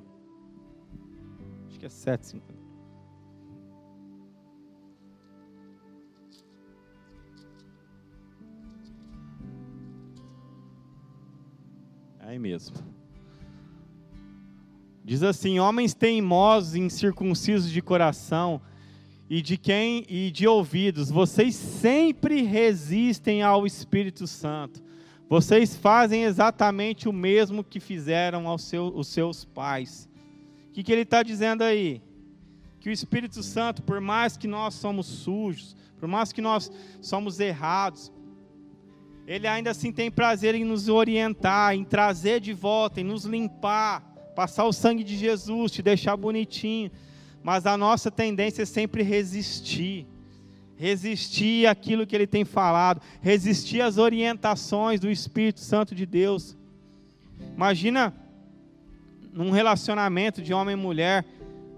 Acho 1.67 1.79
que 1.79 1.85
é 1.85 1.89
7, 1.89 2.27
51. 2.27 2.57
Aí 12.19 12.37
mesmo. 12.37 12.75
Diz 15.03 15.23
assim: 15.23 15.57
Homens 15.57 15.93
teimosos, 15.93 16.75
incircuncisos 16.75 17.71
de 17.71 17.81
coração 17.81 18.61
e 19.29 19.41
de 19.41 19.57
quem 19.57 20.05
e 20.07 20.31
de 20.31 20.47
ouvidos, 20.47 21.11
vocês 21.11 21.55
sempre 21.55 22.41
resistem 22.41 23.41
ao 23.41 23.65
Espírito 23.65 24.25
Santo. 24.25 24.81
Vocês 25.29 25.75
fazem 25.75 26.23
exatamente 26.23 27.09
o 27.09 27.13
mesmo 27.13 27.63
que 27.63 27.79
fizeram 27.79 28.47
aos 28.47 28.63
seu, 28.63 28.87
os 28.95 29.07
seus 29.07 29.43
pais. 29.43 30.09
O 30.69 30.71
que, 30.71 30.83
que 30.83 30.91
ele 30.91 31.01
está 31.01 31.21
dizendo 31.21 31.63
aí? 31.63 32.01
Que 32.79 32.89
o 32.89 32.91
Espírito 32.91 33.43
Santo, 33.43 33.83
por 33.83 33.99
mais 33.99 34.37
que 34.37 34.47
nós 34.47 34.75
somos 34.75 35.05
sujos, 35.05 35.75
por 35.99 36.07
mais 36.07 36.31
que 36.31 36.41
nós 36.41 36.71
somos 37.01 37.39
errados, 37.41 38.11
ele 39.27 39.45
ainda 39.45 39.71
assim 39.71 39.91
tem 39.91 40.09
prazer 40.09 40.55
em 40.55 40.63
nos 40.63 40.87
orientar, 40.87 41.75
em 41.75 41.83
trazer 41.83 42.39
de 42.39 42.53
volta, 42.53 43.01
em 43.01 43.03
nos 43.03 43.25
limpar, 43.25 44.01
passar 44.33 44.63
o 44.63 44.71
sangue 44.71 45.03
de 45.03 45.17
Jesus, 45.17 45.73
te 45.73 45.81
deixar 45.81 46.15
bonitinho. 46.15 46.89
Mas 47.47 47.65
a 47.65 47.77
nossa 47.77 48.11
tendência 48.11 48.63
é 48.63 48.65
sempre 48.65 49.01
resistir. 49.03 50.05
Resistir 50.75 51.65
àquilo 51.65 52.05
que 52.05 52.13
ele 52.13 52.27
tem 52.27 52.43
falado, 52.43 53.01
resistir 53.21 53.79
às 53.79 53.97
orientações 53.97 54.99
do 54.99 55.09
Espírito 55.09 55.61
Santo 55.61 55.95
de 55.95 56.05
Deus. 56.05 56.57
Imagina 57.55 58.13
num 59.31 59.49
relacionamento 59.49 60.41
de 60.41 60.53
homem 60.53 60.73
e 60.73 60.75
mulher, 60.75 61.23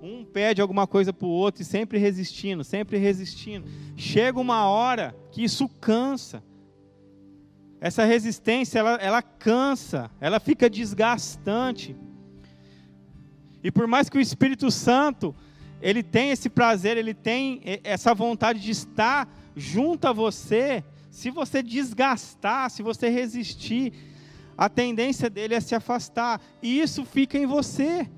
um 0.01 0.25
pede 0.25 0.59
alguma 0.59 0.87
coisa 0.87 1.13
para 1.13 1.27
o 1.27 1.29
outro 1.29 1.61
e 1.61 1.65
sempre 1.65 1.99
resistindo, 1.99 2.63
sempre 2.63 2.97
resistindo. 2.97 3.69
Chega 3.95 4.39
uma 4.39 4.67
hora 4.67 5.15
que 5.31 5.43
isso 5.43 5.69
cansa. 5.79 6.41
Essa 7.79 8.05
resistência, 8.05 8.79
ela, 8.79 8.95
ela 8.95 9.21
cansa, 9.21 10.09
ela 10.19 10.39
fica 10.39 10.67
desgastante. 10.67 11.95
E 13.63 13.69
por 13.69 13.85
mais 13.85 14.09
que 14.09 14.17
o 14.17 14.21
Espírito 14.21 14.71
Santo, 14.71 15.35
ele 15.81 16.03
tem 16.03 16.31
esse 16.31 16.49
prazer, 16.49 16.97
ele 16.97 17.13
tem 17.13 17.61
essa 17.83 18.13
vontade 18.13 18.59
de 18.59 18.71
estar 18.71 19.27
junto 19.55 20.07
a 20.07 20.13
você, 20.13 20.83
se 21.09 21.29
você 21.29 21.63
desgastar, 21.63 22.69
se 22.69 22.83
você 22.83 23.09
resistir, 23.09 23.93
a 24.57 24.67
tendência 24.67 25.29
dele 25.29 25.55
é 25.55 25.59
se 25.59 25.73
afastar. 25.73 26.41
E 26.61 26.79
isso 26.79 27.05
fica 27.05 27.37
em 27.37 27.45
você. 27.45 28.09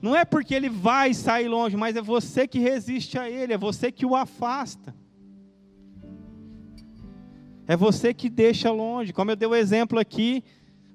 Não 0.00 0.16
é 0.16 0.24
porque 0.24 0.54
ele 0.54 0.70
vai 0.70 1.12
sair 1.12 1.46
longe, 1.46 1.76
mas 1.76 1.94
é 1.94 2.02
você 2.02 2.48
que 2.48 2.58
resiste 2.58 3.18
a 3.18 3.28
ele, 3.28 3.52
é 3.52 3.58
você 3.58 3.92
que 3.92 4.06
o 4.06 4.16
afasta. 4.16 4.94
É 7.66 7.76
você 7.76 8.14
que 8.14 8.30
deixa 8.30 8.70
longe. 8.70 9.12
Como 9.12 9.30
eu 9.30 9.36
dei 9.36 9.46
o 9.46 9.54
exemplo 9.54 9.98
aqui, 9.98 10.42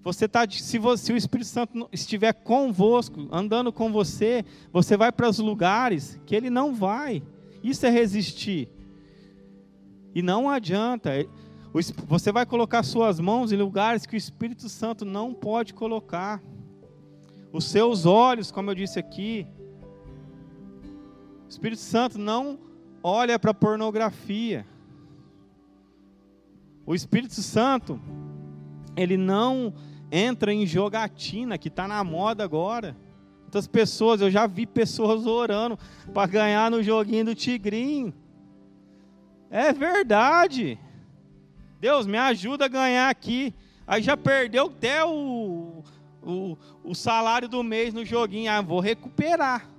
você 0.06 0.28
tá, 0.28 0.47
se, 0.47 0.78
você, 0.78 1.06
se 1.06 1.14
o 1.14 1.18
Espírito 1.18 1.47
Santo 1.47 1.89
estiver 1.91 2.32
convosco, 2.32 3.28
andando 3.32 3.74
com 3.74 3.91
você, 3.91 4.45
você 4.72 4.95
vai 4.95 5.12
para 5.12 5.28
os 5.28 5.39
lugares 5.39 6.22
que 6.28 6.36
ele 6.36 6.51
não 6.51 6.76
vai. 6.76 7.24
Isso 7.64 7.88
é 7.88 7.89
resistir. 7.89 8.70
E 10.14 10.22
não 10.22 10.47
adianta. 10.47 11.10
É, 11.10 11.26
você 12.08 12.32
vai 12.32 12.45
colocar 12.45 12.84
suas 12.84 13.20
mãos 13.20 13.51
em 13.51 13.56
lugares 13.56 14.06
que 14.06 14.16
o 14.16 14.18
Espírito 14.18 14.70
Santo 14.70 15.06
não 15.06 15.34
pode 15.34 15.74
colocar. 15.74 16.39
Os 17.51 17.66
seus 17.66 18.06
olhos, 18.06 18.51
como 18.51 18.70
eu 18.70 18.76
disse 18.76 18.99
aqui, 18.99 19.47
o 21.45 21.49
Espírito 21.49 21.82
Santo 21.82 22.20
não 22.20 22.60
olha 23.01 23.39
para 23.39 23.56
pornografia. 23.56 24.68
O 26.86 26.93
Espírito 26.93 27.41
Santo, 27.41 27.99
ele 28.95 29.18
não 29.18 29.74
entra 30.16 30.53
em 30.53 30.66
jogatina, 30.66 31.57
que 31.57 31.68
está 31.68 31.88
na 31.88 32.01
moda 32.03 32.41
agora. 32.41 32.95
Muitas 33.41 33.68
pessoas, 33.68 34.22
eu 34.22 34.32
já 34.32 34.47
vi 34.47 34.66
pessoas 34.66 35.26
orando 35.26 35.78
para 36.13 36.26
ganhar 36.26 36.72
no 36.72 36.82
joguinho 36.82 37.26
do 37.26 37.36
Tigrinho. 37.36 38.13
É 39.49 39.74
verdade. 39.74 40.80
Deus, 41.82 42.07
me 42.07 42.18
ajuda 42.18 42.66
a 42.66 42.70
ganhar 42.70 43.09
aqui. 43.09 43.53
Aí 43.86 44.01
já 44.01 44.16
perdeu 44.16 44.68
até 44.68 45.03
o, 45.03 45.84
o, 46.24 46.57
o 46.82 46.95
salário 46.95 47.49
do 47.49 47.61
mês 47.61 47.93
no 47.93 48.05
joguinho. 48.05 48.49
Ah, 48.49 48.61
vou 48.61 48.80
recuperar. 48.80 49.70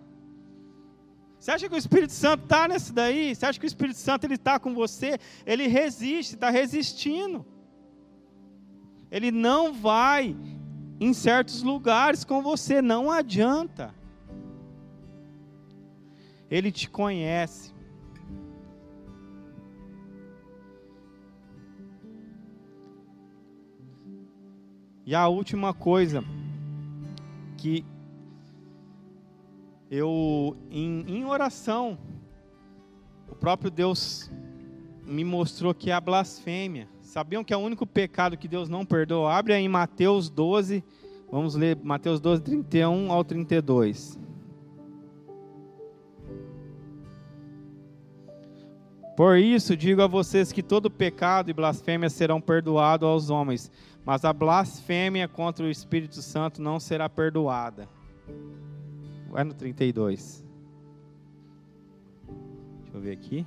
Você 1.38 1.50
acha 1.50 1.68
que 1.68 1.74
o 1.74 1.78
Espírito 1.78 2.12
Santo 2.12 2.44
está 2.44 2.68
nesse 2.68 2.92
daí? 2.92 3.34
Você 3.34 3.46
acha 3.46 3.58
que 3.58 3.66
o 3.66 3.68
Espírito 3.68 3.98
Santo 3.98 4.24
ele 4.24 4.34
está 4.34 4.58
com 4.58 4.74
você? 4.74 5.18
Ele 5.46 5.66
resiste, 5.66 6.34
está 6.34 6.50
resistindo. 6.50 7.44
Ele 9.10 9.30
não 9.30 9.72
vai 9.72 10.36
em 11.00 11.12
certos 11.12 11.62
lugares 11.62 12.24
com 12.24 12.42
você, 12.42 12.80
não 12.80 13.10
adianta. 13.10 13.94
Ele 16.50 16.72
te 16.72 16.88
conhece. 16.88 17.74
E 25.04 25.14
a 25.14 25.28
última 25.28 25.72
coisa 25.72 26.24
que 27.56 27.84
eu, 29.88 30.56
em, 30.68 31.04
em 31.06 31.24
oração, 31.24 31.96
o 33.28 33.34
próprio 33.36 33.70
Deus 33.70 34.30
me 35.04 35.22
mostrou 35.24 35.72
que 35.72 35.90
é 35.90 35.94
a 35.94 36.00
blasfêmia. 36.00 36.88
Sabiam 37.16 37.42
que 37.42 37.54
é 37.54 37.56
o 37.56 37.60
único 37.60 37.86
pecado 37.86 38.36
que 38.36 38.46
Deus 38.46 38.68
não 38.68 38.84
perdoa? 38.84 39.32
Abre 39.32 39.54
aí 39.54 39.64
em 39.64 39.70
Mateus 39.70 40.28
12, 40.28 40.84
vamos 41.32 41.54
ler 41.54 41.74
Mateus 41.82 42.20
12, 42.20 42.42
31 42.42 43.10
ao 43.10 43.24
32. 43.24 44.20
Por 49.16 49.38
isso 49.38 49.74
digo 49.74 50.02
a 50.02 50.06
vocês 50.06 50.52
que 50.52 50.62
todo 50.62 50.90
pecado 50.90 51.48
e 51.48 51.54
blasfêmia 51.54 52.10
serão 52.10 52.38
perdoados 52.38 53.08
aos 53.08 53.30
homens, 53.30 53.72
mas 54.04 54.22
a 54.22 54.32
blasfêmia 54.34 55.26
contra 55.26 55.64
o 55.64 55.70
Espírito 55.70 56.20
Santo 56.20 56.60
não 56.60 56.78
será 56.78 57.08
perdoada. 57.08 57.88
Vai 59.30 59.42
no 59.42 59.54
32. 59.54 60.44
Deixa 62.82 62.94
eu 62.94 63.00
ver 63.00 63.12
aqui. 63.12 63.46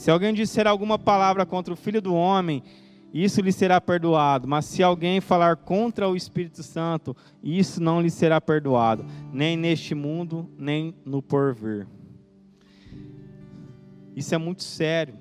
Se 0.00 0.10
alguém 0.10 0.32
disser 0.32 0.66
alguma 0.66 0.98
palavra 0.98 1.44
contra 1.44 1.74
o 1.74 1.76
Filho 1.76 2.00
do 2.00 2.14
Homem, 2.14 2.62
isso 3.12 3.42
lhe 3.42 3.52
será 3.52 3.78
perdoado. 3.78 4.48
Mas 4.48 4.64
se 4.64 4.82
alguém 4.82 5.20
falar 5.20 5.56
contra 5.56 6.08
o 6.08 6.16
Espírito 6.16 6.62
Santo, 6.62 7.14
isso 7.42 7.82
não 7.82 8.00
lhe 8.00 8.08
será 8.08 8.40
perdoado, 8.40 9.04
nem 9.30 9.58
neste 9.58 9.94
mundo, 9.94 10.48
nem 10.56 10.94
no 11.04 11.20
porvir. 11.20 11.86
Isso 14.16 14.34
é 14.34 14.38
muito 14.38 14.62
sério. 14.62 15.18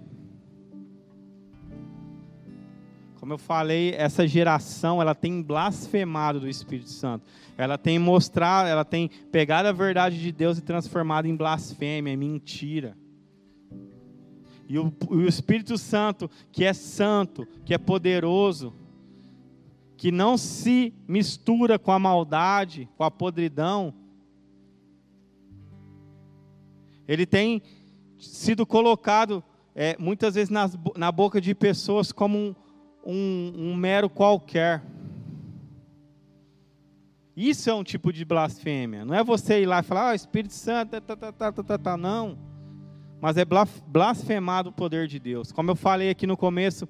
Como 3.19 3.33
eu 3.33 3.37
falei, 3.37 3.93
essa 3.97 4.25
geração, 4.25 5.01
ela 5.01 5.13
tem 5.13 5.41
blasfemado 5.41 6.39
do 6.39 6.47
Espírito 6.47 6.89
Santo. 6.89 7.25
Ela 7.57 7.77
tem 7.77 7.99
mostrado, 7.99 8.69
ela 8.69 8.85
tem 8.85 9.09
pegado 9.29 9.67
a 9.67 9.73
verdade 9.73 10.17
de 10.17 10.31
Deus 10.31 10.57
e 10.57 10.61
transformado 10.61 11.25
em 11.25 11.35
blasfêmia, 11.35 12.13
em 12.13 12.17
mentira. 12.17 12.95
E 14.69 14.77
o, 14.77 14.93
o 15.09 15.21
Espírito 15.23 15.79
Santo, 15.79 16.29
que 16.51 16.63
é 16.63 16.73
santo, 16.73 17.47
que 17.65 17.73
é 17.73 17.77
poderoso, 17.79 18.71
que 19.97 20.11
não 20.11 20.37
se 20.37 20.93
mistura 21.07 21.79
com 21.79 21.91
a 21.91 21.97
maldade, 21.97 22.87
com 22.95 23.03
a 23.03 23.09
podridão, 23.09 23.91
ele 27.07 27.25
tem 27.25 27.63
sido 28.19 28.63
colocado 28.63 29.43
é, 29.73 29.97
muitas 29.97 30.35
vezes 30.35 30.51
nas, 30.51 30.77
na 30.95 31.11
boca 31.11 31.41
de 31.41 31.55
pessoas 31.55 32.11
como 32.11 32.37
um, 32.37 32.55
um, 33.03 33.53
um, 33.55 33.75
mero 33.75 34.07
qualquer. 34.07 34.83
Isso 37.35 37.71
é 37.71 37.73
um 37.73 37.83
tipo 37.83 38.13
de 38.13 38.23
blasfêmia. 38.23 39.03
Não 39.03 39.15
é 39.15 39.23
você 39.23 39.63
ir 39.63 39.65
lá 39.65 39.79
e 39.79 39.83
falar, 39.83 40.09
ah, 40.11 40.15
Espírito 40.15 40.53
Santo, 40.53 40.91
tá, 40.91 41.01
tá, 41.01 41.31
tá, 41.31 41.51
tá, 41.51 41.63
tá, 41.63 41.77
tá. 41.77 41.97
não 41.97 42.48
mas 43.21 43.37
é 43.37 43.45
blasfemado 43.45 44.69
o 44.69 44.73
poder 44.73 45.07
de 45.07 45.19
Deus. 45.19 45.51
Como 45.51 45.71
eu 45.71 45.75
falei 45.75 46.09
aqui 46.09 46.25
no 46.25 46.37
começo, 46.37 46.87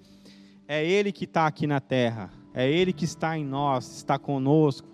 é 0.68 0.86
Ele 0.86 1.12
que 1.12 1.26
está 1.26 1.48
aqui 1.48 1.66
na 1.66 1.80
terra, 1.80 2.32
é 2.54 2.70
Ele 2.70 2.94
que 2.94 3.06
está 3.06 3.38
em 3.38 3.46
nós, 3.46 3.98
está 3.98 4.20
conosco, 4.20 4.88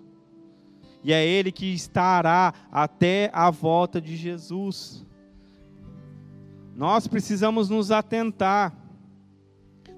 e 1.04 1.12
é 1.12 1.24
Ele 1.24 1.52
que 1.52 1.66
estará 1.66 2.52
até 2.72 3.30
a 3.32 3.50
volta 3.50 4.00
de 4.00 4.16
Jesus. 4.16 5.04
nós 6.74 7.06
precisamos 7.06 7.70
nos 7.70 7.90
atentar, 7.90 8.74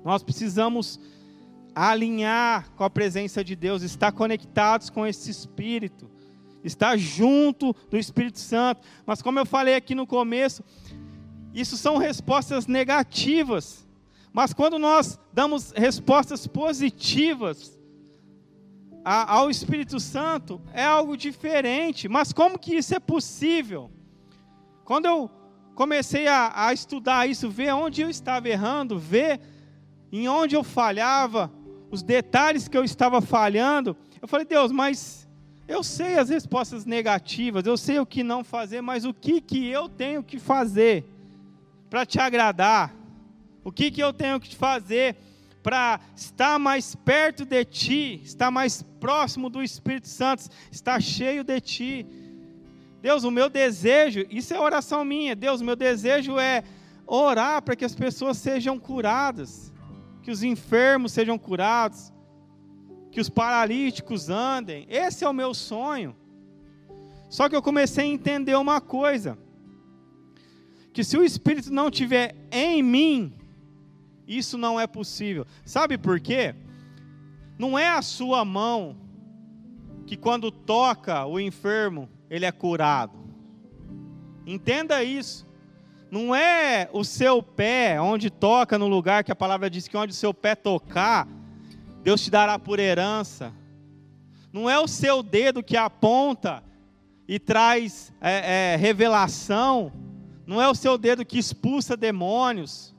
nós 0.04 0.22
precisamos 0.22 1.00
alinhar 1.74 2.70
com 2.72 2.84
a 2.84 2.90
presença 2.90 3.42
de 3.44 3.54
Deus, 3.54 3.82
estar 3.82 4.12
conectados 4.12 4.90
com 4.90 5.06
esse 5.06 5.30
Espírito, 5.30 6.10
estar 6.62 6.96
junto 6.96 7.74
do 7.88 7.96
Espírito 7.96 8.38
Santo. 8.38 8.82
Mas, 9.06 9.22
como 9.22 9.38
eu 9.38 9.46
falei 9.46 9.74
aqui 9.74 9.94
no 9.94 10.06
começo, 10.06 10.62
isso 11.60 11.76
são 11.76 11.96
respostas 11.96 12.66
negativas. 12.66 13.86
Mas 14.32 14.52
quando 14.52 14.78
nós 14.78 15.18
damos 15.32 15.72
respostas 15.72 16.46
positivas 16.46 17.78
ao 19.04 19.50
Espírito 19.50 19.98
Santo, 19.98 20.60
é 20.72 20.84
algo 20.84 21.16
diferente. 21.16 22.08
Mas 22.08 22.32
como 22.32 22.58
que 22.58 22.74
isso 22.74 22.94
é 22.94 23.00
possível? 23.00 23.90
Quando 24.84 25.06
eu 25.06 25.30
comecei 25.74 26.26
a, 26.26 26.66
a 26.66 26.72
estudar 26.72 27.28
isso, 27.28 27.48
ver 27.48 27.72
onde 27.72 28.02
eu 28.02 28.10
estava 28.10 28.48
errando, 28.48 28.98
ver 28.98 29.40
em 30.12 30.28
onde 30.28 30.54
eu 30.54 30.64
falhava, 30.64 31.50
os 31.90 32.02
detalhes 32.02 32.68
que 32.68 32.76
eu 32.76 32.84
estava 32.84 33.20
falhando, 33.20 33.96
eu 34.20 34.28
falei, 34.28 34.44
Deus, 34.44 34.70
mas 34.72 35.28
eu 35.66 35.82
sei 35.82 36.18
as 36.18 36.28
respostas 36.28 36.84
negativas, 36.84 37.66
eu 37.66 37.76
sei 37.76 37.98
o 37.98 38.06
que 38.06 38.22
não 38.22 38.42
fazer, 38.42 38.80
mas 38.80 39.04
o 39.04 39.14
que, 39.14 39.40
que 39.40 39.66
eu 39.66 39.88
tenho 39.88 40.22
que 40.22 40.38
fazer 40.38 41.04
para 41.88 42.04
te 42.06 42.18
agradar? 42.18 42.94
O 43.64 43.72
que, 43.72 43.90
que 43.90 44.02
eu 44.02 44.12
tenho 44.12 44.40
que 44.40 44.54
fazer 44.54 45.16
para 45.62 46.00
estar 46.16 46.58
mais 46.58 46.94
perto 46.94 47.44
de 47.44 47.64
Ti, 47.64 48.20
estar 48.24 48.50
mais 48.50 48.82
próximo 49.00 49.50
do 49.50 49.62
Espírito 49.62 50.08
Santo, 50.08 50.48
estar 50.70 51.00
cheio 51.02 51.44
de 51.44 51.60
Ti? 51.60 52.06
Deus, 53.00 53.24
o 53.24 53.30
meu 53.30 53.48
desejo, 53.48 54.26
isso 54.30 54.52
é 54.52 54.58
oração 54.58 55.04
minha, 55.04 55.36
Deus, 55.36 55.60
o 55.60 55.64
meu 55.64 55.76
desejo 55.76 56.38
é 56.38 56.64
orar 57.06 57.62
para 57.62 57.76
que 57.76 57.84
as 57.84 57.94
pessoas 57.94 58.36
sejam 58.38 58.78
curadas, 58.78 59.72
que 60.22 60.30
os 60.30 60.42
enfermos 60.42 61.12
sejam 61.12 61.38
curados, 61.38 62.12
que 63.10 63.20
os 63.20 63.28
paralíticos 63.28 64.28
andem. 64.28 64.86
Esse 64.88 65.24
é 65.24 65.28
o 65.28 65.32
meu 65.32 65.54
sonho. 65.54 66.14
Só 67.28 67.48
que 67.48 67.56
eu 67.56 67.62
comecei 67.62 68.04
a 68.04 68.08
entender 68.08 68.56
uma 68.56 68.80
coisa: 68.80 69.38
que 70.98 71.04
se 71.04 71.16
o 71.16 71.22
Espírito 71.22 71.72
não 71.72 71.92
tiver 71.92 72.34
em 72.50 72.82
mim, 72.82 73.32
isso 74.26 74.58
não 74.58 74.80
é 74.80 74.84
possível. 74.84 75.46
Sabe 75.64 75.96
por 75.96 76.18
quê? 76.18 76.56
Não 77.56 77.78
é 77.78 77.88
a 77.88 78.02
sua 78.02 78.44
mão 78.44 78.96
que 80.08 80.16
quando 80.16 80.50
toca 80.50 81.24
o 81.24 81.38
enfermo, 81.38 82.08
ele 82.28 82.44
é 82.44 82.50
curado. 82.50 83.16
Entenda 84.44 85.04
isso. 85.04 85.46
Não 86.10 86.34
é 86.34 86.90
o 86.92 87.04
seu 87.04 87.40
pé 87.40 88.00
onde 88.00 88.28
toca 88.28 88.76
no 88.76 88.88
lugar 88.88 89.22
que 89.22 89.30
a 89.30 89.36
palavra 89.36 89.70
diz 89.70 89.86
que 89.86 89.96
onde 89.96 90.10
o 90.10 90.16
seu 90.16 90.34
pé 90.34 90.56
tocar, 90.56 91.28
Deus 92.02 92.24
te 92.24 92.28
dará 92.28 92.58
por 92.58 92.80
herança. 92.80 93.54
Não 94.52 94.68
é 94.68 94.80
o 94.80 94.88
seu 94.88 95.22
dedo 95.22 95.62
que 95.62 95.76
aponta 95.76 96.60
e 97.28 97.38
traz 97.38 98.12
é, 98.20 98.72
é, 98.72 98.76
revelação. 98.76 100.07
Não 100.48 100.62
é 100.62 100.66
o 100.66 100.74
seu 100.74 100.96
dedo 100.96 101.26
que 101.26 101.38
expulsa 101.38 101.94
demônios. 101.94 102.94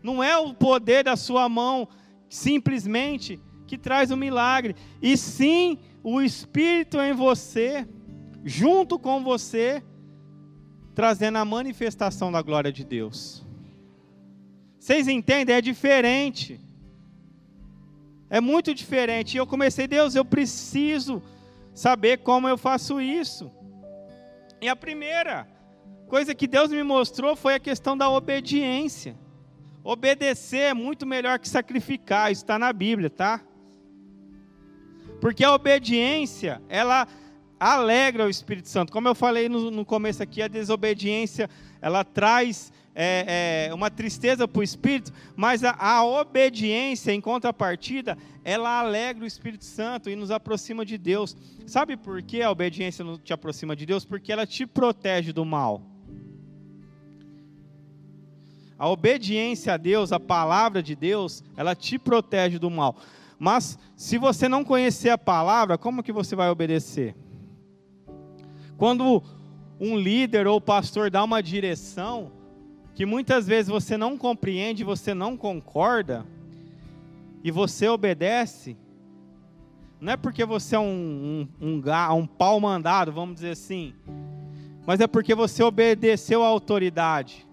Não 0.00 0.22
é 0.22 0.38
o 0.38 0.54
poder 0.54 1.02
da 1.02 1.16
sua 1.16 1.48
mão 1.48 1.88
simplesmente 2.28 3.40
que 3.66 3.76
traz 3.76 4.12
o 4.12 4.14
um 4.14 4.16
milagre, 4.16 4.76
e 5.00 5.16
sim 5.16 5.78
o 6.04 6.22
Espírito 6.22 7.00
em 7.00 7.12
você, 7.12 7.88
junto 8.44 8.96
com 8.96 9.24
você, 9.24 9.82
trazendo 10.94 11.38
a 11.38 11.44
manifestação 11.44 12.30
da 12.30 12.40
glória 12.40 12.70
de 12.70 12.84
Deus. 12.84 13.44
Vocês 14.78 15.08
entendem? 15.08 15.56
É 15.56 15.60
diferente. 15.60 16.60
É 18.30 18.40
muito 18.40 18.72
diferente. 18.72 19.34
E 19.34 19.38
eu 19.38 19.48
comecei, 19.48 19.88
Deus, 19.88 20.14
eu 20.14 20.24
preciso 20.24 21.20
saber 21.74 22.18
como 22.18 22.48
eu 22.48 22.56
faço 22.56 23.00
isso. 23.00 23.50
E 24.60 24.68
a 24.68 24.76
primeira 24.76 25.51
coisa 26.12 26.34
que 26.34 26.46
Deus 26.46 26.70
me 26.70 26.82
mostrou 26.82 27.34
foi 27.34 27.54
a 27.54 27.58
questão 27.58 27.96
da 27.96 28.10
obediência. 28.10 29.16
Obedecer 29.82 30.64
é 30.64 30.74
muito 30.74 31.06
melhor 31.06 31.38
que 31.38 31.48
sacrificar, 31.48 32.30
isso 32.30 32.42
está 32.42 32.58
na 32.58 32.70
Bíblia, 32.70 33.08
tá? 33.08 33.40
Porque 35.22 35.42
a 35.42 35.54
obediência, 35.54 36.60
ela 36.68 37.08
alegra 37.58 38.26
o 38.26 38.28
Espírito 38.28 38.68
Santo. 38.68 38.92
Como 38.92 39.08
eu 39.08 39.14
falei 39.14 39.48
no, 39.48 39.70
no 39.70 39.86
começo 39.86 40.22
aqui, 40.22 40.42
a 40.42 40.48
desobediência, 40.48 41.48
ela 41.80 42.04
traz 42.04 42.70
é, 42.94 43.68
é, 43.70 43.74
uma 43.74 43.90
tristeza 43.90 44.46
para 44.46 44.60
o 44.60 44.62
Espírito, 44.62 45.10
mas 45.34 45.64
a, 45.64 45.74
a 45.78 46.04
obediência, 46.04 47.10
em 47.10 47.22
contrapartida, 47.22 48.18
ela 48.44 48.80
alegra 48.80 49.24
o 49.24 49.26
Espírito 49.26 49.64
Santo 49.64 50.10
e 50.10 50.14
nos 50.14 50.30
aproxima 50.30 50.84
de 50.84 50.98
Deus. 50.98 51.34
Sabe 51.66 51.96
por 51.96 52.20
que 52.20 52.42
a 52.42 52.50
obediência 52.50 53.02
não 53.02 53.16
te 53.16 53.32
aproxima 53.32 53.74
de 53.74 53.86
Deus? 53.86 54.04
Porque 54.04 54.30
ela 54.30 54.46
te 54.46 54.66
protege 54.66 55.32
do 55.32 55.46
mal. 55.46 55.91
A 58.82 58.88
obediência 58.88 59.74
a 59.74 59.76
Deus, 59.76 60.10
a 60.10 60.18
palavra 60.18 60.82
de 60.82 60.96
Deus, 60.96 61.44
ela 61.56 61.72
te 61.72 62.00
protege 62.00 62.58
do 62.58 62.68
mal. 62.68 62.96
Mas 63.38 63.78
se 63.94 64.18
você 64.18 64.48
não 64.48 64.64
conhecer 64.64 65.10
a 65.10 65.16
palavra, 65.16 65.78
como 65.78 66.02
que 66.02 66.10
você 66.10 66.34
vai 66.34 66.50
obedecer? 66.50 67.14
Quando 68.76 69.22
um 69.78 69.96
líder 69.96 70.48
ou 70.48 70.60
pastor 70.60 71.12
dá 71.12 71.22
uma 71.22 71.40
direção 71.40 72.32
que 72.92 73.06
muitas 73.06 73.46
vezes 73.46 73.70
você 73.70 73.96
não 73.96 74.18
compreende, 74.18 74.82
você 74.82 75.14
não 75.14 75.36
concorda, 75.36 76.26
e 77.44 77.52
você 77.52 77.86
obedece, 77.86 78.76
não 80.00 80.14
é 80.14 80.16
porque 80.16 80.44
você 80.44 80.74
é 80.74 80.80
um, 80.80 81.46
um, 81.60 81.68
um, 81.68 82.16
um 82.16 82.26
pau 82.26 82.58
mandado, 82.58 83.12
vamos 83.12 83.36
dizer 83.36 83.50
assim, 83.50 83.94
mas 84.84 84.98
é 84.98 85.06
porque 85.06 85.36
você 85.36 85.62
obedeceu 85.62 86.42
à 86.42 86.48
autoridade 86.48 87.46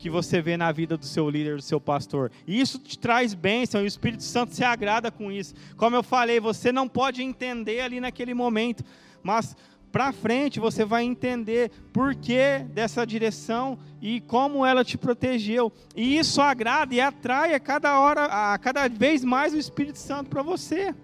que 0.00 0.08
você 0.08 0.40
vê 0.40 0.56
na 0.56 0.72
vida 0.72 0.96
do 0.96 1.04
seu 1.04 1.28
líder, 1.28 1.56
do 1.56 1.62
seu 1.62 1.78
pastor. 1.78 2.32
E 2.46 2.58
isso 2.58 2.78
te 2.78 2.98
traz 2.98 3.34
bênção, 3.34 3.82
e 3.82 3.84
o 3.84 3.86
Espírito 3.86 4.22
Santo 4.22 4.54
se 4.54 4.64
agrada 4.64 5.10
com 5.10 5.30
isso. 5.30 5.54
Como 5.76 5.94
eu 5.94 6.02
falei, 6.02 6.40
você 6.40 6.72
não 6.72 6.88
pode 6.88 7.22
entender 7.22 7.82
ali 7.82 8.00
naquele 8.00 8.32
momento, 8.32 8.82
mas 9.22 9.54
para 9.92 10.10
frente 10.10 10.58
você 10.58 10.86
vai 10.86 11.04
entender 11.04 11.70
por 11.92 12.14
que 12.14 12.60
dessa 12.72 13.04
direção 13.04 13.78
e 14.00 14.22
como 14.22 14.64
ela 14.64 14.82
te 14.82 14.96
protegeu. 14.96 15.70
E 15.94 16.16
isso 16.16 16.40
agrada 16.40 16.94
e 16.94 17.00
atrai 17.00 17.52
a 17.52 17.60
cada 17.60 18.00
hora, 18.00 18.24
a 18.24 18.56
cada 18.56 18.88
vez 18.88 19.22
mais 19.22 19.52
o 19.52 19.58
Espírito 19.58 19.98
Santo 19.98 20.30
para 20.30 20.42
você. 20.42 20.94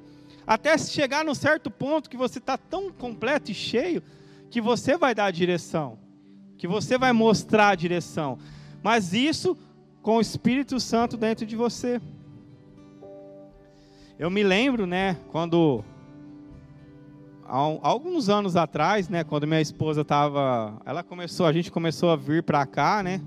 Até 0.46 0.78
chegar 0.78 1.22
num 1.22 1.34
certo 1.34 1.70
ponto 1.70 2.08
que 2.08 2.16
você 2.16 2.38
está 2.38 2.56
tão 2.56 2.90
completo 2.90 3.50
e 3.50 3.54
cheio 3.54 4.02
que 4.48 4.60
você 4.60 4.96
vai 4.96 5.14
dar 5.14 5.26
a 5.26 5.30
direção, 5.30 5.98
que 6.56 6.66
você 6.66 6.96
vai 6.96 7.12
mostrar 7.12 7.70
a 7.70 7.74
direção 7.74 8.38
mas 8.86 9.12
isso 9.12 9.58
com 10.00 10.18
o 10.18 10.20
Espírito 10.20 10.78
Santo 10.78 11.16
dentro 11.16 11.44
de 11.44 11.56
você. 11.56 12.00
Eu 14.16 14.30
me 14.30 14.44
lembro, 14.44 14.86
né, 14.86 15.16
quando 15.32 15.84
alguns 17.44 18.28
anos 18.28 18.54
atrás, 18.54 19.08
né, 19.08 19.24
quando 19.24 19.44
minha 19.44 19.60
esposa 19.60 20.02
estava, 20.02 20.80
ela 20.86 21.02
começou, 21.02 21.46
a 21.46 21.52
gente 21.52 21.68
começou 21.68 22.10
a 22.10 22.16
vir 22.16 22.44
para 22.44 22.64
cá, 22.64 23.02
né, 23.02 23.20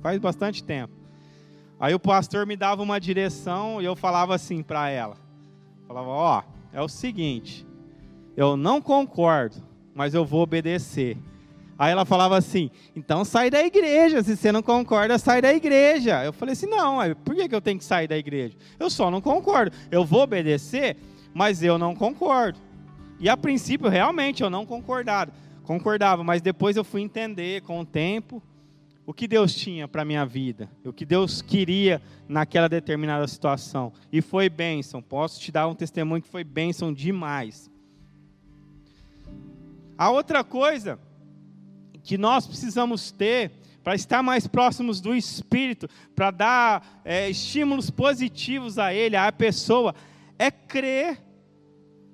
faz 0.00 0.18
bastante 0.18 0.64
tempo. 0.64 0.94
Aí 1.78 1.92
o 1.92 2.00
pastor 2.00 2.46
me 2.46 2.56
dava 2.56 2.82
uma 2.82 2.98
direção 2.98 3.82
e 3.82 3.84
eu 3.84 3.94
falava 3.94 4.34
assim 4.34 4.62
para 4.62 4.88
ela, 4.88 5.18
falava, 5.86 6.08
ó, 6.08 6.38
oh, 6.40 6.42
é 6.72 6.80
o 6.80 6.88
seguinte, 6.88 7.66
eu 8.34 8.56
não 8.56 8.80
concordo, 8.80 9.62
mas 9.94 10.14
eu 10.14 10.24
vou 10.24 10.40
obedecer. 10.40 11.18
Aí 11.82 11.90
ela 11.90 12.04
falava 12.04 12.38
assim: 12.38 12.70
então 12.94 13.24
sai 13.24 13.50
da 13.50 13.60
igreja, 13.60 14.22
se 14.22 14.36
você 14.36 14.52
não 14.52 14.62
concorda, 14.62 15.18
sai 15.18 15.42
da 15.42 15.52
igreja. 15.52 16.24
Eu 16.24 16.32
falei 16.32 16.52
assim: 16.52 16.66
não, 16.66 16.98
por 17.24 17.34
que 17.34 17.52
eu 17.52 17.60
tenho 17.60 17.76
que 17.76 17.84
sair 17.84 18.06
da 18.06 18.16
igreja? 18.16 18.56
Eu 18.78 18.88
só 18.88 19.10
não 19.10 19.20
concordo. 19.20 19.76
Eu 19.90 20.04
vou 20.04 20.22
obedecer, 20.22 20.96
mas 21.34 21.60
eu 21.60 21.76
não 21.78 21.92
concordo. 21.92 22.56
E 23.18 23.28
a 23.28 23.36
princípio, 23.36 23.88
realmente, 23.88 24.44
eu 24.44 24.48
não 24.48 24.64
concordava, 24.64 25.32
concordava, 25.64 26.22
mas 26.22 26.40
depois 26.40 26.76
eu 26.76 26.84
fui 26.84 27.00
entender 27.00 27.62
com 27.62 27.80
o 27.80 27.84
tempo 27.84 28.40
o 29.04 29.12
que 29.12 29.26
Deus 29.26 29.52
tinha 29.52 29.88
para 29.88 30.02
a 30.02 30.04
minha 30.04 30.24
vida, 30.24 30.70
o 30.84 30.92
que 30.92 31.04
Deus 31.04 31.42
queria 31.42 32.00
naquela 32.28 32.68
determinada 32.68 33.26
situação. 33.26 33.92
E 34.12 34.22
foi 34.22 34.48
bênção. 34.48 35.02
Posso 35.02 35.40
te 35.40 35.50
dar 35.50 35.66
um 35.66 35.74
testemunho 35.74 36.22
que 36.22 36.28
foi 36.28 36.44
bênção 36.44 36.92
demais. 36.92 37.68
A 39.98 40.12
outra 40.12 40.44
coisa 40.44 40.96
que 42.02 42.18
nós 42.18 42.46
precisamos 42.46 43.10
ter 43.10 43.52
para 43.82 43.94
estar 43.94 44.22
mais 44.22 44.46
próximos 44.46 45.00
do 45.00 45.14
Espírito, 45.14 45.88
para 46.14 46.30
dar 46.30 47.00
é, 47.04 47.28
estímulos 47.28 47.90
positivos 47.90 48.78
a 48.78 48.94
Ele, 48.94 49.16
à 49.16 49.30
pessoa, 49.32 49.94
é 50.38 50.50
crer 50.50 51.20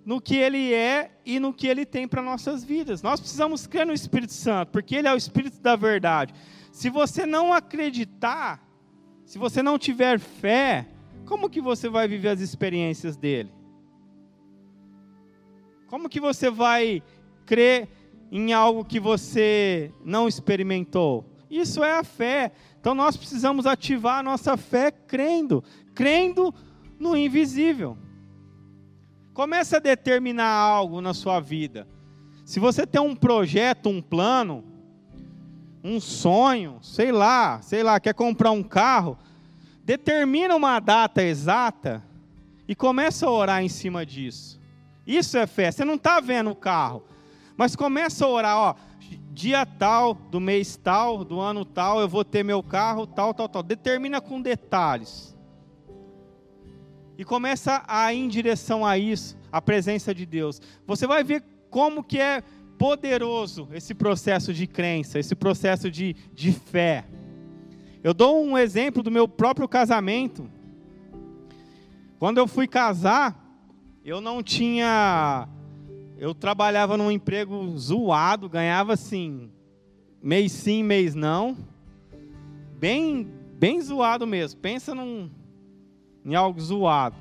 no 0.04 0.20
que 0.20 0.36
Ele 0.36 0.72
é 0.72 1.10
e 1.24 1.38
no 1.38 1.52
que 1.52 1.66
Ele 1.66 1.84
tem 1.84 2.08
para 2.08 2.22
nossas 2.22 2.64
vidas. 2.64 3.02
Nós 3.02 3.20
precisamos 3.20 3.66
crer 3.66 3.86
no 3.86 3.92
Espírito 3.92 4.32
Santo, 4.32 4.70
porque 4.70 4.96
Ele 4.96 5.08
é 5.08 5.12
o 5.12 5.16
Espírito 5.18 5.60
da 5.60 5.76
verdade. 5.76 6.34
Se 6.72 6.88
você 6.88 7.26
não 7.26 7.52
acreditar, 7.52 8.66
se 9.26 9.38
você 9.38 9.62
não 9.62 9.78
tiver 9.78 10.18
fé, 10.18 10.88
como 11.26 11.50
que 11.50 11.60
você 11.60 11.90
vai 11.90 12.08
viver 12.08 12.30
as 12.30 12.40
experiências 12.40 13.16
dele? 13.16 13.52
Como 15.88 16.08
que 16.08 16.20
você 16.20 16.50
vai 16.50 17.02
crer 17.44 17.88
em 18.30 18.52
algo 18.52 18.84
que 18.84 19.00
você 19.00 19.92
não 20.04 20.28
experimentou? 20.28 21.24
Isso 21.50 21.82
é 21.82 21.98
a 21.98 22.04
fé. 22.04 22.52
Então 22.80 22.94
nós 22.94 23.16
precisamos 23.16 23.66
ativar 23.66 24.18
a 24.18 24.22
nossa 24.22 24.56
fé 24.56 24.90
crendo, 24.90 25.64
crendo 25.94 26.54
no 26.98 27.16
invisível. 27.16 27.96
Comece 29.32 29.76
a 29.76 29.78
determinar 29.78 30.50
algo 30.50 31.00
na 31.00 31.14
sua 31.14 31.40
vida. 31.40 31.86
Se 32.44 32.58
você 32.58 32.86
tem 32.86 33.00
um 33.00 33.14
projeto, 33.14 33.88
um 33.88 34.00
plano, 34.00 34.64
um 35.82 36.00
sonho, 36.00 36.78
sei 36.82 37.12
lá, 37.12 37.60
sei 37.62 37.82
lá, 37.82 38.00
quer 38.00 38.14
comprar 38.14 38.50
um 38.50 38.62
carro, 38.62 39.18
determina 39.84 40.54
uma 40.56 40.80
data 40.80 41.22
exata 41.22 42.02
e 42.66 42.74
começa 42.74 43.26
a 43.26 43.30
orar 43.30 43.62
em 43.62 43.68
cima 43.68 44.04
disso. 44.04 44.60
Isso 45.06 45.38
é 45.38 45.46
fé. 45.46 45.70
Você 45.70 45.84
não 45.84 45.94
está 45.94 46.20
vendo 46.20 46.50
o 46.50 46.56
carro, 46.56 47.04
mas 47.58 47.74
começa 47.74 48.24
a 48.24 48.28
orar, 48.28 48.56
ó, 48.56 48.74
dia 49.32 49.66
tal, 49.66 50.14
do 50.14 50.40
mês 50.40 50.76
tal, 50.76 51.24
do 51.24 51.40
ano 51.40 51.64
tal, 51.64 52.00
eu 52.00 52.08
vou 52.08 52.24
ter 52.24 52.44
meu 52.44 52.62
carro, 52.62 53.04
tal, 53.04 53.34
tal, 53.34 53.48
tal. 53.48 53.64
Determina 53.64 54.20
com 54.20 54.40
detalhes. 54.40 55.36
E 57.18 57.24
começa 57.24 57.82
a 57.88 58.14
ir 58.14 58.20
em 58.20 58.28
direção 58.28 58.86
a 58.86 58.96
isso, 58.96 59.36
a 59.50 59.60
presença 59.60 60.14
de 60.14 60.24
Deus. 60.24 60.62
Você 60.86 61.04
vai 61.04 61.24
ver 61.24 61.42
como 61.68 62.04
que 62.04 62.20
é 62.20 62.44
poderoso 62.78 63.68
esse 63.72 63.92
processo 63.92 64.54
de 64.54 64.68
crença, 64.68 65.18
esse 65.18 65.34
processo 65.34 65.90
de, 65.90 66.14
de 66.32 66.52
fé. 66.52 67.06
Eu 68.04 68.14
dou 68.14 68.40
um 68.40 68.56
exemplo 68.56 69.02
do 69.02 69.10
meu 69.10 69.26
próprio 69.26 69.66
casamento. 69.66 70.48
Quando 72.20 72.38
eu 72.38 72.46
fui 72.46 72.68
casar, 72.68 73.36
eu 74.04 74.20
não 74.20 74.44
tinha. 74.44 75.48
Eu 76.18 76.34
trabalhava 76.34 76.96
num 76.96 77.12
emprego 77.12 77.78
zoado, 77.78 78.48
ganhava 78.48 78.94
assim, 78.94 79.52
mês 80.20 80.50
sim, 80.50 80.82
mês 80.82 81.14
não. 81.14 81.56
Bem, 82.76 83.32
bem 83.54 83.80
zoado 83.80 84.26
mesmo. 84.26 84.58
Pensa 84.58 84.96
num, 84.96 85.30
em 86.24 86.34
algo 86.34 86.60
zoado. 86.60 87.14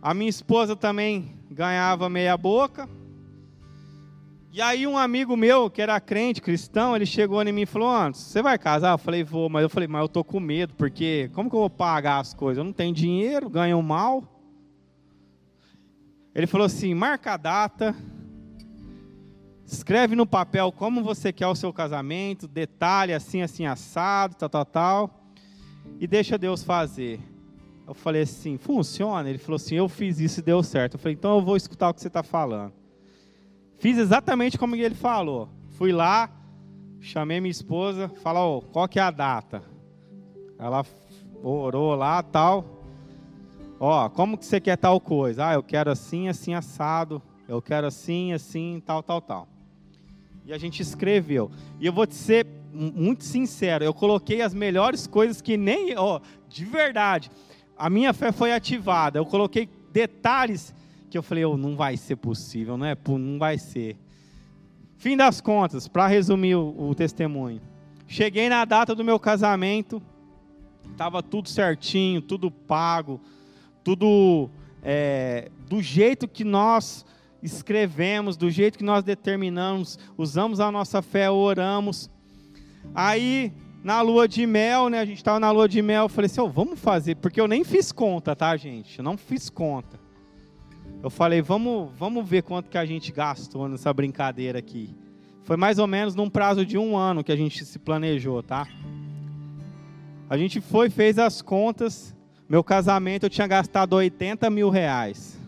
A 0.00 0.14
minha 0.14 0.30
esposa 0.30 0.76
também 0.76 1.32
ganhava 1.50 2.08
meia 2.08 2.36
boca. 2.36 2.88
E 4.52 4.62
aí 4.62 4.86
um 4.86 4.96
amigo 4.96 5.36
meu, 5.36 5.68
que 5.68 5.82
era 5.82 6.00
crente, 6.00 6.40
cristão, 6.40 6.94
ele 6.94 7.06
chegou 7.06 7.42
em 7.42 7.52
mim 7.52 7.62
e 7.62 7.66
falou, 7.66 7.90
antes, 7.90 8.20
você 8.20 8.40
vai 8.40 8.56
casar? 8.56 8.92
Eu 8.92 8.98
falei, 8.98 9.24
vou, 9.24 9.48
mas 9.48 9.64
eu 9.64 9.68
falei, 9.68 9.88
mas 9.88 10.02
eu 10.02 10.08
tô 10.08 10.22
com 10.22 10.38
medo, 10.38 10.74
porque 10.74 11.28
como 11.34 11.50
que 11.50 11.56
eu 11.56 11.60
vou 11.60 11.70
pagar 11.70 12.20
as 12.20 12.34
coisas? 12.34 12.58
Eu 12.58 12.64
não 12.64 12.72
tenho 12.72 12.94
dinheiro, 12.94 13.50
ganho 13.50 13.82
mal. 13.82 14.39
Ele 16.40 16.46
falou 16.46 16.64
assim, 16.64 16.94
marca 16.94 17.34
a 17.34 17.36
data, 17.36 17.94
escreve 19.66 20.16
no 20.16 20.26
papel 20.26 20.72
como 20.72 21.04
você 21.04 21.34
quer 21.34 21.46
o 21.46 21.54
seu 21.54 21.70
casamento, 21.70 22.48
detalhe 22.48 23.12
assim, 23.12 23.42
assim, 23.42 23.66
assado, 23.66 24.34
tal, 24.36 24.48
tal, 24.48 24.64
tal, 24.64 25.24
e 25.98 26.06
deixa 26.06 26.38
Deus 26.38 26.64
fazer. 26.64 27.20
Eu 27.86 27.92
falei 27.92 28.22
assim, 28.22 28.56
funciona? 28.56 29.28
Ele 29.28 29.36
falou 29.36 29.56
assim, 29.56 29.74
eu 29.74 29.86
fiz 29.86 30.18
isso 30.18 30.40
e 30.40 30.42
deu 30.42 30.62
certo. 30.62 30.94
Eu 30.94 30.98
falei, 30.98 31.12
então 31.12 31.36
eu 31.36 31.44
vou 31.44 31.58
escutar 31.58 31.90
o 31.90 31.92
que 31.92 32.00
você 32.00 32.08
está 32.08 32.22
falando. 32.22 32.72
Fiz 33.76 33.98
exatamente 33.98 34.56
como 34.56 34.74
ele 34.74 34.94
falou. 34.94 35.46
Fui 35.72 35.92
lá, 35.92 36.30
chamei 37.00 37.38
minha 37.38 37.50
esposa, 37.50 38.08
falou, 38.22 38.62
qual 38.62 38.88
que 38.88 38.98
é 38.98 39.02
a 39.02 39.10
data? 39.10 39.62
Ela 40.58 40.86
orou 41.42 41.94
lá, 41.94 42.22
tal. 42.22 42.79
Ó, 43.82 44.10
como 44.10 44.36
que 44.36 44.44
você 44.44 44.60
quer 44.60 44.76
tal 44.76 45.00
coisa? 45.00 45.48
Ah, 45.48 45.54
eu 45.54 45.62
quero 45.62 45.90
assim, 45.90 46.28
assim, 46.28 46.52
assado. 46.52 47.22
Eu 47.48 47.62
quero 47.62 47.86
assim, 47.86 48.34
assim, 48.34 48.82
tal, 48.84 49.02
tal, 49.02 49.22
tal. 49.22 49.48
E 50.44 50.52
a 50.52 50.58
gente 50.58 50.82
escreveu. 50.82 51.50
E 51.80 51.86
eu 51.86 51.92
vou 51.92 52.06
te 52.06 52.14
ser 52.14 52.46
muito 52.72 53.24
sincero, 53.24 53.82
eu 53.82 53.92
coloquei 53.92 54.42
as 54.42 54.54
melhores 54.54 55.06
coisas 55.06 55.40
que 55.42 55.56
nem, 55.56 55.96
ó, 55.96 56.20
de 56.48 56.64
verdade. 56.64 57.30
A 57.76 57.90
minha 57.90 58.12
fé 58.12 58.30
foi 58.30 58.52
ativada. 58.52 59.18
Eu 59.18 59.26
coloquei 59.26 59.68
detalhes 59.90 60.74
que 61.08 61.18
eu 61.18 61.22
falei, 61.22 61.44
oh, 61.44 61.56
não 61.56 61.74
vai 61.74 61.96
ser 61.96 62.16
possível, 62.16 62.76
não 62.76 62.86
é? 62.86 62.96
Não 63.08 63.38
vai 63.38 63.58
ser. 63.58 63.96
Fim 64.98 65.16
das 65.16 65.40
contas, 65.40 65.88
para 65.88 66.06
resumir 66.06 66.54
o, 66.54 66.74
o, 66.78 66.94
testemunho. 66.94 67.60
Cheguei 68.06 68.48
na 68.48 68.64
data 68.64 68.94
do 68.94 69.02
meu 69.02 69.18
casamento, 69.18 70.00
estava 70.92 71.22
tudo 71.22 71.48
certinho, 71.48 72.20
tudo 72.20 72.50
pago, 72.50 73.20
tudo 73.90 74.48
é, 74.84 75.50
do 75.68 75.82
jeito 75.82 76.28
que 76.28 76.44
nós 76.44 77.04
escrevemos, 77.42 78.36
do 78.36 78.48
jeito 78.48 78.78
que 78.78 78.84
nós 78.84 79.02
determinamos, 79.02 79.98
usamos 80.16 80.60
a 80.60 80.70
nossa 80.70 81.02
fé, 81.02 81.28
oramos. 81.28 82.08
Aí, 82.94 83.52
na 83.82 84.00
lua 84.00 84.28
de 84.28 84.46
mel, 84.46 84.88
né? 84.88 85.00
A 85.00 85.04
gente 85.04 85.16
estava 85.16 85.40
na 85.40 85.50
lua 85.50 85.68
de 85.68 85.82
mel, 85.82 86.04
eu 86.04 86.08
falei 86.08 86.26
assim, 86.26 86.40
oh, 86.40 86.48
vamos 86.48 86.78
fazer, 86.78 87.16
porque 87.16 87.40
eu 87.40 87.48
nem 87.48 87.64
fiz 87.64 87.90
conta, 87.90 88.36
tá, 88.36 88.56
gente? 88.56 88.96
Eu 88.96 89.04
não 89.04 89.16
fiz 89.16 89.50
conta. 89.50 89.98
Eu 91.02 91.10
falei, 91.10 91.42
vamos, 91.42 91.90
vamos 91.96 92.28
ver 92.28 92.44
quanto 92.44 92.70
que 92.70 92.78
a 92.78 92.86
gente 92.86 93.10
gastou 93.10 93.68
nessa 93.68 93.92
brincadeira 93.92 94.60
aqui. 94.60 94.94
Foi 95.42 95.56
mais 95.56 95.80
ou 95.80 95.88
menos 95.88 96.14
num 96.14 96.30
prazo 96.30 96.64
de 96.64 96.78
um 96.78 96.96
ano 96.96 97.24
que 97.24 97.32
a 97.32 97.36
gente 97.36 97.64
se 97.64 97.78
planejou, 97.80 98.40
tá? 98.40 98.68
A 100.28 100.36
gente 100.38 100.60
foi, 100.60 100.88
fez 100.88 101.18
as 101.18 101.42
contas. 101.42 102.14
Meu 102.50 102.64
casamento 102.64 103.26
eu 103.26 103.30
tinha 103.30 103.46
gastado 103.46 103.92
80 103.92 104.50
mil 104.50 104.70
reais. 104.70 105.38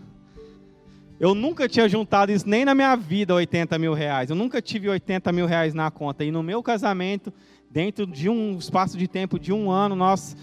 Eu 1.18 1.34
nunca 1.34 1.68
tinha 1.68 1.88
juntado 1.88 2.30
isso 2.30 2.48
nem 2.48 2.64
na 2.64 2.76
minha 2.76 2.94
vida, 2.94 3.34
80 3.34 3.76
mil 3.76 3.92
reais. 3.92 4.30
Eu 4.30 4.36
nunca 4.36 4.62
tive 4.62 4.88
80 4.88 5.32
mil 5.32 5.44
reais 5.44 5.74
na 5.74 5.90
conta. 5.90 6.22
E 6.22 6.30
no 6.30 6.44
meu 6.44 6.62
casamento, 6.62 7.32
dentro 7.68 8.06
de 8.06 8.28
um 8.28 8.56
espaço 8.56 8.96
de 8.96 9.08
tempo 9.08 9.36
de 9.36 9.52
um 9.52 9.68
ano, 9.68 9.96
nós 9.96 10.36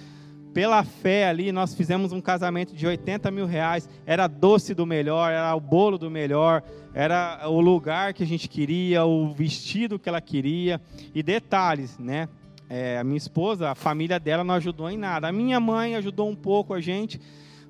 pela 0.54 0.84
fé 0.84 1.30
ali, 1.30 1.54
nós 1.54 1.74
fizemos 1.74 2.12
um 2.12 2.20
casamento 2.20 2.76
de 2.76 2.86
80 2.86 3.32
mil 3.32 3.46
reais. 3.46 3.88
Era 4.06 4.28
doce 4.28 4.74
do 4.74 4.86
melhor, 4.86 5.32
era 5.32 5.56
o 5.56 5.62
bolo 5.62 5.98
do 5.98 6.12
melhor, 6.12 6.62
era 6.94 7.48
o 7.48 7.62
lugar 7.62 8.14
que 8.14 8.22
a 8.22 8.28
gente 8.28 8.50
queria, 8.50 9.06
o 9.06 9.32
vestido 9.32 9.98
que 9.98 10.10
ela 10.10 10.20
queria. 10.20 10.82
E 11.16 11.24
detalhes, 11.24 11.98
né? 11.98 12.28
É, 12.70 13.00
a 13.00 13.04
minha 13.04 13.18
esposa, 13.18 13.72
a 13.72 13.76
família 13.76 14.20
dela 14.20 14.44
não 14.44 14.54
ajudou 14.54 14.90
em 14.90 14.98
nada. 14.98 15.28
A 15.28 15.32
minha 15.32 15.60
mãe 15.60 15.96
ajudou 15.96 16.30
um 16.30 16.36
pouco 16.36 16.74
a 16.74 16.80
gente, 16.80 17.20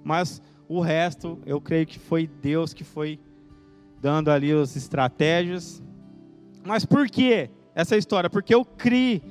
mas 0.03 0.41
o 0.67 0.81
resto, 0.81 1.39
eu 1.45 1.61
creio 1.61 1.87
que 1.87 1.97
foi 1.97 2.27
Deus 2.27 2.73
que 2.73 2.83
foi 2.83 3.19
dando 4.01 4.29
ali 4.29 4.51
as 4.51 4.75
estratégias. 4.75 5.81
Mas 6.65 6.85
por 6.85 7.09
que 7.09 7.49
essa 7.73 7.95
história? 7.95 8.29
Porque 8.29 8.53
eu 8.53 8.65
criei 8.65 9.21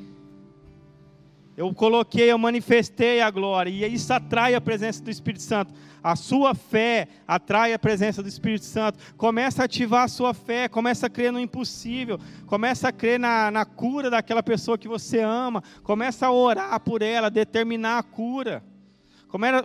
eu 1.59 1.75
coloquei, 1.75 2.31
eu 2.31 2.39
manifestei 2.39 3.21
a 3.21 3.29
glória, 3.33 3.69
e 3.69 3.93
isso 3.93 4.13
atrai 4.13 4.55
a 4.55 4.61
presença 4.61 5.03
do 5.03 5.11
Espírito 5.11 5.43
Santo. 5.43 5.75
A 6.01 6.15
sua 6.15 6.55
fé 6.55 7.09
atrai 7.27 7.73
a 7.73 7.79
presença 7.81 8.23
do 8.23 8.29
Espírito 8.29 8.65
Santo. 8.65 8.97
Começa 9.17 9.63
a 9.63 9.65
ativar 9.65 10.05
a 10.05 10.09
sua 10.09 10.33
fé, 10.33 10.69
começa 10.69 11.09
a 11.09 11.11
crer 11.11 11.33
no 11.33 11.41
impossível, 11.41 12.21
começa 12.47 12.87
a 12.87 12.93
crer 12.93 13.19
na, 13.19 13.51
na 13.51 13.65
cura 13.65 14.09
daquela 14.09 14.41
pessoa 14.41 14.79
que 14.79 14.87
você 14.87 15.19
ama, 15.19 15.61
começa 15.83 16.29
a 16.29 16.33
orar 16.33 16.79
por 16.79 17.03
ela, 17.03 17.29
determinar 17.29 17.99
a 17.99 18.03
cura, 18.05 18.63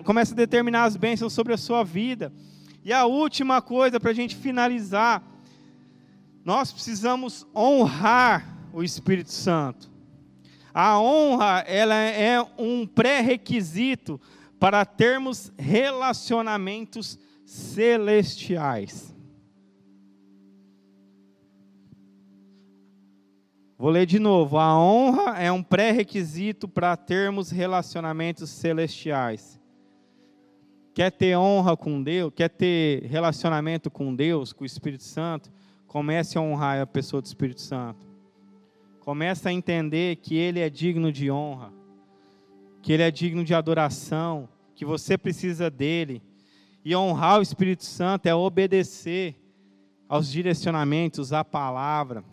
começa 0.04 0.34
a 0.34 0.36
determinar 0.36 0.86
as 0.86 0.98
bênçãos 0.98 1.32
sobre 1.32 1.54
a 1.54 1.58
sua 1.58 1.84
vida. 1.84 2.34
E 2.84 2.92
a 2.92 3.06
última 3.06 3.62
coisa, 3.62 4.00
para 4.00 4.10
a 4.10 4.16
gente 4.16 4.36
finalizar, 4.36 5.22
nós 6.44 6.74
precisamos 6.74 7.46
honrar 7.56 8.48
o 8.74 8.82
Espírito 8.82 9.32
Santo. 9.32 9.93
A 10.74 11.00
honra, 11.00 11.60
ela 11.68 11.96
é 11.96 12.42
um 12.58 12.88
pré-requisito 12.88 14.20
para 14.60 14.84
termos 14.86 15.52
relacionamentos 15.58 17.20
celestiais. 17.46 19.14
Vou 23.78 23.92
ler 23.92 24.06
de 24.06 24.18
novo. 24.18 24.58
A 24.58 24.80
honra 24.80 25.38
é 25.38 25.52
um 25.52 25.62
pré-requisito 25.62 26.68
para 26.68 26.96
termos 26.96 27.52
relacionamentos 27.52 28.50
celestiais. 28.50 29.60
Quer 30.94 31.12
ter 31.12 31.36
honra 31.36 31.76
com 31.76 32.02
Deus, 32.02 32.32
quer 32.34 32.50
ter 32.50 33.04
relacionamento 33.04 33.92
com 33.92 34.16
Deus, 34.16 34.54
com 34.54 34.64
o 34.64 34.66
Espírito 34.66 35.04
Santo, 35.04 35.52
comece 35.86 36.38
a 36.38 36.42
honrar 36.42 36.82
a 36.82 36.88
pessoa 36.88 37.22
do 37.22 37.26
Espírito 37.26 37.62
Santo. 37.62 38.13
Começa 39.04 39.50
a 39.50 39.52
entender 39.52 40.16
que 40.16 40.36
Ele 40.36 40.62
é 40.62 40.70
digno 40.70 41.12
de 41.12 41.30
honra, 41.30 41.74
que 42.82 42.94
Ele 42.94 43.04
é 43.04 43.12
digno 43.12 43.44
de 43.44 43.54
adoração, 43.54 44.48
que 44.74 44.86
você 44.86 45.18
precisa 45.18 45.70
dele. 45.70 46.22
E 46.86 46.96
honrar 46.96 47.40
o 47.40 47.42
Espírito 47.42 47.84
Santo 47.84 48.28
é 48.28 48.34
obedecer 48.34 49.36
aos 50.08 50.32
direcionamentos, 50.32 51.34
à 51.34 51.44
palavra. 51.44 52.24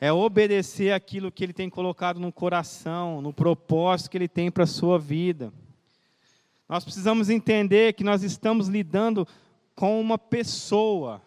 é 0.00 0.12
obedecer 0.12 0.92
aquilo 0.92 1.30
que 1.30 1.44
Ele 1.44 1.52
tem 1.52 1.70
colocado 1.70 2.18
no 2.18 2.32
coração, 2.32 3.22
no 3.22 3.32
propósito 3.32 4.10
que 4.10 4.18
Ele 4.18 4.28
tem 4.28 4.50
para 4.50 4.64
a 4.64 4.66
sua 4.66 4.98
vida. 4.98 5.52
Nós 6.68 6.82
precisamos 6.82 7.30
entender 7.30 7.92
que 7.92 8.02
nós 8.02 8.24
estamos 8.24 8.66
lidando 8.66 9.26
com 9.76 10.00
uma 10.00 10.18
pessoa. 10.18 11.22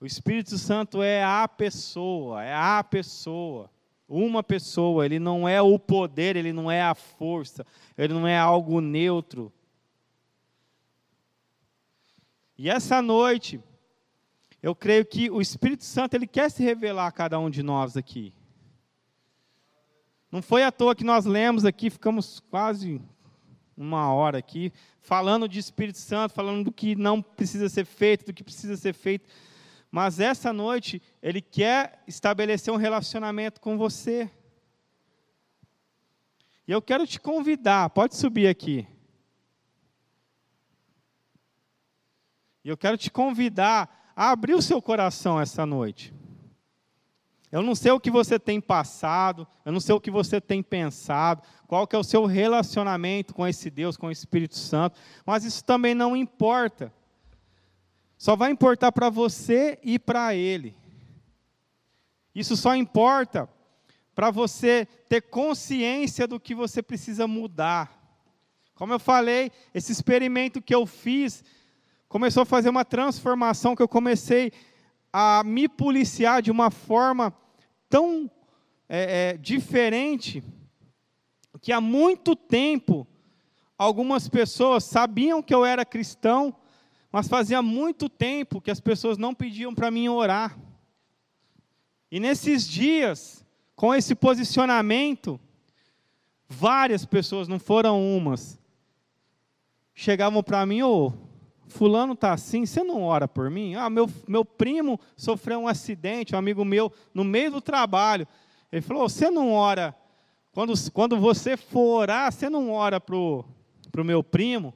O 0.00 0.04
Espírito 0.04 0.58
Santo 0.58 1.02
é 1.02 1.24
a 1.24 1.48
pessoa, 1.48 2.44
é 2.44 2.54
a 2.54 2.84
pessoa. 2.84 3.70
Uma 4.08 4.42
pessoa, 4.42 5.04
ele 5.04 5.18
não 5.18 5.48
é 5.48 5.60
o 5.60 5.78
poder, 5.78 6.36
ele 6.36 6.52
não 6.52 6.70
é 6.70 6.82
a 6.82 6.94
força, 6.94 7.66
ele 7.96 8.12
não 8.12 8.26
é 8.26 8.38
algo 8.38 8.80
neutro. 8.80 9.52
E 12.58 12.70
essa 12.70 13.02
noite, 13.02 13.60
eu 14.62 14.74
creio 14.74 15.04
que 15.04 15.30
o 15.30 15.40
Espírito 15.40 15.84
Santo 15.84 16.14
ele 16.14 16.26
quer 16.26 16.50
se 16.50 16.62
revelar 16.62 17.06
a 17.06 17.12
cada 17.12 17.38
um 17.38 17.50
de 17.50 17.62
nós 17.62 17.96
aqui. 17.96 18.32
Não 20.30 20.42
foi 20.42 20.62
à 20.62 20.70
toa 20.70 20.94
que 20.94 21.04
nós 21.04 21.24
lemos 21.24 21.64
aqui, 21.64 21.90
ficamos 21.90 22.40
quase 22.50 23.00
uma 23.76 24.12
hora 24.12 24.38
aqui, 24.38 24.72
falando 25.00 25.48
de 25.48 25.58
Espírito 25.58 25.98
Santo, 25.98 26.32
falando 26.32 26.64
do 26.64 26.72
que 26.72 26.94
não 26.94 27.20
precisa 27.20 27.68
ser 27.68 27.84
feito, 27.84 28.26
do 28.26 28.32
que 28.32 28.44
precisa 28.44 28.76
ser 28.76 28.94
feito. 28.94 29.28
Mas 29.96 30.20
essa 30.20 30.52
noite, 30.52 31.00
Ele 31.22 31.40
quer 31.40 32.02
estabelecer 32.06 32.70
um 32.70 32.76
relacionamento 32.76 33.62
com 33.62 33.78
você. 33.78 34.30
E 36.68 36.72
eu 36.72 36.82
quero 36.82 37.06
te 37.06 37.18
convidar, 37.18 37.88
pode 37.88 38.14
subir 38.14 38.46
aqui. 38.46 38.86
E 42.62 42.68
eu 42.68 42.76
quero 42.76 42.98
te 42.98 43.10
convidar 43.10 44.12
a 44.14 44.32
abrir 44.32 44.52
o 44.52 44.60
seu 44.60 44.82
coração 44.82 45.40
essa 45.40 45.64
noite. 45.64 46.12
Eu 47.50 47.62
não 47.62 47.74
sei 47.74 47.90
o 47.90 47.98
que 47.98 48.10
você 48.10 48.38
tem 48.38 48.60
passado, 48.60 49.48
eu 49.64 49.72
não 49.72 49.80
sei 49.80 49.94
o 49.94 50.00
que 50.00 50.10
você 50.10 50.42
tem 50.42 50.62
pensado, 50.62 51.42
qual 51.66 51.86
que 51.86 51.96
é 51.96 51.98
o 51.98 52.04
seu 52.04 52.26
relacionamento 52.26 53.32
com 53.32 53.46
esse 53.46 53.70
Deus, 53.70 53.96
com 53.96 54.08
o 54.08 54.12
Espírito 54.12 54.58
Santo, 54.58 55.00
mas 55.24 55.42
isso 55.42 55.64
também 55.64 55.94
não 55.94 56.14
importa. 56.14 56.92
Só 58.16 58.34
vai 58.34 58.50
importar 58.50 58.92
para 58.92 59.10
você 59.10 59.78
e 59.82 59.98
para 59.98 60.34
ele. 60.34 60.76
Isso 62.34 62.56
só 62.56 62.74
importa 62.74 63.48
para 64.14 64.30
você 64.30 64.86
ter 65.08 65.22
consciência 65.22 66.26
do 66.26 66.40
que 66.40 66.54
você 66.54 66.82
precisa 66.82 67.26
mudar. 67.26 67.92
Como 68.74 68.92
eu 68.92 68.98
falei, 68.98 69.52
esse 69.74 69.92
experimento 69.92 70.60
que 70.60 70.74
eu 70.74 70.86
fiz 70.86 71.44
começou 72.08 72.42
a 72.42 72.46
fazer 72.46 72.68
uma 72.68 72.84
transformação 72.84 73.74
que 73.74 73.82
eu 73.82 73.88
comecei 73.88 74.52
a 75.12 75.42
me 75.44 75.68
policiar 75.68 76.42
de 76.42 76.50
uma 76.50 76.70
forma 76.70 77.34
tão 77.88 78.30
é, 78.88 79.32
é, 79.34 79.36
diferente 79.36 80.42
que 81.60 81.72
há 81.72 81.80
muito 81.80 82.36
tempo 82.36 83.06
algumas 83.78 84.28
pessoas 84.28 84.84
sabiam 84.84 85.42
que 85.42 85.54
eu 85.54 85.64
era 85.64 85.84
cristão, 85.84 86.54
mas 87.10 87.28
fazia 87.28 87.62
muito 87.62 88.08
tempo 88.08 88.60
que 88.60 88.70
as 88.70 88.80
pessoas 88.80 89.16
não 89.16 89.34
pediam 89.34 89.74
para 89.74 89.90
mim 89.90 90.08
orar. 90.08 90.58
E 92.10 92.20
nesses 92.20 92.66
dias, 92.66 93.44
com 93.74 93.94
esse 93.94 94.14
posicionamento, 94.14 95.40
várias 96.48 97.04
pessoas, 97.04 97.48
não 97.48 97.58
foram 97.58 98.00
umas, 98.16 98.58
chegavam 99.94 100.42
para 100.42 100.64
mim, 100.64 100.82
ô, 100.82 101.12
fulano 101.68 102.12
está 102.12 102.32
assim, 102.32 102.64
você 102.64 102.82
não 102.82 103.02
ora 103.02 103.26
por 103.26 103.50
mim? 103.50 103.74
Ah, 103.74 103.90
meu, 103.90 104.08
meu 104.26 104.44
primo 104.44 105.00
sofreu 105.16 105.60
um 105.60 105.68
acidente, 105.68 106.34
um 106.34 106.38
amigo 106.38 106.64
meu, 106.64 106.92
no 107.12 107.24
meio 107.24 107.50
do 107.50 107.60
trabalho. 107.60 108.26
Ele 108.70 108.82
falou, 108.82 109.08
você 109.08 109.30
não 109.30 109.52
ora, 109.52 109.94
quando, 110.52 110.72
quando 110.92 111.18
você 111.18 111.56
for 111.56 112.00
orar, 112.00 112.32
você 112.32 112.48
não 112.48 112.70
ora 112.70 113.00
para 113.00 113.16
o 113.16 113.44
meu 114.04 114.22
primo? 114.22 114.72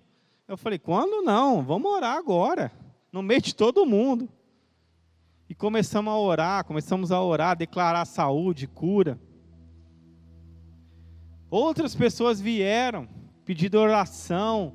Eu 0.50 0.56
falei, 0.56 0.80
quando 0.80 1.22
não? 1.22 1.62
Vamos 1.62 1.88
orar 1.88 2.16
agora, 2.16 2.72
no 3.12 3.22
meio 3.22 3.40
de 3.40 3.54
todo 3.54 3.86
mundo. 3.86 4.28
E 5.48 5.54
começamos 5.54 6.12
a 6.12 6.16
orar, 6.16 6.64
começamos 6.64 7.12
a 7.12 7.22
orar, 7.22 7.56
declarar 7.56 8.04
saúde, 8.04 8.66
cura. 8.66 9.16
Outras 11.48 11.94
pessoas 11.94 12.40
vieram 12.40 13.08
pedindo 13.44 13.78
oração, 13.78 14.74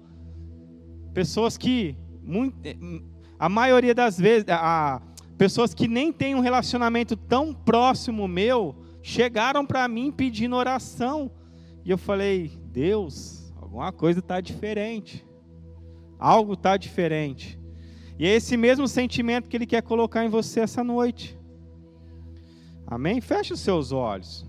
pessoas 1.13 1.57
que 1.57 1.97
muito, 2.23 2.57
a 3.37 3.49
maioria 3.49 3.93
das 3.93 4.17
vezes, 4.17 4.45
a, 4.47 5.01
pessoas 5.37 5.73
que 5.73 5.89
nem 5.89 6.09
têm 6.13 6.35
um 6.35 6.39
relacionamento 6.39 7.17
tão 7.17 7.53
próximo 7.53 8.29
meu, 8.29 8.77
chegaram 9.01 9.65
para 9.65 9.85
mim 9.89 10.09
pedindo 10.09 10.55
oração. 10.55 11.29
E 11.83 11.91
eu 11.91 11.97
falei, 11.97 12.57
Deus, 12.63 13.53
alguma 13.57 13.91
coisa 13.91 14.19
está 14.21 14.39
diferente. 14.39 15.34
Algo 16.19 16.53
está 16.53 16.77
diferente. 16.77 17.59
E 18.17 18.25
é 18.25 18.33
esse 18.33 18.55
mesmo 18.55 18.87
sentimento 18.87 19.49
que 19.49 19.57
Ele 19.57 19.65
quer 19.65 19.81
colocar 19.81 20.23
em 20.23 20.29
você 20.29 20.61
essa 20.61 20.83
noite. 20.83 21.37
Amém? 22.87 23.19
Feche 23.19 23.53
os 23.53 23.59
seus 23.59 23.91
olhos. 23.91 24.45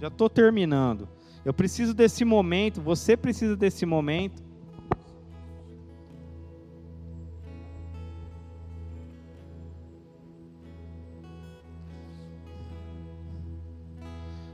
Já 0.00 0.08
estou 0.08 0.28
terminando. 0.28 1.08
Eu 1.44 1.52
preciso 1.52 1.92
desse 1.92 2.24
momento, 2.24 2.80
você 2.80 3.16
precisa 3.16 3.56
desse 3.56 3.84
momento. 3.84 4.42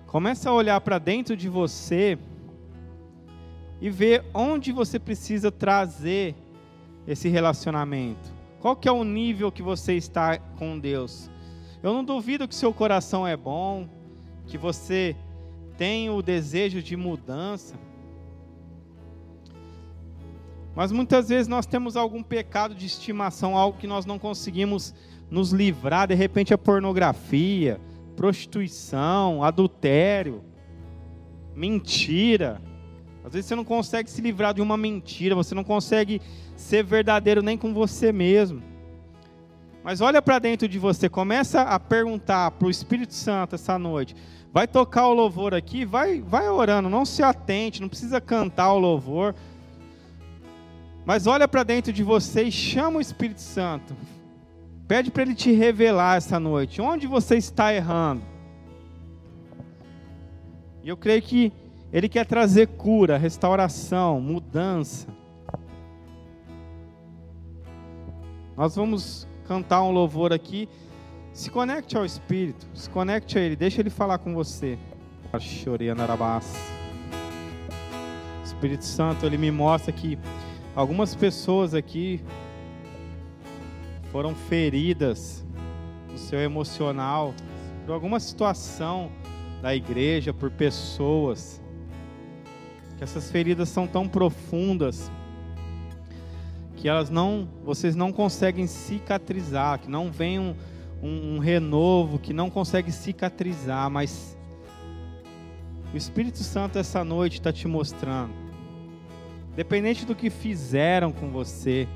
Começa 0.06 0.48
a 0.48 0.54
olhar 0.54 0.80
para 0.80 0.98
dentro 0.98 1.36
de 1.36 1.50
você 1.50 2.18
e 3.80 3.90
ver 3.90 4.24
onde 4.34 4.72
você 4.72 4.98
precisa 4.98 5.50
trazer 5.50 6.34
esse 7.06 7.28
relacionamento. 7.28 8.32
Qual 8.60 8.74
que 8.74 8.88
é 8.88 8.92
o 8.92 9.04
nível 9.04 9.52
que 9.52 9.62
você 9.62 9.94
está 9.94 10.38
com 10.38 10.78
Deus? 10.78 11.30
Eu 11.82 11.92
não 11.92 12.04
duvido 12.04 12.48
que 12.48 12.54
seu 12.54 12.74
coração 12.74 13.26
é 13.26 13.36
bom, 13.36 13.88
que 14.46 14.58
você 14.58 15.14
tem 15.76 16.10
o 16.10 16.20
desejo 16.20 16.82
de 16.82 16.96
mudança. 16.96 17.76
Mas 20.74 20.90
muitas 20.90 21.28
vezes 21.28 21.46
nós 21.48 21.66
temos 21.66 21.96
algum 21.96 22.22
pecado 22.22 22.74
de 22.74 22.86
estimação, 22.86 23.56
algo 23.56 23.78
que 23.78 23.86
nós 23.86 24.04
não 24.04 24.18
conseguimos 24.18 24.94
nos 25.30 25.52
livrar, 25.52 26.08
de 26.08 26.14
repente 26.14 26.52
a 26.54 26.58
pornografia, 26.58 27.80
prostituição, 28.16 29.44
adultério, 29.44 30.42
mentira. 31.54 32.60
Às 33.28 33.34
vezes 33.34 33.48
você 33.48 33.54
não 33.54 33.64
consegue 33.64 34.10
se 34.10 34.22
livrar 34.22 34.54
de 34.54 34.62
uma 34.62 34.74
mentira, 34.74 35.34
você 35.34 35.54
não 35.54 35.62
consegue 35.62 36.22
ser 36.56 36.82
verdadeiro 36.82 37.42
nem 37.42 37.58
com 37.58 37.74
você 37.74 38.10
mesmo. 38.10 38.62
Mas 39.84 40.00
olha 40.00 40.22
para 40.22 40.38
dentro 40.38 40.66
de 40.66 40.78
você, 40.78 41.10
começa 41.10 41.60
a 41.60 41.78
perguntar 41.78 42.52
para 42.52 42.66
o 42.66 42.70
Espírito 42.70 43.12
Santo 43.12 43.54
essa 43.54 43.78
noite. 43.78 44.16
Vai 44.50 44.66
tocar 44.66 45.08
o 45.08 45.12
louvor 45.12 45.54
aqui, 45.54 45.84
vai, 45.84 46.22
vai 46.22 46.48
orando, 46.48 46.88
não 46.88 47.04
se 47.04 47.22
atente, 47.22 47.82
não 47.82 47.88
precisa 47.90 48.18
cantar 48.18 48.72
o 48.72 48.78
louvor. 48.78 49.34
Mas 51.04 51.26
olha 51.26 51.46
para 51.46 51.62
dentro 51.64 51.92
de 51.92 52.02
você 52.02 52.44
e 52.44 52.50
chama 52.50 52.96
o 52.96 53.02
Espírito 53.02 53.42
Santo. 53.42 53.94
Pede 54.86 55.10
para 55.10 55.22
ele 55.22 55.34
te 55.34 55.52
revelar 55.52 56.16
essa 56.16 56.40
noite 56.40 56.80
onde 56.80 57.06
você 57.06 57.36
está 57.36 57.74
errando. 57.74 58.22
E 60.82 60.88
eu 60.88 60.96
creio 60.96 61.20
que 61.20 61.52
ele 61.92 62.08
quer 62.08 62.26
trazer 62.26 62.68
cura, 62.68 63.16
restauração, 63.16 64.20
mudança. 64.20 65.08
Nós 68.56 68.76
vamos 68.76 69.26
cantar 69.46 69.82
um 69.82 69.90
louvor 69.90 70.32
aqui. 70.32 70.68
Se 71.32 71.50
conecte 71.50 71.96
ao 71.96 72.04
Espírito, 72.04 72.66
se 72.74 72.90
conecte 72.90 73.38
a 73.38 73.40
Ele, 73.40 73.54
deixa 73.54 73.80
Ele 73.80 73.90
falar 73.90 74.18
com 74.18 74.34
você. 74.34 74.76
Espírito 78.44 78.84
Santo, 78.84 79.24
Ele 79.24 79.38
me 79.38 79.50
mostra 79.50 79.92
que 79.92 80.18
algumas 80.74 81.14
pessoas 81.14 81.74
aqui 81.74 82.20
foram 84.10 84.34
feridas 84.34 85.46
no 86.10 86.18
seu 86.18 86.40
emocional 86.40 87.32
por 87.86 87.92
alguma 87.92 88.18
situação 88.18 89.10
da 89.62 89.74
igreja, 89.74 90.34
por 90.34 90.50
pessoas, 90.50 91.62
que 92.98 93.04
essas 93.04 93.30
feridas 93.30 93.70
são 93.70 93.86
tão 93.86 94.06
profundas 94.06 95.10
que 96.76 96.88
elas 96.88 97.08
não, 97.08 97.48
vocês 97.64 97.96
não 97.96 98.12
conseguem 98.12 98.66
cicatrizar, 98.66 99.80
que 99.80 99.90
não 99.90 100.12
vem 100.12 100.38
um, 100.38 100.54
um, 101.02 101.36
um 101.36 101.38
renovo, 101.38 102.18
que 102.18 102.34
não 102.34 102.50
consegue 102.50 102.92
cicatrizar, 102.92 103.90
mas 103.90 104.36
o 105.92 105.96
Espírito 105.96 106.38
Santo 106.38 106.78
essa 106.78 107.02
noite 107.02 107.38
está 107.38 107.52
te 107.52 107.66
mostrando, 107.66 108.32
dependente 109.56 110.04
do 110.04 110.14
que 110.14 110.30
fizeram 110.30 111.10
com 111.10 111.30
você, 111.30 111.88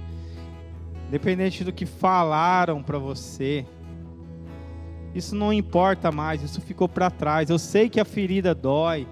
Independente 1.13 1.63
do 1.63 1.75
que 1.75 1.85
falaram 1.85 2.83
para 2.83 2.97
você, 2.97 3.67
Isso 5.15 5.35
não 5.35 5.53
importa 5.53 6.11
mais, 6.11 6.43
isso 6.43 6.59
ficou 6.63 6.89
para 6.89 7.11
trás. 7.11 7.51
Eu 7.51 7.59
sei 7.59 7.91
que 7.91 8.01
a 8.01 8.05
ferida 8.07 8.55
dói, 8.55 9.07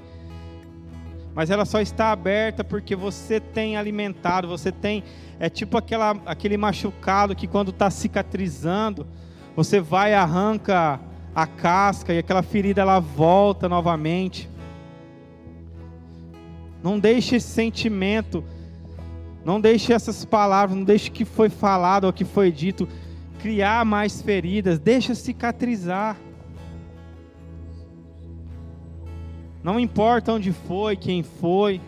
mas 1.41 1.49
ela 1.49 1.65
só 1.65 1.81
está 1.81 2.13
aberta 2.13 2.63
porque 2.63 2.95
você 2.95 3.41
tem 3.41 3.75
alimentado, 3.75 4.47
você 4.47 4.71
tem. 4.71 5.03
É 5.39 5.49
tipo 5.49 5.79
aquela, 5.79 6.11
aquele 6.27 6.59
machucado 6.59 7.35
que 7.35 7.47
quando 7.47 7.71
está 7.71 7.89
cicatrizando, 7.89 9.07
você 9.57 9.81
vai 9.81 10.13
arranca 10.13 11.01
a 11.35 11.47
casca 11.47 12.13
e 12.13 12.19
aquela 12.19 12.43
ferida 12.43 12.83
ela 12.83 13.01
volta 13.01 13.71
novamente. 13.71 14.51
Não 16.83 16.99
deixe 16.99 17.37
esse 17.37 17.49
sentimento, 17.49 18.45
não 19.43 19.59
deixe 19.59 19.95
essas 19.95 20.27
palavras, 20.27 20.77
não 20.77 20.85
deixe 20.85 21.11
que 21.11 21.25
foi 21.25 21.49
falado 21.49 22.05
ou 22.05 22.13
que 22.13 22.27
foi 22.27 22.53
dito 22.53 22.87
criar 23.41 23.83
mais 23.87 24.21
feridas, 24.21 24.79
deixa 24.79 25.15
cicatrizar. 25.15 26.19
Não 29.63 29.79
importa 29.79 30.33
onde 30.33 30.53
foi, 30.53 30.97
quem 30.97 31.23
foi, 31.23 31.81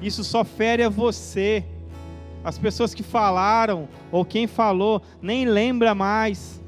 isso 0.00 0.24
só 0.24 0.44
fere 0.44 0.82
a 0.82 0.88
você. 0.88 1.64
As 2.42 2.58
pessoas 2.58 2.92
que 2.92 3.02
falaram 3.02 3.88
ou 4.12 4.24
quem 4.24 4.46
falou 4.46 5.00
nem 5.20 5.46
lembra 5.46 5.94
mais. 5.94 6.60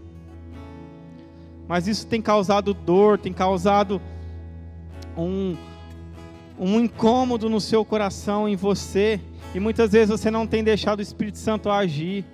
Mas 1.69 1.87
isso 1.87 2.07
tem 2.07 2.23
causado 2.23 2.73
dor, 2.73 3.19
tem 3.19 3.33
causado 3.33 4.01
um, 5.17 5.57
um 6.59 6.81
incômodo 6.81 7.51
no 7.51 7.61
seu 7.61 7.85
coração, 7.85 8.49
em 8.49 8.57
você. 8.57 9.21
E 9.55 9.61
muitas 9.61 9.93
vezes 9.93 10.09
você 10.09 10.31
não 10.31 10.47
tem 10.47 10.63
deixado 10.63 11.01
o 11.01 11.03
Espírito 11.03 11.39
Santo 11.39 11.71
agir. 11.71 12.25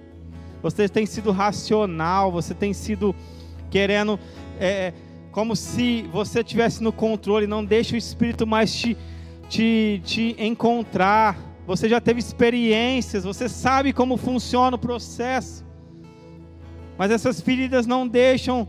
Você 0.62 0.88
tem 0.88 1.06
sido 1.06 1.32
racional, 1.32 2.30
você 2.30 2.54
tem 2.54 2.72
sido 2.72 3.14
querendo, 3.70 4.20
é, 4.60 4.92
como 5.32 5.56
se 5.56 6.02
você 6.12 6.44
tivesse 6.44 6.82
no 6.82 6.92
controle. 6.92 7.46
Não 7.46 7.64
deixa 7.64 7.94
o 7.94 7.98
Espírito 7.98 8.46
mais 8.46 8.72
te, 8.72 8.96
te, 9.48 10.00
te 10.04 10.36
encontrar. 10.38 11.36
Você 11.66 11.88
já 11.88 12.00
teve 12.00 12.20
experiências, 12.20 13.24
você 13.24 13.48
sabe 13.48 13.92
como 13.92 14.16
funciona 14.16 14.76
o 14.76 14.78
processo. 14.78 15.64
Mas 16.98 17.10
essas 17.10 17.40
feridas 17.40 17.86
não 17.86 18.06
deixam 18.06 18.68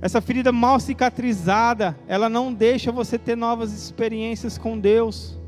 essa 0.00 0.20
ferida 0.20 0.50
mal 0.50 0.80
cicatrizada, 0.80 1.96
ela 2.08 2.28
não 2.28 2.52
deixa 2.52 2.90
você 2.90 3.16
ter 3.16 3.36
novas 3.36 3.72
experiências 3.72 4.58
com 4.58 4.76
Deus. 4.76 5.38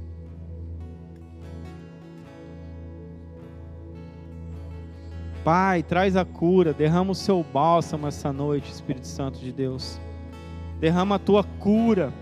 Pai, 5.43 5.83
traz 5.83 6.17
a 6.17 6.25
cura, 6.25 6.73
derrama 6.73 7.11
o 7.11 7.15
seu 7.15 7.43
bálsamo 7.43 8.07
essa 8.07 8.33
noite, 8.33 8.71
Espírito 8.71 9.07
Santo 9.07 9.41
de 9.41 9.53
Deus. 9.53 9.99
Derrama 10.85 11.15
a 11.15 11.19
tua 11.19 11.43
cura, 11.43 12.13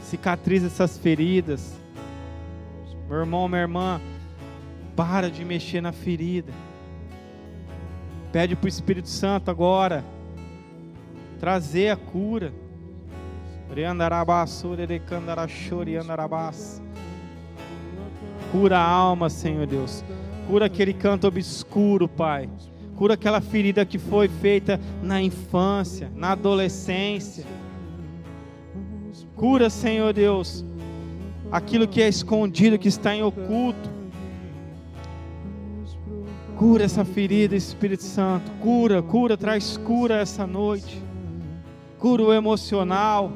cicatriza 0.00 0.68
essas 0.68 0.96
feridas. 0.96 1.74
Meu 3.06 3.18
irmão, 3.18 3.46
minha 3.46 3.60
irmã, 3.60 4.00
para 4.96 5.30
de 5.30 5.44
mexer 5.44 5.82
na 5.82 5.92
ferida. 5.92 6.50
Pede 8.32 8.56
para 8.56 8.64
o 8.64 8.68
Espírito 8.68 9.10
Santo 9.10 9.50
agora 9.50 10.02
trazer 11.38 11.90
a 11.90 11.96
cura. 11.98 12.50
Cura 18.52 18.78
a 18.78 18.88
alma, 18.88 19.28
Senhor 19.28 19.66
Deus. 19.66 20.02
Cura 20.48 20.64
aquele 20.64 20.94
canto 20.94 21.26
obscuro, 21.26 22.08
Pai. 22.08 22.48
Cura 22.96 23.12
aquela 23.12 23.42
ferida 23.42 23.84
que 23.84 23.98
foi 23.98 24.28
feita 24.28 24.80
na 25.02 25.20
infância, 25.20 26.10
na 26.16 26.32
adolescência. 26.32 27.44
Cura, 29.36 29.70
Senhor 29.70 30.12
Deus, 30.12 30.64
aquilo 31.52 31.86
que 31.86 32.02
é 32.02 32.08
escondido, 32.08 32.78
que 32.78 32.88
está 32.88 33.14
em 33.14 33.22
oculto. 33.22 33.94
Cura 36.56 36.84
essa 36.84 37.04
ferida, 37.04 37.54
Espírito 37.54 38.02
Santo. 38.02 38.50
Cura, 38.60 39.02
cura, 39.02 39.36
traz 39.36 39.76
cura 39.76 40.16
essa 40.16 40.46
noite 40.46 41.06
cura 41.98 42.22
o 42.22 42.32
emocional. 42.32 43.32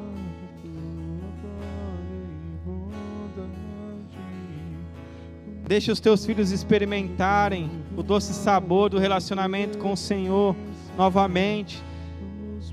Deixa 5.67 5.91
os 5.91 5.99
teus 5.99 6.25
filhos 6.25 6.51
experimentarem 6.51 7.69
o 7.95 8.03
doce 8.03 8.33
sabor 8.33 8.89
do 8.89 8.97
relacionamento 8.97 9.77
com 9.77 9.93
o 9.93 9.97
Senhor 9.97 10.55
novamente. 10.97 11.81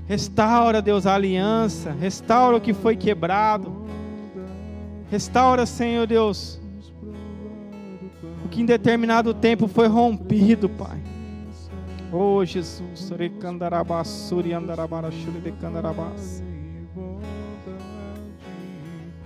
Restaura, 0.09 0.81
Deus, 0.81 1.05
a 1.05 1.13
aliança. 1.13 1.91
Restaura 1.91 2.57
o 2.57 2.61
que 2.61 2.73
foi 2.73 2.95
quebrado. 2.95 3.85
Restaura, 5.11 5.67
Senhor 5.67 6.07
Deus, 6.07 6.59
o 8.43 8.49
que 8.49 8.61
em 8.61 8.65
determinado 8.65 9.35
tempo 9.35 9.67
foi 9.67 9.87
rompido, 9.87 10.67
Pai. 10.67 10.99
Oh 12.11 12.43
Jesus, 12.43 13.11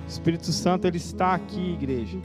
Espírito 0.05 0.51
Santo 0.51 0.85
ele 0.85 0.97
está 0.97 1.33
aqui, 1.33 1.71
igreja. 1.71 2.19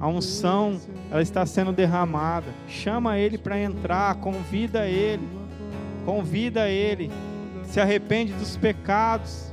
A 0.00 0.08
unção 0.08 0.80
ela 1.08 1.22
está 1.22 1.46
sendo 1.46 1.72
derramada. 1.72 2.48
Chama 2.66 3.16
ele 3.16 3.38
para 3.38 3.60
entrar, 3.60 4.16
convida 4.16 4.88
ele. 4.88 5.38
Convida 6.08 6.70
ele. 6.70 7.10
Se 7.64 7.78
arrepende 7.78 8.32
dos 8.32 8.56
pecados. 8.56 9.52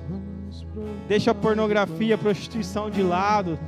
Deixa 1.06 1.32
a 1.32 1.36
pornografia, 1.36 2.16
a 2.16 2.18
prostituição 2.18 2.90
de 2.90 3.04
lado. 3.04 3.60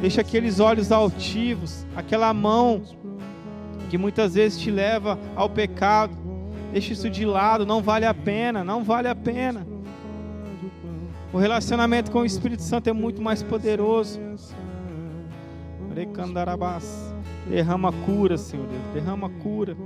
Deixa 0.00 0.20
aqueles 0.20 0.60
olhos 0.60 0.92
altivos, 0.92 1.84
aquela 1.96 2.32
mão 2.32 2.80
que 3.90 3.98
muitas 3.98 4.34
vezes 4.34 4.60
te 4.60 4.70
leva 4.70 5.18
ao 5.34 5.50
pecado. 5.50 6.16
Deixa 6.70 6.92
isso 6.92 7.10
de 7.10 7.26
lado, 7.26 7.66
não 7.66 7.82
vale 7.82 8.06
a 8.06 8.14
pena, 8.14 8.62
não 8.62 8.84
vale 8.84 9.08
a 9.08 9.16
pena. 9.16 9.66
O 11.32 11.38
relacionamento 11.38 12.12
com 12.12 12.20
o 12.20 12.24
Espírito 12.24 12.62
Santo 12.62 12.88
é 12.88 12.92
muito 12.92 13.20
mais 13.20 13.42
poderoso. 13.42 14.20
Derrama 17.48 17.92
cura, 18.06 18.38
Senhor 18.38 18.64
Deus, 18.68 18.82
derrama 18.94 19.28
cura. 19.28 19.76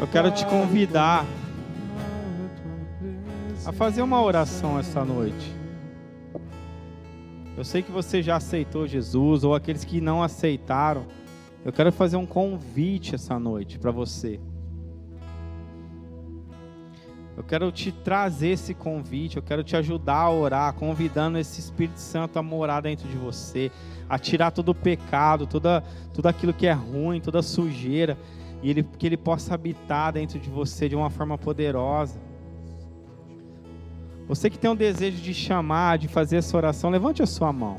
Eu 0.00 0.06
quero 0.08 0.30
te 0.30 0.44
convidar 0.46 1.24
a 3.64 3.72
fazer 3.72 4.02
uma 4.02 4.22
oração 4.22 4.78
essa 4.78 5.04
noite. 5.04 5.54
Eu 7.56 7.64
sei 7.64 7.82
que 7.82 7.90
você 7.90 8.22
já 8.22 8.36
aceitou 8.36 8.86
Jesus, 8.86 9.42
ou 9.42 9.54
aqueles 9.54 9.84
que 9.84 10.00
não 10.00 10.22
aceitaram. 10.22 11.06
Eu 11.64 11.72
quero 11.72 11.90
fazer 11.90 12.16
um 12.16 12.26
convite 12.26 13.14
essa 13.14 13.38
noite 13.38 13.78
para 13.78 13.90
você. 13.90 14.38
Eu 17.36 17.42
quero 17.42 17.70
te 17.70 17.92
trazer 17.92 18.48
esse 18.48 18.72
convite, 18.72 19.36
eu 19.36 19.42
quero 19.42 19.62
te 19.62 19.76
ajudar 19.76 20.20
a 20.20 20.30
orar, 20.30 20.72
convidando 20.72 21.36
esse 21.38 21.60
Espírito 21.60 21.98
Santo 21.98 22.38
a 22.38 22.42
morar 22.42 22.80
dentro 22.80 23.06
de 23.06 23.16
você, 23.16 23.70
a 24.08 24.18
tirar 24.18 24.52
todo 24.52 24.70
o 24.70 24.74
pecado, 24.74 25.46
toda, 25.46 25.82
tudo 26.14 26.28
aquilo 26.28 26.54
que 26.54 26.66
é 26.66 26.72
ruim, 26.72 27.20
toda 27.20 27.42
sujeira, 27.42 28.16
e 28.62 28.70
ele, 28.70 28.82
que 28.82 29.06
ele 29.06 29.16
possa 29.16 29.54
habitar 29.54 30.12
dentro 30.12 30.38
de 30.38 30.48
você 30.50 30.88
de 30.88 30.96
uma 30.96 31.10
forma 31.10 31.36
poderosa. 31.36 32.20
Você 34.28 34.50
que 34.50 34.58
tem 34.58 34.70
um 34.70 34.76
desejo 34.76 35.22
de 35.22 35.32
chamar, 35.32 35.98
de 35.98 36.08
fazer 36.08 36.36
essa 36.36 36.56
oração, 36.56 36.90
levante 36.90 37.22
a 37.22 37.26
sua 37.26 37.52
mão. 37.52 37.76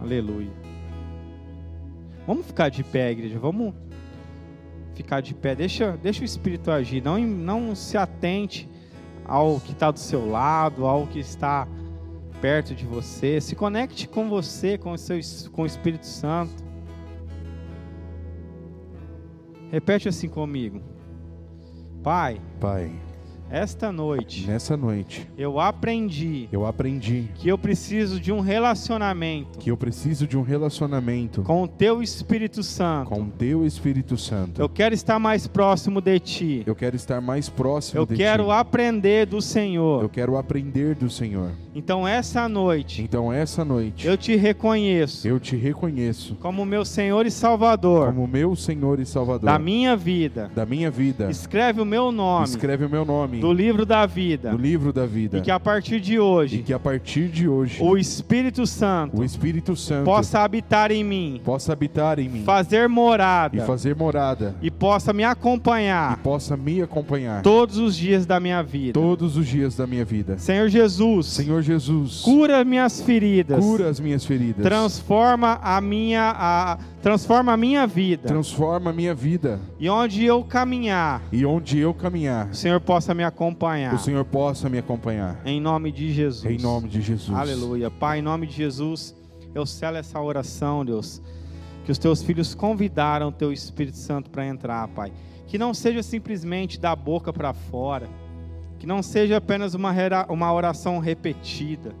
Aleluia. 0.00 0.52
Vamos 2.26 2.46
ficar 2.46 2.68
de 2.70 2.82
pé, 2.82 3.12
igreja. 3.12 3.38
Vamos 3.38 3.74
ficar 4.94 5.20
de 5.20 5.34
pé. 5.34 5.54
Deixa, 5.54 5.96
deixa 5.96 6.22
o 6.22 6.24
Espírito 6.24 6.70
agir. 6.70 7.02
Não, 7.02 7.18
não 7.20 7.74
se 7.74 7.96
atente 7.96 8.68
ao 9.24 9.60
que 9.60 9.72
está 9.72 9.90
do 9.90 9.98
seu 9.98 10.28
lado, 10.28 10.86
ao 10.86 11.06
que 11.06 11.20
está 11.20 11.68
perto 12.40 12.74
de 12.74 12.84
você. 12.84 13.40
Se 13.40 13.54
conecte 13.54 14.08
com 14.08 14.28
você, 14.28 14.76
com 14.76 14.96
seu, 14.96 15.18
com 15.52 15.62
o 15.62 15.66
Espírito 15.66 16.06
Santo. 16.06 16.69
Repete 19.70 20.08
assim 20.08 20.28
comigo. 20.28 20.82
Pai. 22.02 22.40
Pai. 22.60 22.90
Esta 23.50 23.90
noite, 23.90 24.46
nessa 24.46 24.76
noite, 24.76 25.28
eu 25.36 25.58
aprendi 25.58 26.48
eu 26.52 26.64
aprendi 26.64 27.28
que 27.34 27.48
eu 27.48 27.58
preciso 27.58 28.20
de 28.20 28.30
um 28.32 28.38
relacionamento 28.38 29.58
que 29.58 29.70
eu 29.72 29.76
preciso 29.76 30.24
de 30.24 30.38
um 30.38 30.42
relacionamento 30.42 31.42
com 31.42 31.64
o 31.64 31.68
Teu 31.68 32.00
Espírito 32.00 32.62
Santo. 32.62 33.10
com 33.10 33.22
o 33.22 33.26
Teu 33.26 33.66
Espírito 33.66 34.16
Santo. 34.16 34.60
Eu 34.62 34.68
quero 34.68 34.94
estar 34.94 35.18
mais 35.18 35.48
próximo 35.48 36.00
de 36.00 36.18
Ti. 36.20 36.62
Eu 36.64 36.76
quero 36.76 36.94
estar 36.94 37.20
mais 37.20 37.48
próximo 37.48 38.00
Eu 38.00 38.06
de 38.06 38.14
quero 38.14 38.44
Ti. 38.44 38.50
aprender 38.52 39.26
do 39.26 39.38
Eu 39.38 39.42
Senhor. 39.42 40.08
quero 40.10 40.36
aprender 40.36 40.94
do 40.94 41.10
Senhor. 41.10 41.50
Então, 41.74 42.06
essa 42.06 42.48
noite, 42.48 43.02
Então, 43.02 43.32
essa 43.32 43.64
noite, 43.64 44.06
eu 44.06 44.16
te 44.16 44.36
reconheço 44.36 45.26
eu 45.26 45.40
te 45.40 45.56
reconheço 45.56 46.36
como 46.36 46.64
meu 46.64 46.84
Senhor 46.84 47.26
e 47.26 47.30
Salvador 47.30 48.06
como 48.12 48.26
meu 48.28 48.54
Senhor 48.54 49.00
e 49.00 49.06
Salvador 49.06 49.46
da 49.46 49.58
minha 49.58 49.96
vida. 49.96 50.50
da 50.54 50.64
minha 50.64 50.90
vida. 50.90 51.28
Escreve 51.30 51.80
o 51.80 51.84
meu 51.84 52.12
nome 52.12 52.44
Escreve 52.44 52.84
o 52.84 52.88
meu 52.90 53.04
nome 53.04 53.39
do 53.40 53.52
livro 53.52 53.86
da 53.86 54.06
vida. 54.06 54.52
no 54.52 54.58
livro 54.58 54.92
da 54.92 55.06
vida. 55.06 55.38
E 55.38 55.40
que 55.40 55.50
a 55.50 55.58
partir 55.58 56.00
de 56.00 56.14
E 56.14 56.18
hoje, 56.18 56.58
que 56.62 56.72
a 56.72 56.78
partir 56.78 57.28
de 57.28 57.48
hoje 57.48 57.82
o 57.82 57.96
Espírito 57.96 58.66
Santo 58.66 59.18
o 59.18 59.24
Espírito 59.24 59.76
Santo 59.76 60.04
possa 60.04 60.40
habitar 60.40 60.90
em 60.90 61.02
mim, 61.02 61.40
possa 61.44 61.72
habitar 61.72 62.18
em 62.18 62.28
mim 62.28 62.44
fazer 62.44 62.88
morada 62.88 63.56
e 63.56 63.60
fazer 63.60 63.94
morada 63.94 64.54
e 64.60 64.70
possa 64.70 65.12
me 65.12 65.22
e 65.22 65.24
acompanhar 65.24 66.18
possa 66.18 66.56
me 66.56 66.82
acompanhar 66.82 67.42
todos 67.42 67.78
os 67.78 67.96
dias 67.96 68.26
da 68.26 68.40
minha 68.40 68.62
vida. 68.62 68.92
todos 68.92 69.36
os 69.36 69.46
dias 69.46 69.76
da 69.76 69.86
minha 69.86 70.04
vida. 70.04 70.38
Senhor 70.38 70.68
Jesus, 70.68 71.26
Senhor 71.26 71.62
Jesus, 71.62 72.20
cura 72.20 72.64
minhas 72.64 73.00
feridas. 73.00 73.64
cura 73.64 73.88
as 73.88 74.00
minhas 74.00 74.24
feridas. 74.24 74.62
Transforma 74.62 75.58
a 75.62 75.80
minha 75.80 76.34
a, 76.36 76.78
transforma 77.02 77.52
a 77.52 77.56
minha 77.56 77.86
vida. 77.86 78.28
Transforma 78.28 78.90
a 78.90 78.92
minha 78.92 79.14
vida. 79.14 79.60
E 79.78 79.88
onde 79.88 80.24
eu 80.24 80.44
caminhar, 80.44 81.22
E 81.32 81.44
onde 81.44 81.78
eu 81.78 81.92
caminhar, 81.94 82.50
o 82.50 82.54
Senhor 82.54 82.80
possa 82.80 83.14
me 83.14 83.24
acompanhar. 83.24 83.94
o 83.94 83.98
Senhor 83.98 84.24
possa 84.24 84.68
me 84.68 84.78
acompanhar. 84.78 85.40
Em 85.44 85.60
nome 85.60 85.90
de 85.90 86.12
Jesus. 86.12 86.44
Em 86.44 86.62
nome 86.62 86.88
de 86.88 87.00
Jesus. 87.00 87.36
Aleluia. 87.36 87.90
Pai, 87.90 88.18
em 88.18 88.22
nome 88.22 88.46
de 88.46 88.54
Jesus, 88.54 89.14
eu 89.54 89.64
selo 89.66 89.96
essa 89.96 90.20
oração, 90.20 90.84
Deus. 90.84 91.22
Que 91.84 91.90
os 91.92 91.98
teus 91.98 92.22
filhos 92.22 92.54
convidaram 92.54 93.28
o 93.28 93.32
teu 93.32 93.52
Espírito 93.52 93.96
Santo 93.96 94.30
para 94.30 94.46
entrar, 94.46 94.86
Pai. 94.88 95.12
Que 95.46 95.58
não 95.58 95.74
seja 95.74 96.02
simplesmente 96.02 96.78
da 96.78 96.94
boca 96.94 97.32
para 97.32 97.52
fora. 97.52 98.08
Que 98.78 98.86
não 98.86 99.02
seja 99.02 99.38
apenas 99.38 99.74
uma, 99.74 99.92
uma 100.28 100.52
oração 100.52 100.98
repetida. 100.98 101.94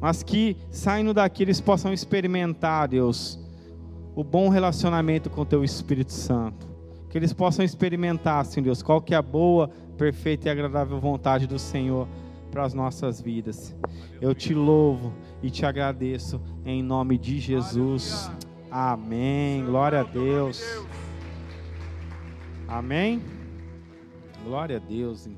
Mas 0.00 0.22
que, 0.22 0.56
saindo 0.70 1.14
daqui, 1.14 1.44
eles 1.44 1.60
possam 1.60 1.92
experimentar, 1.92 2.88
Deus, 2.88 3.38
o 4.14 4.22
bom 4.22 4.48
relacionamento 4.48 5.30
com 5.30 5.42
o 5.42 5.46
teu 5.46 5.64
Espírito 5.64 6.12
Santo. 6.12 6.66
Que 7.08 7.18
eles 7.18 7.32
possam 7.32 7.64
experimentar, 7.64 8.40
assim, 8.40 8.62
Deus, 8.62 8.82
qual 8.82 9.00
que 9.00 9.14
é 9.14 9.16
a 9.16 9.22
boa, 9.22 9.68
perfeita 9.98 10.48
e 10.48 10.50
agradável 10.50 10.98
vontade 10.98 11.46
do 11.46 11.58
Senhor 11.58 12.08
para 12.50 12.64
as 12.64 12.74
nossas 12.74 13.20
vidas. 13.20 13.74
Eu 14.20 14.34
te 14.34 14.54
louvo 14.54 15.12
e 15.42 15.50
te 15.50 15.64
agradeço 15.64 16.40
em 16.64 16.82
nome 16.82 17.18
de 17.18 17.38
Jesus. 17.38 18.30
Amém. 18.70 19.64
Glória 19.64 20.00
a 20.00 20.04
Deus. 20.04 20.62
Amém. 22.68 23.22
Glória 24.44 24.76
a 24.76 24.80
Deus. 24.80 25.28